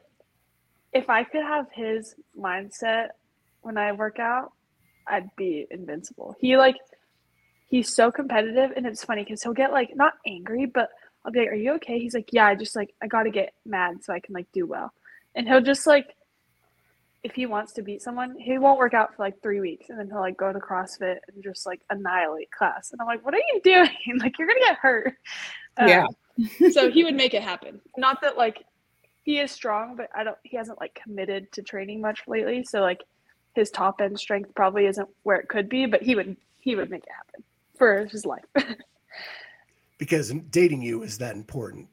if 0.95 1.09
I 1.09 1.25
could 1.25 1.43
have 1.43 1.67
his 1.73 2.15
mindset 2.39 3.09
when 3.61 3.77
I 3.77 3.91
work 3.91 4.17
out, 4.17 4.53
I'd 5.05 5.29
be 5.35 5.67
invincible. 5.69 6.35
He 6.39 6.55
like, 6.57 6.77
he's 7.67 7.93
so 7.93 8.11
competitive, 8.11 8.71
and 8.75 8.85
it's 8.87 9.03
funny 9.03 9.23
because 9.23 9.43
he'll 9.43 9.53
get 9.53 9.71
like 9.73 9.95
not 9.95 10.13
angry, 10.25 10.65
but 10.65 10.89
I'll 11.23 11.31
be 11.31 11.39
like, 11.39 11.49
"Are 11.49 11.55
you 11.55 11.73
okay?" 11.73 11.99
He's 11.99 12.13
like, 12.13 12.29
"Yeah, 12.31 12.47
I 12.47 12.55
just 12.55 12.75
like 12.75 12.95
I 13.03 13.07
gotta 13.07 13.29
get 13.29 13.53
mad 13.65 14.03
so 14.03 14.13
I 14.13 14.19
can 14.21 14.33
like 14.33 14.47
do 14.53 14.65
well," 14.65 14.93
and 15.35 15.47
he'll 15.47 15.61
just 15.61 15.85
like, 15.85 16.15
if 17.23 17.33
he 17.35 17.45
wants 17.45 17.73
to 17.73 17.81
beat 17.81 18.01
someone, 18.01 18.37
he 18.39 18.57
won't 18.57 18.79
work 18.79 18.93
out 18.93 19.15
for 19.15 19.23
like 19.23 19.41
three 19.41 19.59
weeks, 19.59 19.89
and 19.89 19.99
then 19.99 20.07
he'll 20.07 20.21
like 20.21 20.37
go 20.37 20.53
to 20.53 20.59
CrossFit 20.59 21.17
and 21.27 21.43
just 21.43 21.65
like 21.65 21.81
annihilate 21.89 22.51
class, 22.51 22.91
and 22.93 23.01
I'm 23.01 23.07
like, 23.07 23.25
"What 23.25 23.33
are 23.33 23.37
you 23.53 23.59
doing? 23.63 24.19
like 24.19 24.39
you're 24.39 24.47
gonna 24.47 24.59
get 24.61 24.77
hurt." 24.77 25.15
Um, 25.77 25.89
Yeah. 25.89 26.05
so 26.71 26.89
he 26.89 27.03
would 27.03 27.15
make 27.15 27.33
it 27.33 27.41
happen. 27.41 27.81
Not 27.97 28.21
that 28.21 28.37
like 28.37 28.63
he 29.25 29.39
is 29.39 29.51
strong, 29.51 29.95
but 29.95 30.09
I 30.15 30.23
don't. 30.23 30.37
He 30.43 30.55
hasn't 30.55 30.79
like 30.79 30.99
committed 31.01 31.51
to 31.53 31.63
training 31.63 31.99
much 31.99 32.21
lately. 32.27 32.63
So 32.63 32.79
like 32.79 33.03
his 33.55 33.71
top 33.71 33.99
end 33.99 34.19
strength 34.19 34.53
probably 34.55 34.85
isn't 34.85 35.09
where 35.23 35.37
it 35.37 35.49
could 35.49 35.67
be, 35.67 35.87
but 35.87 36.01
he 36.01 36.15
would 36.15 36.37
he 36.59 36.75
would 36.75 36.89
make 36.89 37.03
it 37.03 37.09
happen 37.15 37.43
for 37.77 38.05
his 38.05 38.25
life. 38.25 38.45
Because 39.97 40.33
dating 40.49 40.81
you 40.81 41.03
is 41.03 41.17
that 41.19 41.35
important. 41.35 41.87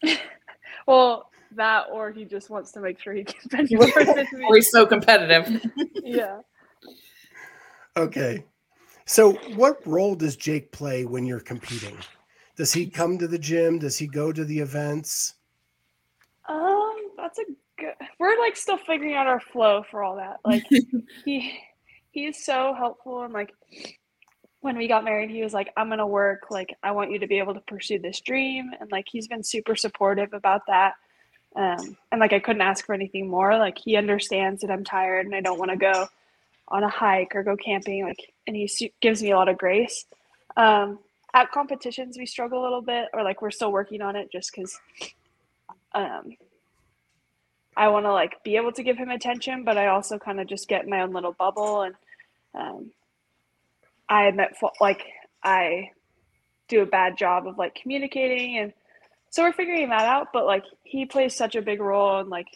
well, 0.86 1.30
that 1.56 1.86
or 1.92 2.10
he 2.10 2.24
just 2.24 2.50
wants 2.50 2.70
to 2.72 2.80
make 2.80 3.00
sure 3.00 3.12
he 3.14 3.24
can 3.24 3.40
bench 3.48 3.70
more 3.72 4.04
than 4.04 4.26
me. 4.32 4.46
Or 4.48 4.56
he's 4.56 4.70
so 4.70 4.86
competitive. 4.86 5.60
Yeah. 6.04 6.42
Okay. 7.96 8.44
So 9.06 9.32
what 9.56 9.84
role 9.84 10.14
does 10.14 10.36
Jake 10.36 10.70
play 10.70 11.04
when 11.04 11.26
you're 11.26 11.40
competing? 11.40 11.96
Does 12.56 12.72
he 12.72 12.86
come 12.86 13.18
to 13.18 13.26
the 13.26 13.40
gym? 13.40 13.80
Does 13.80 13.98
he 13.98 14.06
go 14.06 14.30
to 14.30 14.44
the 14.44 14.60
events? 14.60 15.34
Um, 16.48 16.96
that's 17.16 17.38
a 17.38 17.44
good. 17.78 17.94
We're 18.18 18.38
like 18.38 18.56
still 18.56 18.78
figuring 18.78 19.14
out 19.14 19.26
our 19.26 19.40
flow 19.40 19.84
for 19.90 20.02
all 20.02 20.16
that. 20.16 20.38
Like 20.44 20.64
he 21.24 21.58
he 22.10 22.26
is 22.26 22.44
so 22.44 22.74
helpful 22.76 23.22
and 23.22 23.34
like 23.34 23.52
when 24.60 24.78
we 24.78 24.88
got 24.88 25.04
married 25.04 25.30
he 25.30 25.42
was 25.42 25.52
like 25.52 25.72
i'm 25.76 25.88
gonna 25.88 26.06
work. 26.06 26.50
Like 26.50 26.74
i 26.82 26.90
want 26.92 27.10
you 27.10 27.18
to 27.18 27.26
be 27.26 27.38
able 27.38 27.54
to 27.54 27.60
pursue 27.60 27.98
this 27.98 28.20
dream. 28.20 28.70
And 28.80 28.90
like 28.90 29.06
he's 29.10 29.28
been 29.28 29.42
super 29.42 29.76
supportive 29.76 30.32
about 30.32 30.62
that. 30.68 30.94
Um, 31.56 31.96
and 32.12 32.20
like 32.20 32.32
i 32.32 32.38
couldn't 32.38 32.62
ask 32.62 32.86
for 32.86 32.94
anything 32.94 33.28
more. 33.28 33.58
Like 33.58 33.78
he 33.78 33.96
understands 33.96 34.62
that 34.62 34.70
i'm 34.70 34.84
tired 34.84 35.26
and 35.26 35.34
i 35.34 35.40
don't 35.40 35.58
want 35.58 35.72
to 35.72 35.76
go 35.76 36.06
on 36.68 36.84
a 36.84 36.88
hike 36.88 37.34
or 37.34 37.42
go 37.42 37.56
camping. 37.56 38.04
Like 38.04 38.32
and 38.46 38.56
he 38.56 38.68
su- 38.68 38.90
gives 39.00 39.22
me 39.22 39.32
a 39.32 39.36
lot 39.36 39.48
of 39.48 39.58
grace. 39.58 40.06
Um, 40.56 41.00
at 41.34 41.50
competitions 41.50 42.16
we 42.16 42.24
struggle 42.24 42.62
a 42.62 42.64
little 42.64 42.80
bit 42.80 43.08
or 43.12 43.22
like 43.22 43.42
we're 43.42 43.50
still 43.50 43.70
working 43.70 44.00
on 44.00 44.16
it 44.16 44.32
just 44.32 44.50
because 44.54 44.78
um, 45.96 46.36
I 47.76 47.88
want 47.88 48.04
to 48.04 48.12
like 48.12 48.42
be 48.44 48.56
able 48.56 48.72
to 48.72 48.82
give 48.82 48.96
him 48.96 49.10
attention, 49.10 49.64
but 49.64 49.76
I 49.76 49.88
also 49.88 50.18
kind 50.18 50.40
of 50.40 50.46
just 50.46 50.68
get 50.68 50.86
my 50.86 51.00
own 51.00 51.12
little 51.12 51.32
bubble 51.32 51.82
and 51.82 51.94
um, 52.54 52.90
I 54.08 54.26
admit 54.26 54.56
like 54.80 55.02
I 55.42 55.90
do 56.68 56.82
a 56.82 56.86
bad 56.86 57.18
job 57.18 57.46
of 57.46 57.58
like 57.58 57.74
communicating 57.74 58.58
and 58.58 58.72
so 59.30 59.42
we're 59.42 59.52
figuring 59.52 59.88
that 59.88 60.06
out, 60.06 60.28
but 60.32 60.46
like 60.46 60.64
he 60.84 61.04
plays 61.04 61.34
such 61.34 61.56
a 61.56 61.62
big 61.62 61.80
role 61.80 62.20
and 62.20 62.30
like 62.30 62.46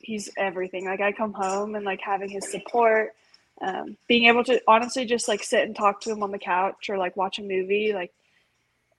he's 0.00 0.30
everything. 0.36 0.84
Like 0.84 1.00
I 1.00 1.12
come 1.12 1.32
home 1.32 1.74
and 1.74 1.84
like 1.84 2.00
having 2.00 2.28
his 2.28 2.50
support, 2.50 3.14
um, 3.60 3.96
being 4.06 4.26
able 4.26 4.44
to 4.44 4.60
honestly 4.68 5.04
just 5.04 5.26
like 5.26 5.42
sit 5.42 5.64
and 5.64 5.74
talk 5.74 6.00
to 6.02 6.10
him 6.10 6.22
on 6.22 6.30
the 6.30 6.38
couch 6.38 6.88
or 6.88 6.98
like 6.98 7.16
watch 7.16 7.38
a 7.38 7.42
movie, 7.42 7.92
like 7.92 8.12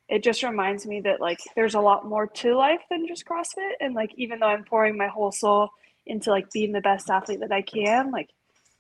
it 0.10 0.24
just 0.24 0.42
reminds 0.44 0.86
me 0.88 1.02
that 1.02 1.22
like 1.22 1.40
there's 1.56 1.76
a 1.76 1.80
lot 1.80 2.06
more 2.06 2.26
to 2.26 2.56
life 2.56 2.82
than 2.90 3.08
just 3.08 3.26
CrossFit. 3.26 3.74
And 3.80 3.94
like 3.94 4.12
even 4.18 4.40
though 4.40 4.48
I'm 4.48 4.64
pouring 4.64 4.98
my 4.98 5.08
whole 5.08 5.32
soul 5.32 5.70
into 6.06 6.32
like 6.32 6.52
being 6.52 6.72
the 6.72 6.82
best 6.82 7.10
athlete 7.10 7.42
that 7.42 7.52
I 7.52 7.62
can, 7.62 8.12
like 8.12 8.30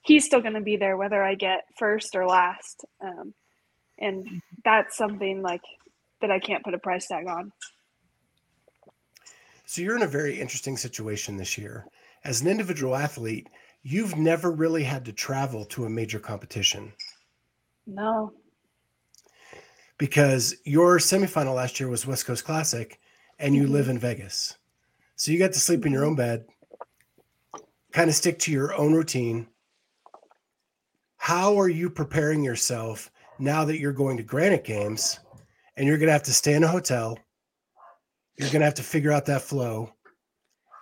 he's 0.01 0.25
still 0.25 0.41
gonna 0.41 0.61
be 0.61 0.75
there 0.75 0.97
whether 0.97 1.23
I 1.23 1.35
get 1.35 1.65
first 1.77 2.15
or 2.15 2.25
last. 2.25 2.83
Um, 2.99 3.33
and 3.99 4.41
that's 4.65 4.97
something 4.97 5.41
like 5.43 5.61
that 6.21 6.31
I 6.31 6.39
can't 6.39 6.63
put 6.63 6.73
a 6.73 6.79
price 6.79 7.07
tag 7.07 7.27
on. 7.27 7.51
So 9.65 9.83
you're 9.83 9.95
in 9.95 10.01
a 10.01 10.07
very 10.07 10.39
interesting 10.39 10.77
situation 10.77 11.37
this 11.37 11.57
year. 11.57 11.85
As 12.23 12.41
an 12.41 12.47
individual 12.47 12.95
athlete, 12.95 13.47
you've 13.83 14.17
never 14.17 14.51
really 14.51 14.83
had 14.83 15.05
to 15.05 15.13
travel 15.13 15.63
to 15.65 15.85
a 15.85 15.89
major 15.89 16.19
competition 16.19 16.91
No. 17.85 18.33
Because 19.99 20.55
your 20.65 20.97
semifinal 20.97 21.53
last 21.55 21.79
year 21.79 21.89
was 21.89 22.07
West 22.07 22.25
Coast 22.25 22.43
Classic 22.45 22.99
and 23.37 23.53
you 23.55 23.65
Mhm. 23.67 23.69
live 23.69 23.89
in 23.89 23.99
Vegas. 23.99 24.57
So 25.15 25.31
you 25.31 25.37
got 25.37 25.53
to 25.53 25.59
sleep 25.59 25.85
in 25.85 25.91
your 25.91 26.05
own 26.05 26.15
bed, 26.15 26.47
kind 27.93 28.09
of 28.09 28.15
stick 28.15 28.39
to 28.39 28.51
your 28.51 28.73
own 28.73 28.93
routine. 28.93 29.47
How 31.17 31.59
are 31.59 31.69
you 31.69 31.89
preparing 31.89 32.43
yourself 32.43 33.11
now 33.37 33.65
that 33.65 33.77
you're 33.79 33.93
going 33.93 34.17
to 34.17 34.23
Granite 34.23 34.63
Games 34.63 35.19
and 35.75 35.85
you're 35.85 35.97
going 35.97 36.07
to 36.07 36.13
have 36.13 36.23
to 36.23 36.33
stay 36.33 36.53
in 36.53 36.63
a 36.63 36.67
hotel? 36.67 37.17
You're 38.37 38.49
going 38.49 38.61
to 38.61 38.65
have 38.65 38.75
to 38.75 38.83
figure 38.83 39.11
out 39.11 39.25
that 39.25 39.41
flow. 39.41 39.93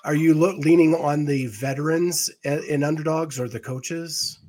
Are 0.05 0.13
you 0.15 0.35
lo- 0.35 0.55
leaning 0.57 0.93
on 0.93 1.25
the 1.25 1.47
veterans 1.47 2.29
in 2.43 2.83
underdogs 2.83 3.39
or 3.39 3.49
the 3.49 3.59
coaches? 3.59 4.39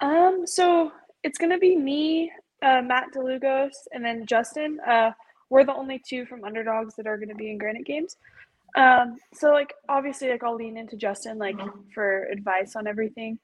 Um, 0.00 0.44
so 0.44 0.92
it's 1.22 1.38
gonna 1.38 1.58
be 1.58 1.76
me, 1.76 2.30
uh, 2.62 2.82
Matt 2.82 3.12
DeLugos, 3.14 3.74
and 3.92 4.04
then 4.04 4.26
Justin. 4.26 4.78
Uh, 4.86 5.12
we're 5.50 5.64
the 5.64 5.74
only 5.74 5.98
two 5.98 6.26
from 6.26 6.44
underdogs 6.44 6.94
that 6.96 7.06
are 7.06 7.16
gonna 7.16 7.34
be 7.34 7.50
in 7.50 7.58
Granite 7.58 7.86
Games. 7.86 8.16
Um, 8.76 9.18
so 9.32 9.50
like 9.50 9.74
obviously 9.88 10.28
like 10.30 10.42
I'll 10.42 10.54
lean 10.54 10.76
into 10.76 10.96
Justin 10.96 11.38
like 11.38 11.56
for 11.94 12.24
advice 12.24 12.76
on 12.76 12.86
everything. 12.86 13.38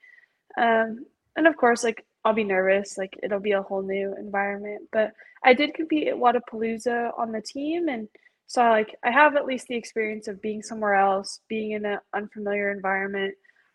Um, 0.59 1.07
and 1.37 1.47
of 1.47 1.57
course 1.57 1.83
like 1.83 2.05
I'll 2.25 2.35
be 2.35 2.45
nervous, 2.45 2.99
like 2.99 3.19
it'll 3.23 3.41
be 3.41 3.53
a 3.53 3.63
whole 3.63 3.83
new 3.83 4.15
environment. 4.19 4.89
But 4.93 5.13
I 5.43 5.55
did 5.55 5.75
compete 5.75 6.09
at 6.09 6.15
Wodapalooza 6.15 7.19
on 7.19 7.33
the 7.33 7.41
team 7.41 7.89
and 7.89 8.09
so 8.47 8.63
like 8.63 8.95
I 9.03 9.11
have 9.11 9.37
at 9.37 9.47
least 9.47 9.69
the 9.69 9.77
experience 9.77 10.29
of 10.29 10.43
being 10.43 10.63
somewhere 10.63 10.95
else, 10.95 11.41
being 11.49 11.73
in 11.73 11.87
an 11.87 11.99
unfamiliar 12.13 12.71
environment. 12.71 13.35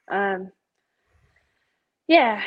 Um, 0.10 0.52
yeah, 2.08 2.42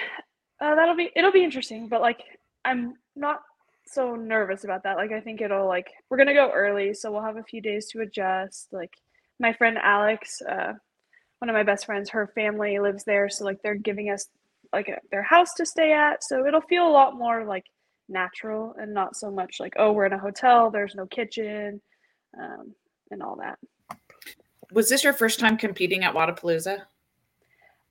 uh, 0.61 0.74
that'll 0.74 0.97
be 0.97 1.11
it'll 1.16 1.32
be 1.32 1.45
interesting, 1.45 1.88
but 1.88 2.01
like 2.01 2.20
I'm 2.64 2.94
not 3.16 3.42
so 3.86 4.14
nervous 4.14 4.64
about 4.64 4.84
that. 4.84 4.96
Like 4.96 5.12
I 5.12 5.20
think 5.20 5.40
it'll 5.40 5.66
like 5.66 5.88
we're 6.08 6.16
gonna 6.16 6.34
go 6.34 6.50
early, 6.52 6.94
so 6.94 7.10
we'll 7.10 7.22
have 7.22 7.36
a 7.36 7.42
few 7.42 7.60
days 7.60 7.88
to 7.88 8.00
adjust. 8.00 8.68
Like 8.72 8.92
my 9.40 9.52
friend 9.52 9.78
Alex, 9.82 10.40
uh, 10.42 10.72
one 11.38 11.48
of 11.48 11.54
my 11.54 11.62
best 11.64 11.86
friends, 11.86 12.10
her 12.10 12.30
family 12.34 12.78
lives 12.78 13.04
there, 13.04 13.28
so 13.28 13.44
like 13.44 13.60
they're 13.62 13.74
giving 13.74 14.10
us 14.10 14.26
like 14.72 14.88
a, 14.88 14.98
their 15.10 15.22
house 15.22 15.54
to 15.54 15.66
stay 15.66 15.92
at, 15.92 16.24
so 16.24 16.46
it'll 16.46 16.60
feel 16.62 16.86
a 16.86 16.88
lot 16.88 17.16
more 17.16 17.44
like 17.44 17.64
natural 18.08 18.74
and 18.78 18.92
not 18.92 19.16
so 19.16 19.30
much 19.30 19.58
like 19.58 19.72
oh 19.76 19.92
we're 19.92 20.06
in 20.06 20.12
a 20.12 20.18
hotel, 20.18 20.70
there's 20.70 20.94
no 20.94 21.06
kitchen, 21.06 21.80
um, 22.40 22.74
and 23.10 23.22
all 23.22 23.36
that. 23.36 23.58
Was 24.70 24.88
this 24.88 25.04
your 25.04 25.12
first 25.12 25.38
time 25.38 25.56
competing 25.58 26.04
at 26.04 26.14
Wodapalooza? 26.14 26.82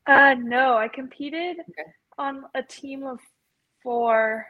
Uh, 0.08 0.36
no, 0.40 0.78
I 0.78 0.88
competed 0.88 1.58
Okay. 1.60 1.92
on 2.18 2.46
a 2.56 2.64
team 2.64 3.04
of 3.04 3.20
four 3.84 4.48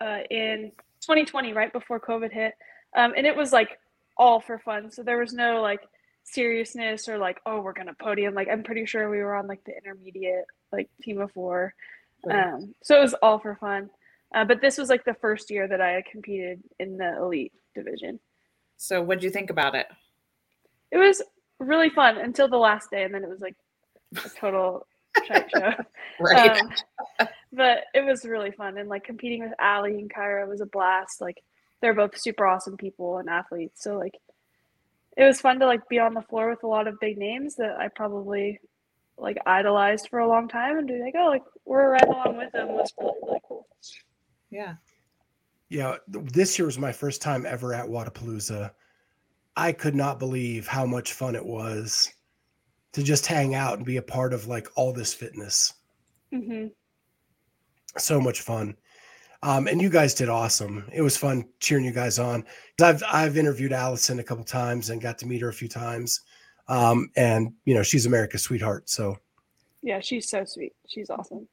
uh, 0.00 0.20
in 0.30 0.72
2020, 1.02 1.52
right 1.52 1.72
before 1.72 2.00
COVID 2.00 2.32
hit. 2.32 2.54
Um, 2.96 3.14
and 3.16 3.26
it 3.26 3.36
was 3.36 3.52
like 3.52 3.78
all 4.16 4.40
for 4.40 4.58
fun. 4.58 4.90
So 4.90 5.02
there 5.02 5.18
was 5.18 5.32
no 5.32 5.60
like 5.60 5.80
seriousness 6.24 7.08
or 7.08 7.18
like, 7.18 7.40
oh, 7.46 7.60
we're 7.60 7.72
going 7.72 7.86
to 7.86 7.94
podium. 7.94 8.34
Like, 8.34 8.48
I'm 8.50 8.62
pretty 8.62 8.86
sure 8.86 9.10
we 9.10 9.18
were 9.18 9.34
on 9.34 9.46
like 9.46 9.64
the 9.64 9.76
intermediate, 9.76 10.46
like 10.72 10.88
team 11.02 11.20
of 11.20 11.32
four. 11.32 11.74
Um, 12.30 12.74
so 12.82 12.98
it 12.98 13.02
was 13.02 13.14
all 13.22 13.38
for 13.38 13.56
fun. 13.56 13.90
Uh, 14.34 14.44
but 14.44 14.60
this 14.60 14.78
was 14.78 14.88
like 14.88 15.04
the 15.04 15.14
first 15.14 15.50
year 15.50 15.66
that 15.66 15.80
I 15.80 16.02
competed 16.10 16.62
in 16.78 16.96
the 16.96 17.16
elite 17.16 17.52
division. 17.74 18.20
So 18.76 19.02
what'd 19.02 19.24
you 19.24 19.30
think 19.30 19.50
about 19.50 19.74
it? 19.74 19.86
It 20.90 20.98
was 20.98 21.22
really 21.58 21.90
fun 21.90 22.18
until 22.18 22.48
the 22.48 22.56
last 22.56 22.90
day. 22.90 23.04
And 23.04 23.14
then 23.14 23.24
it 23.24 23.28
was 23.28 23.40
like 23.40 23.56
a 24.24 24.28
total 24.28 24.86
shite 25.26 25.50
show. 25.50 25.72
Right. 26.20 26.60
Um, 27.18 27.28
but 27.52 27.84
it 27.94 28.04
was 28.04 28.24
really 28.24 28.50
fun 28.52 28.78
and 28.78 28.88
like 28.88 29.04
competing 29.04 29.42
with 29.42 29.52
Ali 29.60 29.98
and 29.98 30.12
Kyra 30.12 30.48
was 30.48 30.60
a 30.60 30.66
blast. 30.66 31.20
Like 31.20 31.42
they're 31.80 31.94
both 31.94 32.18
super 32.18 32.46
awesome 32.46 32.76
people 32.76 33.18
and 33.18 33.28
athletes. 33.28 33.82
So 33.82 33.98
like 33.98 34.18
it 35.16 35.24
was 35.24 35.40
fun 35.40 35.58
to 35.60 35.66
like 35.66 35.88
be 35.88 35.98
on 35.98 36.14
the 36.14 36.22
floor 36.22 36.50
with 36.50 36.62
a 36.62 36.68
lot 36.68 36.86
of 36.86 37.00
big 37.00 37.18
names 37.18 37.56
that 37.56 37.76
I 37.78 37.88
probably 37.88 38.60
like 39.18 39.36
idolized 39.44 40.08
for 40.08 40.20
a 40.20 40.28
long 40.28 40.48
time 40.48 40.78
and 40.78 40.86
be 40.86 41.00
like, 41.00 41.14
oh, 41.16 41.28
like 41.28 41.42
we're 41.64 41.90
right 41.90 42.06
along 42.06 42.36
with 42.36 42.52
them 42.52 42.68
was 42.68 42.92
really, 42.98 43.12
really 43.22 43.40
cool. 43.46 43.66
yeah. 44.50 44.74
Yeah, 45.68 45.96
this 46.08 46.58
year 46.58 46.66
was 46.66 46.78
my 46.78 46.90
first 46.90 47.22
time 47.22 47.46
ever 47.46 47.72
at 47.72 47.86
Wodapalooza. 47.86 48.72
I 49.56 49.70
could 49.70 49.94
not 49.94 50.18
believe 50.18 50.66
how 50.66 50.84
much 50.84 51.12
fun 51.12 51.36
it 51.36 51.46
was 51.46 52.12
to 52.92 53.04
just 53.04 53.26
hang 53.26 53.54
out 53.54 53.76
and 53.76 53.86
be 53.86 53.96
a 53.96 54.02
part 54.02 54.32
of 54.32 54.48
like 54.48 54.66
all 54.74 54.92
this 54.92 55.14
fitness. 55.14 55.72
hmm 56.32 56.66
So 57.98 58.20
much 58.20 58.40
fun. 58.40 58.76
Um, 59.42 59.68
and 59.68 59.80
you 59.80 59.88
guys 59.88 60.14
did 60.14 60.28
awesome. 60.28 60.84
It 60.92 61.00
was 61.00 61.16
fun 61.16 61.44
cheering 61.60 61.84
you 61.84 61.92
guys 61.92 62.18
on. 62.18 62.44
I've 62.80 63.02
I've 63.10 63.36
interviewed 63.38 63.72
Allison 63.72 64.18
a 64.18 64.22
couple 64.22 64.44
times 64.44 64.90
and 64.90 65.00
got 65.00 65.18
to 65.18 65.26
meet 65.26 65.40
her 65.40 65.48
a 65.48 65.54
few 65.54 65.68
times. 65.68 66.20
Um, 66.68 67.10
and 67.16 67.52
you 67.64 67.74
know, 67.74 67.82
she's 67.82 68.06
America's 68.06 68.42
sweetheart. 68.42 68.90
So 68.90 69.16
Yeah, 69.82 70.00
she's 70.00 70.28
so 70.28 70.44
sweet. 70.44 70.74
She's 70.86 71.08
awesome. 71.08 71.48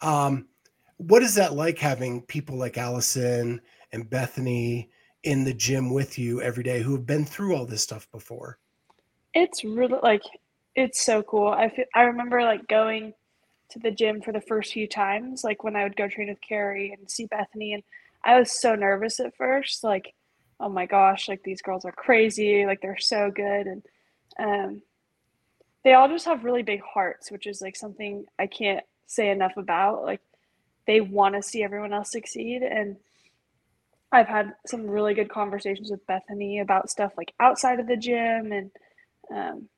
Um, 0.00 0.48
what 0.96 1.22
is 1.22 1.36
that 1.36 1.54
like 1.54 1.78
having 1.78 2.22
people 2.22 2.56
like 2.56 2.76
Allison 2.78 3.60
and 3.92 4.10
Bethany 4.10 4.90
in 5.22 5.44
the 5.44 5.54
gym 5.54 5.92
with 5.92 6.18
you 6.18 6.42
every 6.42 6.64
day 6.64 6.82
who 6.82 6.92
have 6.92 7.06
been 7.06 7.24
through 7.24 7.54
all 7.54 7.64
this 7.64 7.82
stuff 7.82 8.10
before? 8.10 8.58
It's 9.34 9.64
really 9.64 9.98
like 10.02 10.22
it's 10.74 11.04
so 11.04 11.22
cool. 11.22 11.48
I 11.48 11.68
feel, 11.68 11.84
I 11.94 12.02
remember 12.02 12.42
like 12.42 12.66
going 12.66 13.14
to 13.72 13.78
the 13.78 13.90
gym 13.90 14.20
for 14.20 14.32
the 14.32 14.40
first 14.40 14.72
few 14.72 14.86
times, 14.86 15.44
like 15.44 15.64
when 15.64 15.76
I 15.76 15.84
would 15.84 15.96
go 15.96 16.08
train 16.08 16.28
with 16.28 16.40
Kari 16.40 16.92
and 16.92 17.10
see 17.10 17.26
Bethany, 17.26 17.74
and 17.74 17.82
I 18.24 18.38
was 18.38 18.60
so 18.60 18.74
nervous 18.74 19.20
at 19.20 19.36
first, 19.36 19.82
like, 19.82 20.14
oh 20.60 20.68
my 20.68 20.86
gosh, 20.86 21.28
like 21.28 21.42
these 21.42 21.62
girls 21.62 21.84
are 21.84 21.92
crazy, 21.92 22.66
like 22.66 22.80
they're 22.80 22.98
so 22.98 23.30
good, 23.30 23.66
and 23.66 23.82
um, 24.38 24.82
they 25.84 25.94
all 25.94 26.08
just 26.08 26.26
have 26.26 26.44
really 26.44 26.62
big 26.62 26.82
hearts, 26.82 27.30
which 27.30 27.46
is 27.46 27.60
like 27.60 27.76
something 27.76 28.24
I 28.38 28.46
can't 28.46 28.84
say 29.06 29.30
enough 29.30 29.56
about. 29.56 30.04
Like 30.04 30.20
they 30.86 31.00
want 31.00 31.34
to 31.34 31.42
see 31.42 31.62
everyone 31.62 31.92
else 31.92 32.12
succeed, 32.12 32.62
and 32.62 32.96
I've 34.12 34.28
had 34.28 34.52
some 34.66 34.86
really 34.86 35.14
good 35.14 35.30
conversations 35.30 35.90
with 35.90 36.06
Bethany 36.06 36.60
about 36.60 36.90
stuff 36.90 37.12
like 37.16 37.32
outside 37.40 37.80
of 37.80 37.88
the 37.88 37.96
gym 37.96 38.52
and 38.52 38.70
um, 39.34 39.68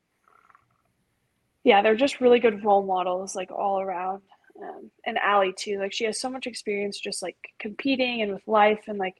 yeah, 1.65 1.81
they're 1.81 1.95
just 1.95 2.21
really 2.21 2.39
good 2.39 2.63
role 2.63 2.85
models, 2.85 3.35
like 3.35 3.51
all 3.51 3.81
around. 3.81 4.21
Um, 4.61 4.91
and 5.05 5.17
Allie 5.17 5.53
too, 5.57 5.79
like 5.79 5.91
she 5.91 6.05
has 6.05 6.21
so 6.21 6.29
much 6.29 6.47
experience 6.47 6.97
just 6.99 7.21
like 7.21 7.35
competing 7.59 8.21
and 8.21 8.31
with 8.31 8.47
life, 8.47 8.83
and 8.87 8.99
like 8.99 9.15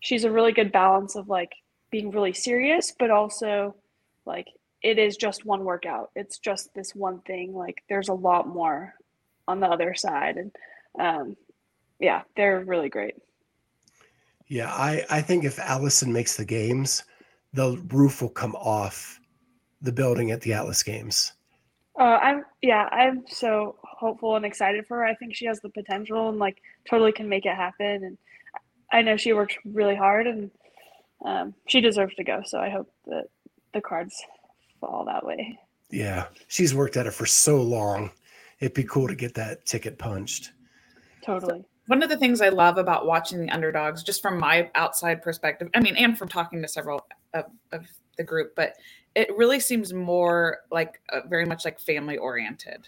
she's 0.00 0.24
a 0.24 0.30
really 0.30 0.52
good 0.52 0.70
balance 0.70 1.16
of 1.16 1.28
like 1.28 1.52
being 1.90 2.10
really 2.10 2.34
serious, 2.34 2.92
but 2.96 3.10
also 3.10 3.74
like 4.26 4.46
it 4.82 4.98
is 4.98 5.16
just 5.16 5.46
one 5.46 5.64
workout. 5.64 6.10
It's 6.14 6.38
just 6.38 6.72
this 6.74 6.94
one 6.94 7.20
thing. 7.22 7.54
Like 7.54 7.82
there's 7.88 8.10
a 8.10 8.14
lot 8.14 8.46
more 8.46 8.94
on 9.48 9.58
the 9.58 9.66
other 9.66 9.94
side, 9.94 10.36
and 10.36 10.52
um, 11.00 11.36
yeah, 11.98 12.22
they're 12.36 12.60
really 12.60 12.90
great. 12.90 13.14
Yeah, 14.48 14.70
I, 14.70 15.04
I 15.10 15.22
think 15.22 15.44
if 15.44 15.58
Allison 15.58 16.12
makes 16.12 16.36
the 16.36 16.44
games, 16.44 17.04
the 17.54 17.82
roof 17.88 18.20
will 18.20 18.28
come 18.28 18.54
off 18.54 19.18
the 19.80 19.92
building 19.92 20.30
at 20.30 20.42
the 20.42 20.52
Atlas 20.52 20.82
Games. 20.82 21.32
Uh, 21.98 22.18
I'm 22.22 22.44
yeah, 22.62 22.88
I'm 22.92 23.24
so 23.26 23.76
hopeful 23.82 24.36
and 24.36 24.44
excited 24.44 24.86
for 24.86 24.98
her. 24.98 25.04
I 25.04 25.14
think 25.14 25.34
she 25.34 25.46
has 25.46 25.60
the 25.60 25.70
potential 25.70 26.28
and 26.28 26.38
like 26.38 26.58
totally 26.88 27.12
can 27.12 27.28
make 27.28 27.46
it 27.46 27.56
happen. 27.56 28.04
And 28.04 28.18
I 28.92 29.02
know 29.02 29.16
she 29.16 29.32
worked 29.32 29.56
really 29.64 29.96
hard 29.96 30.26
and 30.26 30.50
um, 31.24 31.54
she 31.66 31.80
deserves 31.80 32.14
to 32.16 32.24
go. 32.24 32.42
So 32.44 32.58
I 32.58 32.68
hope 32.68 32.90
that 33.06 33.24
the 33.72 33.80
cards 33.80 34.14
fall 34.80 35.04
that 35.06 35.24
way. 35.24 35.58
Yeah, 35.90 36.26
she's 36.48 36.74
worked 36.74 36.96
at 36.96 37.06
it 37.06 37.12
for 37.12 37.26
so 37.26 37.62
long. 37.62 38.10
It'd 38.60 38.74
be 38.74 38.84
cool 38.84 39.08
to 39.08 39.14
get 39.14 39.34
that 39.34 39.64
ticket 39.64 39.98
punched. 39.98 40.52
Totally. 41.24 41.64
One 41.86 42.02
of 42.02 42.08
the 42.08 42.16
things 42.16 42.40
I 42.40 42.48
love 42.48 42.78
about 42.78 43.06
watching 43.06 43.40
the 43.46 43.50
underdogs, 43.50 44.02
just 44.02 44.20
from 44.20 44.38
my 44.38 44.70
outside 44.74 45.22
perspective, 45.22 45.68
I 45.74 45.80
mean, 45.80 45.96
and 45.96 46.18
from 46.18 46.28
talking 46.28 46.60
to 46.62 46.68
several 46.68 47.06
of, 47.32 47.44
of 47.70 47.86
the 48.16 48.24
group, 48.24 48.54
but 48.54 48.74
it 49.14 49.28
really 49.36 49.60
seems 49.60 49.94
more 49.94 50.58
like 50.70 51.00
uh, 51.12 51.20
very 51.28 51.46
much 51.46 51.64
like 51.64 51.80
family 51.80 52.18
oriented. 52.18 52.86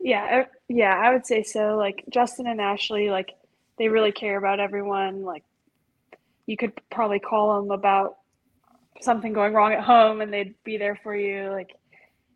Yeah, 0.00 0.46
yeah, 0.68 0.98
I 0.98 1.12
would 1.12 1.26
say 1.26 1.42
so. 1.42 1.76
Like 1.76 2.04
Justin 2.08 2.46
and 2.46 2.60
Ashley, 2.60 3.10
like 3.10 3.34
they 3.78 3.88
really 3.88 4.12
care 4.12 4.38
about 4.38 4.60
everyone. 4.60 5.22
Like 5.22 5.44
you 6.46 6.56
could 6.56 6.72
probably 6.90 7.18
call 7.18 7.60
them 7.60 7.70
about 7.70 8.16
something 9.00 9.32
going 9.32 9.52
wrong 9.52 9.72
at 9.72 9.84
home 9.84 10.20
and 10.20 10.32
they'd 10.32 10.54
be 10.64 10.76
there 10.76 10.98
for 11.02 11.14
you. 11.14 11.50
Like 11.50 11.76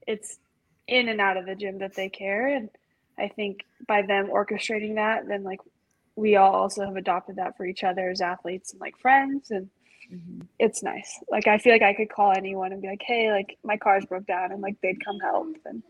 it's 0.07 0.39
in 0.87 1.09
and 1.09 1.21
out 1.21 1.37
of 1.37 1.47
the 1.47 1.55
gym 1.55 1.79
that 1.79 1.95
they 1.95 2.09
care. 2.09 2.49
And 2.49 2.69
I 3.19 3.29
think 3.29 3.65
by 3.87 4.03
them 4.03 4.29
orchestrating 4.29 4.97
that, 4.97 5.27
then 5.27 5.43
like 5.43 5.61
we 6.17 6.37
all 6.37 6.55
also 6.55 6.85
have 6.85 6.97
adopted 6.97 7.37
that 7.37 7.57
for 7.57 7.67
each 7.67 7.85
other 7.85 8.11
as 8.11 8.21
athletes 8.21 8.73
and 8.73 8.81
like 8.81 8.99
friends. 8.99 9.51
And 9.51 9.69
it's 10.59 10.83
nice. 10.83 11.19
Like 11.31 11.47
I 11.47 11.59
feel 11.59 11.73
like 11.73 11.83
I 11.83 11.95
could 11.95 12.11
call 12.11 12.33
anyone 12.33 12.73
and 12.73 12.81
be 12.83 12.89
like, 12.89 13.03
hey, 13.05 13.31
like 13.33 13.57
my 13.65 13.77
car's 13.77 14.05
broke 14.05 14.27
down 14.27 14.53
and 14.53 14.61
like 14.63 14.77
they'd 14.83 15.05
come 15.05 15.19
help. 15.21 15.57
And 15.65 15.83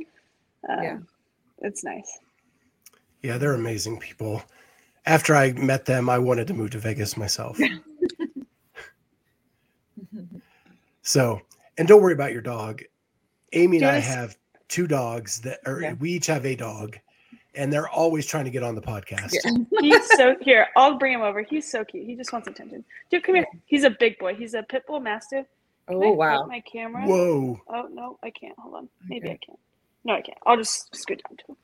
um, 0.68 0.82
Yeah. 0.82 0.98
it's 1.58 1.84
nice. 1.84 2.18
Yeah, 3.22 3.38
they're 3.38 3.54
amazing 3.54 3.98
people. 3.98 4.42
After 5.06 5.34
I 5.34 5.52
met 5.52 5.84
them, 5.86 6.08
I 6.08 6.18
wanted 6.18 6.46
to 6.48 6.54
move 6.54 6.70
to 6.70 6.78
Vegas 6.78 7.16
myself. 7.16 7.58
So, 11.02 11.40
and 11.76 11.86
don't 11.86 12.00
worry 12.02 12.14
about 12.14 12.32
your 12.32 12.40
dog. 12.40 12.82
Amy 13.52 13.78
Do 13.78 13.84
and 13.84 13.92
you 13.94 13.98
I 13.98 14.00
have 14.00 14.36
two 14.68 14.86
dogs 14.86 15.40
that, 15.42 15.60
or 15.66 15.82
Yeah. 15.82 15.92
we 15.94 16.12
each 16.12 16.26
have 16.28 16.46
a 16.46 16.56
dog, 16.56 16.98
and 17.56 17.72
they're 17.72 17.88
always 17.88 18.26
trying 18.26 18.44
to 18.44 18.50
get 18.50 18.62
on 18.62 18.74
the 18.74 18.80
podcast. 18.82 19.34
He's 19.80 20.06
so 20.16 20.36
here. 20.40 20.68
I'll 20.76 20.98
bring 20.98 21.12
him 21.12 21.22
over. 21.22 21.42
He's 21.42 21.70
so 21.70 21.84
cute. 21.84 22.06
He 22.06 22.14
just 22.16 22.32
wants 22.32 22.48
attention. 22.48 22.84
Dude, 23.10 23.22
come 23.24 23.36
here. 23.36 23.46
He's 23.66 23.84
a 23.84 23.90
big 23.90 24.18
boy. 24.18 24.34
He's 24.34 24.54
a 24.54 24.62
pit 24.62 24.84
bull 24.86 25.00
mastiff. 25.00 25.46
Can 25.88 25.96
oh, 25.96 26.02
I 26.02 26.04
Oh 26.04 26.08
flip 26.08 26.18
wow. 26.18 26.46
My 26.46 26.60
camera. 26.60 27.02
Whoa. 27.06 27.60
Oh 27.68 27.88
no, 27.92 28.18
I 28.22 28.30
can't. 28.30 28.58
Hold 28.58 28.74
on. 28.74 28.88
Maybe 29.08 29.26
Okay. 29.26 29.34
I 29.42 29.46
can't. 29.46 29.58
No, 30.04 30.14
I 30.14 30.20
can't. 30.22 30.38
I'll 30.46 30.56
just 30.56 30.94
scoot 30.94 31.22
down 31.28 31.36
to 31.38 31.44
him. 31.48 31.56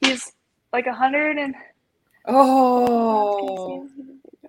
He's 0.00 0.32
like 0.72 0.86
a 0.86 0.94
hundred 0.94 1.38
and. 1.38 1.54
Oh. 2.26 3.88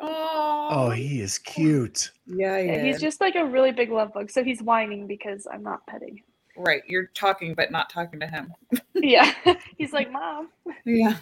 Oh, 0.01 0.67
Oh. 0.71 0.89
he 0.91 1.21
is 1.21 1.37
cute. 1.39 2.11
Yeah, 2.25 2.57
Yeah, 2.57 2.73
yeah. 2.75 2.83
he's 2.83 3.01
just 3.01 3.19
like 3.19 3.35
a 3.35 3.45
really 3.45 3.71
big 3.71 3.91
love 3.91 4.13
bug. 4.13 4.31
So 4.31 4.43
he's 4.43 4.61
whining 4.61 5.07
because 5.07 5.47
I'm 5.51 5.63
not 5.63 5.85
petting 5.87 6.17
him. 6.17 6.23
Right. 6.59 6.83
You're 6.87 7.07
talking, 7.07 7.55
but 7.55 7.71
not 7.71 7.89
talking 7.89 8.19
to 8.19 8.27
him. 8.27 8.53
Yeah, 9.01 9.33
he's 9.77 9.93
like 9.93 10.11
mom. 10.11 10.49
Yeah. 10.85 11.15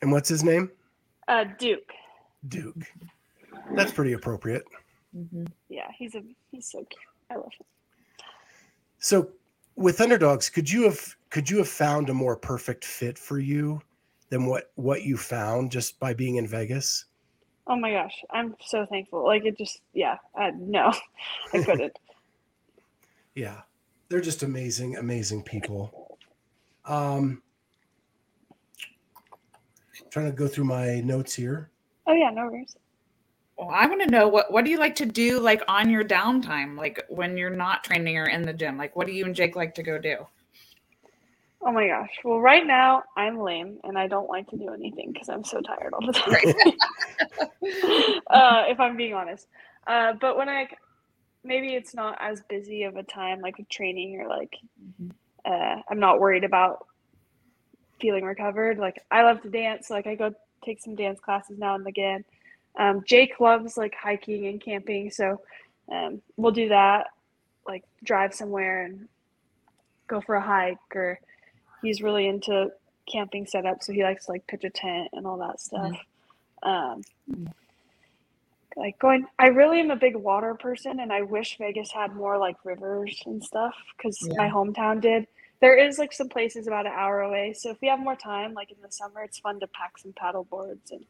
And 0.00 0.10
what's 0.10 0.28
his 0.30 0.42
name? 0.42 0.70
Uh, 1.28 1.44
Duke. 1.58 1.92
Duke. 2.48 2.82
That's 3.74 3.92
pretty 3.92 4.14
appropriate. 4.14 4.64
Mhm. 5.14 5.46
Yeah, 5.68 5.88
he's 5.96 6.14
a 6.14 6.22
he's 6.50 6.70
so 6.70 6.78
cute. 6.78 7.00
I 7.30 7.34
love 7.34 7.52
him. 7.58 7.66
So, 8.98 9.28
with 9.76 10.00
underdogs, 10.00 10.48
could 10.48 10.70
you 10.70 10.84
have 10.84 11.16
could 11.30 11.50
you 11.50 11.58
have 11.58 11.68
found 11.68 12.08
a 12.08 12.14
more 12.14 12.36
perfect 12.36 12.84
fit 12.84 13.18
for 13.18 13.38
you 13.38 13.80
than 14.30 14.46
what 14.46 14.70
what 14.76 15.02
you 15.02 15.16
found 15.16 15.70
just 15.70 15.98
by 16.00 16.14
being 16.14 16.36
in 16.36 16.46
Vegas? 16.46 17.04
Oh 17.66 17.76
my 17.76 17.90
gosh, 17.92 18.24
I'm 18.30 18.54
so 18.64 18.86
thankful. 18.86 19.24
Like 19.24 19.44
it 19.44 19.58
just 19.58 19.80
yeah. 19.92 20.16
Uh, 20.34 20.52
no, 20.56 20.94
I 21.52 21.62
couldn't. 21.62 21.98
Yeah, 23.36 23.60
they're 24.08 24.22
just 24.22 24.42
amazing, 24.42 24.96
amazing 24.96 25.42
people. 25.42 26.18
Um, 26.86 27.42
trying 30.10 30.26
to 30.26 30.32
go 30.32 30.48
through 30.48 30.64
my 30.64 31.00
notes 31.00 31.34
here. 31.34 31.70
oh 32.06 32.14
yeah, 32.14 32.30
no 32.30 32.46
worries. 32.46 32.76
Well, 33.58 33.68
I 33.70 33.86
want 33.86 34.02
to 34.02 34.10
know 34.10 34.26
what 34.26 34.50
what 34.50 34.64
do 34.64 34.70
you 34.70 34.78
like 34.78 34.94
to 34.96 35.06
do 35.06 35.38
like 35.38 35.62
on 35.68 35.90
your 35.90 36.02
downtime, 36.02 36.78
like 36.78 37.04
when 37.08 37.36
you're 37.36 37.50
not 37.50 37.84
training 37.84 38.16
or 38.16 38.24
in 38.24 38.42
the 38.42 38.54
gym? 38.54 38.78
Like 38.78 38.96
what 38.96 39.06
do 39.06 39.12
you 39.12 39.26
and 39.26 39.34
Jake 39.34 39.54
like 39.54 39.74
to 39.74 39.82
go 39.82 39.98
do? 39.98 40.26
Oh 41.60 41.72
my 41.72 41.86
gosh. 41.86 42.10
Well, 42.24 42.40
right 42.40 42.66
now 42.66 43.02
I'm 43.16 43.38
lame 43.38 43.78
and 43.84 43.98
I 43.98 44.06
don't 44.06 44.30
like 44.30 44.48
to 44.48 44.56
do 44.56 44.72
anything 44.72 45.12
because 45.12 45.28
I'm 45.28 45.44
so 45.44 45.60
tired 45.60 45.92
all 45.92 46.06
the 46.06 46.12
time. 46.12 46.54
uh, 48.30 48.64
if 48.68 48.80
I'm 48.80 48.96
being 48.96 49.14
honest. 49.14 49.48
Uh, 49.86 50.14
but 50.20 50.36
when 50.36 50.48
I 50.48 50.68
maybe 51.46 51.74
it's 51.74 51.94
not 51.94 52.16
as 52.20 52.42
busy 52.48 52.82
of 52.82 52.96
a 52.96 53.02
time 53.02 53.40
like 53.40 53.58
with 53.58 53.68
training 53.68 54.20
or 54.20 54.28
like 54.28 54.54
uh, 55.44 55.76
I'm 55.88 56.00
not 56.00 56.20
worried 56.20 56.44
about 56.44 56.86
feeling 58.00 58.24
recovered. 58.24 58.78
Like 58.78 59.02
I 59.10 59.22
love 59.22 59.42
to 59.42 59.50
dance. 59.50 59.90
Like 59.90 60.06
I 60.06 60.14
go 60.14 60.34
take 60.64 60.80
some 60.80 60.94
dance 60.94 61.20
classes 61.20 61.58
now 61.58 61.74
and 61.74 61.86
again. 61.86 62.24
Um, 62.78 63.02
Jake 63.06 63.40
loves 63.40 63.76
like 63.76 63.94
hiking 63.94 64.46
and 64.48 64.60
camping, 64.60 65.10
so 65.10 65.40
um, 65.90 66.20
we'll 66.36 66.52
do 66.52 66.68
that. 66.68 67.06
Like 67.66 67.84
drive 68.04 68.34
somewhere 68.34 68.84
and 68.84 69.08
go 70.08 70.20
for 70.20 70.34
a 70.34 70.42
hike, 70.42 70.76
or 70.94 71.18
he's 71.82 72.02
really 72.02 72.26
into 72.26 72.70
camping 73.10 73.46
setup, 73.46 73.82
so 73.82 73.92
he 73.92 74.02
likes 74.02 74.26
to 74.26 74.32
like 74.32 74.46
pitch 74.46 74.64
a 74.64 74.70
tent 74.70 75.08
and 75.12 75.26
all 75.26 75.38
that 75.38 75.60
stuff. 75.60 75.96
Um, 76.62 77.02
like 78.76 78.98
going, 78.98 79.26
I 79.38 79.48
really 79.48 79.80
am 79.80 79.90
a 79.90 79.96
big 79.96 80.14
water 80.16 80.54
person, 80.54 81.00
and 81.00 81.12
I 81.12 81.22
wish 81.22 81.56
Vegas 81.58 81.90
had 81.90 82.14
more 82.14 82.38
like 82.38 82.56
rivers 82.64 83.22
and 83.26 83.42
stuff 83.42 83.74
because 83.96 84.18
my 84.36 84.48
hometown 84.48 85.00
did. 85.00 85.26
There 85.60 85.76
is 85.76 85.98
like 85.98 86.12
some 86.12 86.28
places 86.28 86.66
about 86.66 86.84
an 86.84 86.92
hour 86.94 87.22
away, 87.22 87.54
so 87.54 87.70
if 87.70 87.78
we 87.80 87.88
have 87.88 87.98
more 87.98 88.16
time, 88.16 88.52
like 88.52 88.70
in 88.70 88.76
the 88.82 88.92
summer, 88.92 89.22
it's 89.22 89.38
fun 89.38 89.58
to 89.60 89.66
pack 89.68 89.96
some 89.98 90.12
paddle 90.12 90.44
boards 90.44 90.90
and 90.90 91.04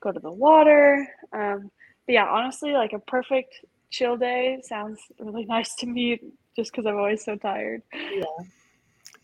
go 0.00 0.12
to 0.12 0.20
the 0.20 0.30
water. 0.30 1.08
Um, 1.32 1.70
but 2.06 2.12
yeah, 2.12 2.26
honestly, 2.26 2.72
like 2.72 2.92
a 2.92 2.98
perfect 2.98 3.64
chill 3.90 4.18
day 4.18 4.60
sounds 4.62 5.00
really 5.18 5.44
nice 5.48 5.74
to 5.76 5.86
me, 5.86 6.20
just 6.54 6.70
because 6.70 6.84
I'm 6.84 6.96
always 6.96 7.24
so 7.24 7.36
tired. 7.36 7.82
yeah 7.94 8.24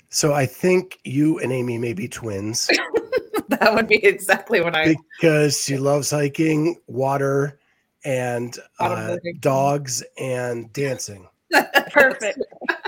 So 0.09 0.33
I 0.33 0.47
think 0.47 0.99
you 1.05 1.39
and 1.41 1.53
Amy 1.53 1.77
may 1.77 1.93
be 1.93 2.09
twins 2.09 2.71
that 3.49 3.75
would 3.75 3.89
be 3.89 4.05
exactly 4.05 4.61
what 4.61 4.75
I 4.75 4.97
because 5.19 5.63
she 5.63 5.77
loves 5.77 6.11
hiking, 6.11 6.81
water, 6.87 7.59
and 8.07 8.57
uh, 8.79 9.17
dogs 9.41 10.03
and 10.19 10.73
dancing. 10.73 11.27
Perfect. 11.91 12.39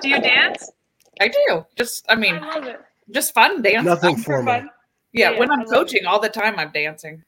Do 0.00 0.08
you 0.08 0.20
dance? 0.20 0.70
I 1.20 1.28
do. 1.28 1.66
Just 1.76 2.06
I 2.08 2.14
mean, 2.14 2.36
I 2.36 2.76
just 3.10 3.34
fun 3.34 3.60
dance. 3.62 3.84
Nothing 3.84 4.16
For 4.16 4.22
formal. 4.34 4.54
fun. 4.54 4.70
Yeah, 5.12 5.30
Yeah, 5.32 5.38
when 5.40 5.50
I 5.50 5.54
I'm 5.54 5.60
love 5.60 5.68
coaching 5.70 6.06
all 6.06 6.20
the 6.20 6.28
time 6.28 6.58
I'm 6.58 6.70
dancing. 6.70 7.24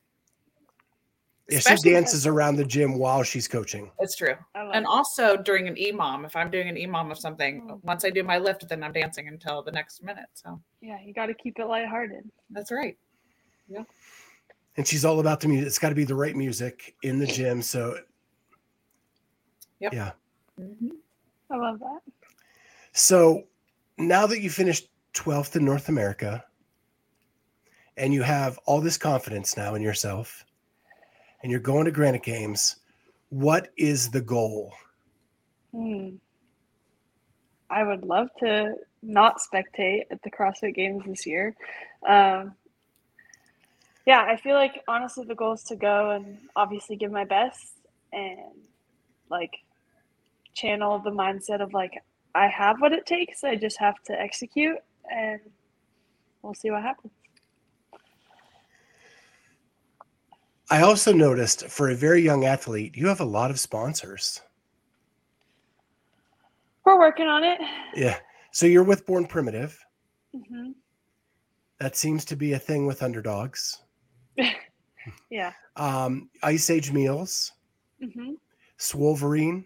Yeah, 1.48 1.56
she 1.58 1.58
Especially- 1.58 1.90
dances 1.92 2.26
around 2.28 2.56
the 2.56 2.64
gym 2.64 2.96
while 2.96 3.24
she's 3.24 3.48
coaching. 3.48 3.90
It's 3.98 4.14
true. 4.14 4.34
And 4.54 4.84
it. 4.84 4.86
also 4.86 5.36
during 5.36 5.66
an 5.66 5.74
EMOM, 5.74 6.24
if 6.24 6.36
I'm 6.36 6.48
doing 6.48 6.68
an 6.68 6.76
EMOM 6.76 7.10
of 7.10 7.18
something, 7.18 7.62
Mm. 7.62 7.82
once 7.82 8.04
I 8.04 8.10
do 8.10 8.22
my 8.22 8.38
lift, 8.38 8.68
then 8.68 8.84
I'm 8.84 8.92
dancing 8.92 9.26
until 9.26 9.60
the 9.62 9.72
next 9.72 10.04
minute. 10.04 10.28
So 10.34 10.60
Yeah, 10.80 10.98
you 11.04 11.12
got 11.12 11.26
to 11.26 11.34
keep 11.34 11.58
it 11.58 11.64
lighthearted. 11.66 12.30
that's 12.50 12.70
right. 12.70 12.96
And 14.76 14.86
she's 14.86 15.04
all 15.04 15.20
about 15.20 15.40
the 15.40 15.48
music. 15.48 15.66
It's 15.66 15.78
got 15.78 15.88
to 15.90 15.94
be 15.94 16.04
the 16.04 16.14
right 16.14 16.36
music 16.36 16.94
in 17.02 17.18
the 17.18 17.26
gym. 17.26 17.60
So, 17.62 17.98
Yep. 19.80 19.92
yeah. 19.94 20.12
Mhm. 20.58 20.90
I 21.50 21.56
love 21.56 21.80
that. 21.80 22.00
So 22.92 23.44
now 23.98 24.26
that 24.26 24.40
you 24.40 24.50
finished 24.50 24.88
12th 25.12 25.56
in 25.56 25.64
North 25.64 25.88
America 25.88 26.44
and 27.96 28.14
you 28.14 28.22
have 28.22 28.58
all 28.66 28.80
this 28.80 28.96
confidence 28.96 29.56
now 29.56 29.74
in 29.74 29.82
yourself 29.82 30.44
and 31.42 31.50
you're 31.50 31.60
going 31.60 31.84
to 31.86 31.90
Granite 31.90 32.22
Games, 32.22 32.76
what 33.30 33.70
is 33.76 34.10
the 34.10 34.20
goal? 34.20 34.72
Hmm. 35.72 36.16
I 37.70 37.84
would 37.84 38.04
love 38.04 38.28
to 38.40 38.74
not 39.02 39.38
spectate 39.40 40.04
at 40.10 40.22
the 40.22 40.30
CrossFit 40.30 40.74
Games 40.74 41.04
this 41.06 41.24
year. 41.26 41.54
Um, 42.06 42.54
yeah, 44.06 44.22
I 44.22 44.36
feel 44.36 44.54
like 44.54 44.82
honestly 44.88 45.24
the 45.24 45.34
goal 45.34 45.52
is 45.52 45.62
to 45.64 45.76
go 45.76 46.10
and 46.10 46.38
obviously 46.56 46.96
give 46.96 47.12
my 47.12 47.24
best 47.24 47.74
and 48.12 48.38
like 49.30 49.54
channel 50.54 50.98
the 50.98 51.10
mindset 51.10 51.60
of 51.60 51.72
like 51.72 52.02
I 52.34 52.46
have 52.48 52.80
what 52.80 52.92
it 52.92 53.06
takes. 53.06 53.44
I 53.44 53.56
just 53.56 53.78
have 53.78 54.02
to 54.04 54.20
execute 54.20 54.78
and 55.12 55.40
we'll 56.42 56.54
see 56.54 56.70
what 56.70 56.82
happens. 56.82 57.12
I 60.70 60.82
also 60.82 61.12
noticed 61.12 61.66
for 61.66 61.90
a 61.90 61.96
very 61.96 62.22
young 62.22 62.44
athlete, 62.44 62.96
you 62.96 63.08
have 63.08 63.20
a 63.20 63.24
lot 63.24 63.50
of 63.50 63.58
sponsors. 63.58 64.40
We're 66.84 66.98
working 66.98 67.26
on 67.26 67.42
it. 67.42 67.60
Yeah. 67.94 68.18
So 68.52 68.66
you're 68.66 68.84
with 68.84 69.04
Born 69.04 69.26
Primitive. 69.26 69.78
Mm-hmm. 70.34 70.70
That 71.80 71.96
seems 71.96 72.24
to 72.26 72.36
be 72.36 72.52
a 72.52 72.58
thing 72.58 72.86
with 72.86 73.02
underdogs. 73.02 73.82
Yeah. 75.30 75.52
Um, 75.76 76.28
Ice 76.42 76.68
Age 76.70 76.92
Meals, 76.92 77.52
Mm-hmm. 78.02 78.32
Swolverine. 78.78 79.64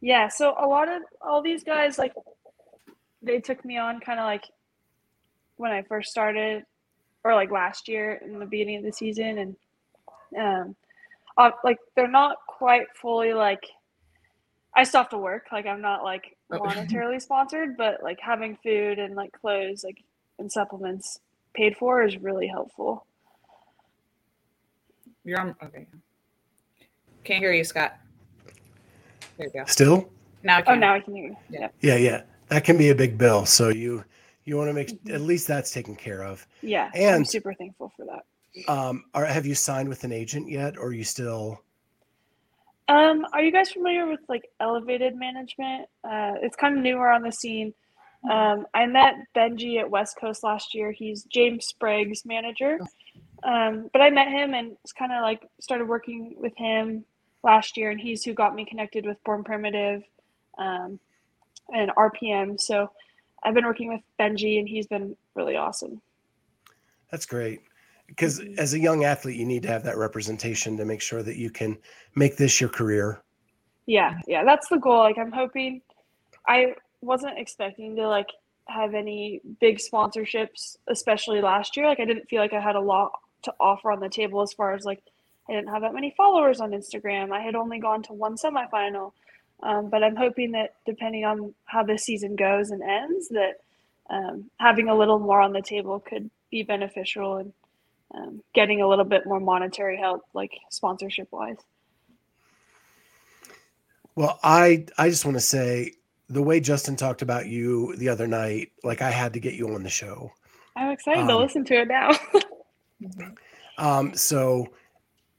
Yeah, 0.00 0.28
so 0.28 0.54
a 0.58 0.66
lot 0.66 0.88
of 0.88 1.02
all 1.20 1.42
these 1.42 1.62
guys 1.64 1.98
like 1.98 2.12
they 3.22 3.40
took 3.40 3.64
me 3.64 3.76
on 3.78 4.00
kind 4.00 4.18
of 4.18 4.24
like 4.24 4.44
when 5.56 5.70
I 5.70 5.82
first 5.82 6.10
started 6.10 6.64
or 7.24 7.34
like 7.34 7.50
last 7.50 7.88
year 7.88 8.20
in 8.24 8.38
the 8.38 8.46
beginning 8.46 8.78
of 8.78 8.84
the 8.84 8.92
season 8.92 9.38
and 9.38 9.56
um 10.38 10.76
uh, 11.36 11.50
like 11.64 11.78
they're 11.94 12.08
not 12.08 12.36
quite 12.46 12.86
fully 13.00 13.32
like 13.34 13.62
I 14.74 14.84
still 14.84 15.02
have 15.02 15.10
to 15.10 15.18
work 15.18 15.46
like 15.52 15.66
I'm 15.66 15.80
not 15.82 16.02
like 16.04 16.36
Oh. 16.52 16.58
monetarily 16.64 17.20
sponsored 17.20 17.76
but 17.76 18.02
like 18.02 18.18
having 18.20 18.56
food 18.62 18.98
and 18.98 19.14
like 19.14 19.32
clothes 19.32 19.84
like 19.84 20.02
and 20.38 20.50
supplements 20.50 21.20
paid 21.54 21.76
for 21.76 22.02
is 22.02 22.16
really 22.16 22.46
helpful. 22.46 23.06
You're 25.24 25.40
on 25.40 25.54
okay. 25.62 25.86
Can't 27.24 27.42
hear 27.42 27.52
you, 27.52 27.64
Scott. 27.64 27.96
There 29.36 29.46
you 29.46 29.52
go. 29.52 29.64
Still? 29.66 30.10
Now 30.42 30.58
I 30.58 30.62
can. 30.62 30.74
Oh, 30.76 30.78
now 30.78 30.94
I 30.94 31.00
can 31.00 31.14
hear 31.14 31.26
you. 31.28 31.36
Yeah. 31.50 31.68
Yeah. 31.80 31.94
Yeah, 31.94 31.96
yeah. 31.96 32.22
That 32.48 32.64
can 32.64 32.76
be 32.78 32.90
a 32.90 32.94
big 32.94 33.18
bill. 33.18 33.46
So 33.46 33.68
you 33.68 34.04
you 34.44 34.56
want 34.56 34.68
to 34.68 34.72
make 34.74 34.98
at 35.10 35.20
least 35.20 35.46
that's 35.46 35.70
taken 35.70 35.94
care 35.94 36.22
of. 36.24 36.46
Yeah. 36.62 36.90
I'm 36.94 37.00
And- 37.16 37.28
super 37.28 37.54
thankful 37.54 37.92
for 37.96 38.06
that. 38.06 38.24
Um, 38.66 39.04
are 39.14 39.24
have 39.24 39.46
you 39.46 39.54
signed 39.54 39.88
with 39.88 40.02
an 40.04 40.10
agent 40.12 40.48
yet, 40.50 40.76
or 40.76 40.88
are 40.88 40.92
you 40.92 41.04
still? 41.04 41.62
Um, 42.88 43.24
are 43.32 43.40
you 43.42 43.52
guys 43.52 43.70
familiar 43.70 44.06
with 44.08 44.18
like 44.28 44.50
elevated 44.58 45.14
management? 45.14 45.86
Uh, 46.02 46.32
it's 46.42 46.56
kind 46.56 46.76
of 46.76 46.82
newer 46.82 47.10
on 47.12 47.22
the 47.22 47.30
scene. 47.30 47.72
Um, 48.28 48.66
I 48.74 48.86
met 48.86 49.14
Benji 49.36 49.78
at 49.78 49.88
West 49.88 50.16
Coast 50.20 50.42
last 50.42 50.74
year. 50.74 50.90
He's 50.90 51.22
James 51.24 51.66
Sprague's 51.66 52.24
manager. 52.26 52.78
Um, 53.42 53.88
but 53.92 54.02
I 54.02 54.10
met 54.10 54.28
him 54.28 54.54
and 54.54 54.76
it's 54.84 54.92
kind 54.92 55.12
of 55.12 55.22
like 55.22 55.42
started 55.60 55.88
working 55.88 56.34
with 56.36 56.56
him 56.56 57.04
last 57.42 57.76
year, 57.76 57.90
and 57.90 58.00
he's 58.00 58.22
who 58.22 58.34
got 58.34 58.54
me 58.54 58.64
connected 58.64 59.06
with 59.06 59.22
Born 59.24 59.44
Primitive 59.44 60.02
um, 60.58 61.00
and 61.74 61.90
RPM. 61.96 62.60
So 62.60 62.90
I've 63.42 63.54
been 63.54 63.64
working 63.64 63.88
with 63.88 64.02
Benji, 64.18 64.58
and 64.58 64.68
he's 64.68 64.86
been 64.86 65.16
really 65.34 65.56
awesome. 65.56 66.02
That's 67.10 67.26
great. 67.26 67.60
Because 68.06 68.40
Mhm. 68.40 68.58
as 68.58 68.74
a 68.74 68.78
young 68.78 69.04
athlete, 69.04 69.36
you 69.36 69.46
need 69.46 69.62
to 69.62 69.68
have 69.68 69.84
that 69.84 69.96
representation 69.96 70.76
to 70.76 70.84
make 70.84 71.00
sure 71.00 71.22
that 71.22 71.36
you 71.36 71.48
can 71.50 71.78
make 72.16 72.36
this 72.36 72.60
your 72.60 72.68
career. 72.68 73.22
Yeah, 73.86 74.18
yeah, 74.26 74.44
that's 74.44 74.68
the 74.68 74.78
goal. 74.78 74.98
Like 74.98 75.16
I'm 75.16 75.32
hoping 75.32 75.80
I 76.46 76.74
wasn't 77.00 77.38
expecting 77.38 77.96
to 77.96 78.08
like 78.08 78.28
have 78.66 78.94
any 78.94 79.40
big 79.60 79.78
sponsorships, 79.78 80.76
especially 80.88 81.40
last 81.40 81.76
year. 81.76 81.86
Like 81.86 82.00
I 82.00 82.04
didn't 82.04 82.28
feel 82.28 82.40
like 82.40 82.52
I 82.52 82.60
had 82.60 82.76
a 82.76 82.80
lot 82.80 83.12
to 83.42 83.54
offer 83.60 83.90
on 83.92 84.00
the 84.00 84.08
table 84.08 84.42
as 84.42 84.52
far 84.52 84.74
as 84.74 84.84
like 84.84 85.02
I 85.48 85.52
didn't 85.54 85.68
have 85.70 85.82
that 85.82 85.94
many 85.94 86.14
followers 86.16 86.60
on 86.60 86.70
Instagram. 86.70 87.32
I 87.32 87.40
had 87.40 87.54
only 87.56 87.78
gone 87.80 88.02
to 88.04 88.12
one 88.12 88.36
semifinal. 88.36 89.12
Um, 89.62 89.90
but 89.90 90.02
I'm 90.02 90.16
hoping 90.16 90.52
that 90.52 90.74
depending 90.86 91.24
on 91.24 91.54
how 91.66 91.82
this 91.82 92.04
season 92.04 92.36
goes 92.36 92.70
and 92.70 92.82
ends, 92.82 93.28
that 93.30 93.54
um, 94.08 94.50
having 94.58 94.88
a 94.88 94.96
little 94.96 95.18
more 95.18 95.40
on 95.40 95.52
the 95.52 95.62
table 95.62 96.00
could 96.00 96.30
be 96.50 96.62
beneficial 96.62 97.36
and 97.36 97.52
um, 98.14 98.42
getting 98.54 98.80
a 98.80 98.88
little 98.88 99.04
bit 99.04 99.26
more 99.26 99.40
monetary 99.40 99.96
help, 99.98 100.22
like 100.34 100.52
sponsorship 100.70 101.28
wise. 101.32 101.58
Well, 104.16 104.38
I 104.42 104.86
I 104.98 105.08
just 105.10 105.24
want 105.24 105.36
to 105.36 105.40
say 105.42 105.92
the 106.28 106.42
way 106.42 106.60
Justin 106.60 106.96
talked 106.96 107.22
about 107.22 107.46
you 107.48 107.96
the 107.96 108.08
other 108.08 108.26
night, 108.26 108.72
like 108.84 109.02
I 109.02 109.10
had 109.10 109.34
to 109.34 109.40
get 109.40 109.54
you 109.54 109.74
on 109.74 109.82
the 109.82 109.90
show. 109.90 110.32
I'm 110.76 110.90
excited 110.90 111.26
to 111.26 111.36
Um, 111.36 111.38
listen 111.38 111.64
to 111.66 111.74
it 111.82 111.88
now. 111.88 112.10
Um, 113.78 114.14
so 114.14 114.66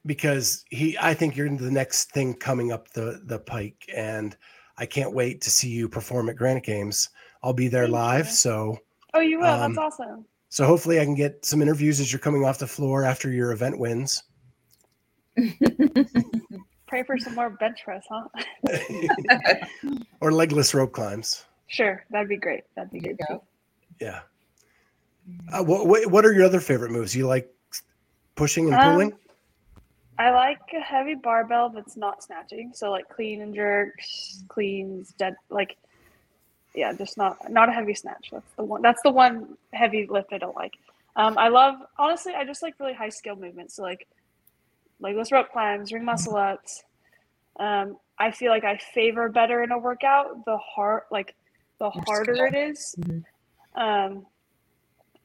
because 0.05 0.65
he, 0.69 0.97
I 0.99 1.13
think 1.13 1.35
you're 1.35 1.49
the 1.49 1.71
next 1.71 2.11
thing 2.11 2.33
coming 2.33 2.71
up 2.71 2.91
the 2.93 3.21
the 3.25 3.39
pike, 3.39 3.85
and 3.93 4.35
I 4.77 4.85
can't 4.85 5.13
wait 5.13 5.41
to 5.41 5.51
see 5.51 5.69
you 5.69 5.87
perform 5.87 6.29
at 6.29 6.35
Granite 6.35 6.63
Games. 6.63 7.09
I'll 7.43 7.53
be 7.53 7.67
there 7.67 7.83
Thank 7.83 7.93
live, 7.93 8.25
you. 8.27 8.31
so 8.33 8.77
oh, 9.13 9.19
you 9.19 9.39
will. 9.39 9.45
Um, 9.45 9.75
That's 9.75 9.99
awesome. 9.99 10.25
so 10.49 10.65
hopefully 10.65 10.99
I 10.99 11.05
can 11.05 11.15
get 11.15 11.45
some 11.45 11.61
interviews 11.61 11.99
as 11.99 12.11
you're 12.11 12.19
coming 12.19 12.45
off 12.45 12.59
the 12.59 12.67
floor 12.67 13.03
after 13.03 13.31
your 13.31 13.51
event 13.51 13.77
wins. 13.77 14.23
Pray 16.87 17.03
for 17.03 17.17
some 17.17 17.35
more 17.35 17.51
bench 17.51 17.79
press, 17.85 18.03
huh? 18.09 18.27
or 20.19 20.31
legless 20.31 20.73
rope 20.73 20.91
climbs. 20.91 21.45
Sure, 21.67 22.03
that'd 22.11 22.27
be 22.27 22.35
great. 22.37 22.63
That'd 22.75 22.91
be 22.91 22.99
good. 22.99 23.17
Yeah. 24.01 24.19
Uh, 25.51 25.63
what, 25.63 25.87
what 25.87 26.07
what 26.11 26.25
are 26.25 26.33
your 26.33 26.45
other 26.45 26.59
favorite 26.59 26.91
moves? 26.91 27.15
You 27.15 27.27
like 27.27 27.49
pushing 28.35 28.67
and 28.67 28.79
Um, 28.81 28.91
pulling? 28.91 29.13
I 30.17 30.31
like 30.31 30.59
a 30.75 30.79
heavy 30.79 31.15
barbell 31.15 31.69
that's 31.69 31.97
not 31.97 32.23
snatching, 32.23 32.71
so 32.73 32.91
like 32.91 33.09
clean 33.09 33.41
and 33.41 33.55
jerks, 33.55 34.43
cleans, 34.47 35.13
dead, 35.17 35.35
like 35.49 35.77
yeah, 36.75 36.93
just 36.93 37.17
not 37.17 37.37
not 37.51 37.69
a 37.69 37.71
heavy 37.71 37.93
snatch. 37.95 38.29
That's 38.31 38.53
the 38.55 38.63
one. 38.63 38.81
That's 38.81 39.01
the 39.01 39.11
one 39.11 39.57
heavy 39.73 40.07
lift 40.09 40.31
I 40.31 40.37
don't 40.37 40.55
like. 40.55 40.73
Um, 41.15 41.37
I 41.37 41.49
love 41.49 41.75
honestly, 41.97 42.33
I 42.33 42.45
just 42.45 42.63
like 42.63 42.79
really 42.79 42.93
high 42.93 43.09
skill 43.09 43.35
movements. 43.35 43.75
So 43.75 43.83
like 43.83 44.07
legless 44.99 45.31
rope 45.31 45.51
climbs, 45.51 45.91
ring 45.91 46.05
muscle 46.05 46.35
ups. 46.37 46.83
Um, 47.59 47.97
I 48.17 48.31
feel 48.31 48.51
like 48.51 48.63
I 48.63 48.77
favor 48.77 49.27
better 49.29 49.63
in 49.63 49.71
a 49.71 49.77
workout 49.77 50.45
the 50.45 50.57
hard 50.57 51.03
like 51.11 51.35
the 51.79 51.89
harder 51.89 52.35
skill. 52.35 52.45
it 52.45 52.69
is. 52.69 52.95
Mhm. 52.99 53.23
Um, 53.73 54.25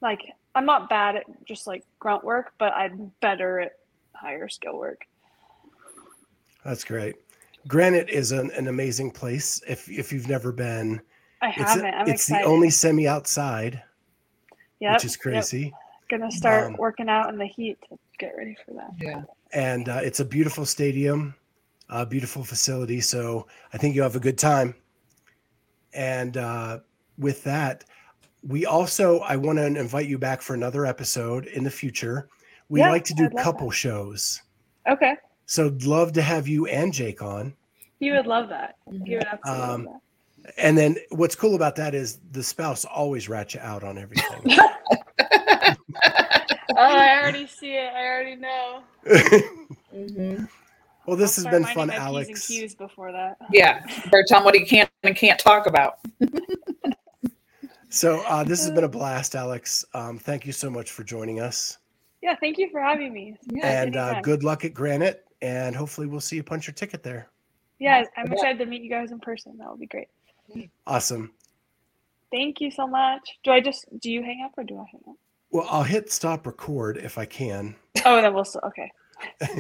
like 0.00 0.20
I'm 0.54 0.66
not 0.66 0.88
bad 0.88 1.16
at 1.16 1.24
just 1.44 1.66
like 1.66 1.84
grunt 1.98 2.24
work, 2.24 2.52
but 2.58 2.72
I'm 2.72 3.12
better 3.20 3.60
at 3.60 3.72
higher 4.14 4.48
skill 4.48 4.78
work. 4.78 5.02
That's 6.64 6.84
great. 6.84 7.16
Granite 7.68 8.08
is 8.10 8.32
an, 8.32 8.50
an 8.52 8.68
amazing 8.68 9.10
place. 9.10 9.60
If 9.66 9.88
if 9.88 10.12
you've 10.12 10.28
never 10.28 10.52
been, 10.52 11.00
I 11.42 11.48
it's 11.50 11.56
haven't. 11.58 11.86
I'm 11.86 12.08
it's 12.08 12.22
excited. 12.28 12.44
the 12.44 12.48
only 12.50 12.70
semi 12.70 13.06
outside, 13.08 13.82
Yep, 14.80 14.92
which 14.94 15.04
is 15.04 15.14
yep. 15.14 15.20
crazy. 15.20 15.74
Gonna 16.08 16.30
start 16.30 16.66
Um, 16.66 16.76
working 16.78 17.08
out 17.08 17.28
in 17.30 17.38
the 17.38 17.46
heat 17.46 17.78
to 17.88 17.98
get 18.18 18.34
ready 18.36 18.56
for 18.64 18.72
that. 18.74 18.90
Yeah. 19.00 19.22
and 19.52 19.88
uh, 19.88 20.00
it's 20.02 20.20
a 20.20 20.24
beautiful 20.24 20.64
stadium, 20.64 21.34
a 21.88 22.06
beautiful 22.06 22.44
facility. 22.44 23.00
So 23.00 23.46
I 23.72 23.78
think 23.78 23.94
you'll 23.94 24.04
have 24.04 24.16
a 24.16 24.20
good 24.20 24.38
time. 24.38 24.74
And 25.92 26.36
uh, 26.36 26.80
with 27.18 27.42
that, 27.44 27.84
we 28.46 28.66
also 28.66 29.18
I 29.20 29.36
want 29.36 29.58
to 29.58 29.66
invite 29.66 30.06
you 30.06 30.18
back 30.18 30.40
for 30.42 30.54
another 30.54 30.86
episode 30.86 31.46
in 31.46 31.64
the 31.64 31.70
future. 31.70 32.28
We 32.68 32.80
Yeah, 32.80 32.90
like 32.90 33.04
to 33.04 33.14
do 33.14 33.28
couple 33.30 33.68
that. 33.68 33.74
shows, 33.76 34.42
Okay, 34.88 35.14
so 35.46 35.76
love 35.84 36.12
to 36.12 36.22
have 36.22 36.46
you 36.48 36.66
and 36.66 36.92
Jake 36.92 37.22
on. 37.22 37.54
you 38.00 38.12
would 38.14 38.26
love 38.26 38.48
that. 38.50 38.76
You 38.90 39.18
would 39.18 39.26
absolutely 39.26 39.64
Um, 39.64 39.84
love 39.86 40.00
And 40.58 40.76
then 40.78 40.96
what's 41.10 41.34
cool 41.34 41.54
about 41.56 41.74
that 41.76 41.94
is 41.94 42.20
the 42.32 42.42
spouse 42.42 42.84
always 42.84 43.28
rats 43.28 43.54
you 43.54 43.60
out 43.60 43.82
on 43.82 43.98
everything. 43.98 44.42
oh, 44.58 45.74
I 46.76 47.20
already 47.20 47.46
see 47.46 47.74
it. 47.74 47.92
I 47.92 48.04
already 48.06 48.36
know. 48.36 48.82
Mhm. 49.94 50.48
well, 51.06 51.16
this 51.16 51.36
has 51.36 51.46
I'll 51.46 51.52
start 51.52 51.62
been 51.62 51.74
fun, 51.74 51.86
my 51.88 51.94
P's 51.94 51.98
and 51.98 52.08
Alex. 52.08 52.46
Q's 52.48 52.74
before 52.74 53.10
that. 53.12 53.36
Yeah. 53.52 53.80
Better 54.04 54.24
tell 54.28 54.38
him 54.38 54.44
what 54.44 54.54
he 54.54 54.64
can't 54.64 54.90
and 55.02 55.16
can't 55.16 55.38
talk 55.38 55.66
about. 55.66 55.98
So 57.96 58.20
uh, 58.26 58.44
this 58.44 58.62
has 58.62 58.70
been 58.70 58.84
a 58.84 58.88
blast, 58.88 59.34
Alex. 59.34 59.82
Um, 59.94 60.18
thank 60.18 60.44
you 60.44 60.52
so 60.52 60.68
much 60.68 60.90
for 60.90 61.02
joining 61.02 61.40
us. 61.40 61.78
Yeah, 62.22 62.34
thank 62.34 62.58
you 62.58 62.68
for 62.70 62.78
having 62.78 63.10
me. 63.10 63.36
Yeah. 63.46 63.82
and 63.82 63.96
uh, 63.96 64.20
good 64.20 64.44
luck 64.44 64.66
at 64.66 64.74
Granite. 64.74 65.24
And 65.40 65.74
hopefully, 65.74 66.06
we'll 66.06 66.20
see 66.20 66.36
you 66.36 66.42
punch 66.42 66.66
your 66.66 66.74
ticket 66.74 67.02
there. 67.02 67.30
Yeah, 67.78 68.04
I'm 68.18 68.30
excited 68.30 68.58
to 68.58 68.66
meet 68.66 68.82
you 68.82 68.90
guys 68.90 69.12
in 69.12 69.20
person. 69.20 69.56
That 69.56 69.70
would 69.70 69.80
be 69.80 69.86
great. 69.86 70.08
Awesome. 70.86 71.32
Thank 72.30 72.60
you 72.60 72.70
so 72.70 72.86
much. 72.86 73.38
Do 73.44 73.50
I 73.50 73.60
just 73.60 73.86
do 74.00 74.10
you 74.10 74.22
hang 74.22 74.42
up 74.44 74.52
or 74.58 74.64
do 74.64 74.74
I 74.74 74.84
hang 74.90 75.00
up? 75.08 75.16
Well, 75.50 75.66
I'll 75.70 75.82
hit 75.82 76.12
stop 76.12 76.46
record 76.46 76.98
if 76.98 77.16
I 77.16 77.24
can. 77.24 77.76
Oh, 78.04 78.20
then 78.20 78.34
we'll 78.34 78.44
still 78.44 78.60
okay. 78.66 78.92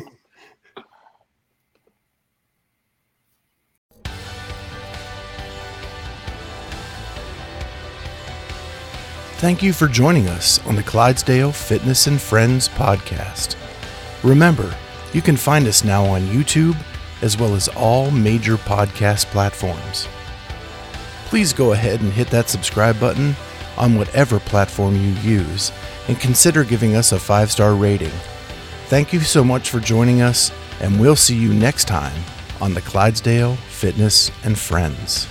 Thank 9.38 9.62
you 9.62 9.74
for 9.74 9.86
joining 9.86 10.28
us 10.28 10.64
on 10.66 10.76
the 10.76 10.82
Clydesdale 10.82 11.52
Fitness 11.52 12.06
and 12.06 12.18
Friends 12.18 12.70
podcast. 12.70 13.54
Remember, 14.22 14.74
you 15.12 15.20
can 15.20 15.36
find 15.36 15.66
us 15.66 15.84
now 15.84 16.06
on 16.06 16.22
YouTube 16.22 16.74
as 17.20 17.36
well 17.36 17.54
as 17.54 17.68
all 17.68 18.10
major 18.10 18.56
podcast 18.56 19.26
platforms. 19.26 20.08
Please 21.26 21.52
go 21.52 21.72
ahead 21.72 22.00
and 22.00 22.10
hit 22.14 22.28
that 22.28 22.48
subscribe 22.48 22.98
button 22.98 23.36
on 23.76 23.98
whatever 23.98 24.40
platform 24.40 24.94
you 24.96 25.12
use 25.20 25.70
and 26.08 26.18
consider 26.18 26.64
giving 26.64 26.96
us 26.96 27.12
a 27.12 27.18
five 27.18 27.52
star 27.52 27.74
rating. 27.74 28.12
Thank 28.86 29.12
you 29.12 29.20
so 29.20 29.44
much 29.44 29.68
for 29.68 29.80
joining 29.80 30.22
us, 30.22 30.50
and 30.80 30.98
we'll 30.98 31.14
see 31.14 31.36
you 31.36 31.52
next 31.52 31.86
time 31.86 32.22
on 32.62 32.72
the 32.72 32.80
Clydesdale 32.80 33.56
Fitness 33.56 34.30
and 34.44 34.58
Friends. 34.58 35.28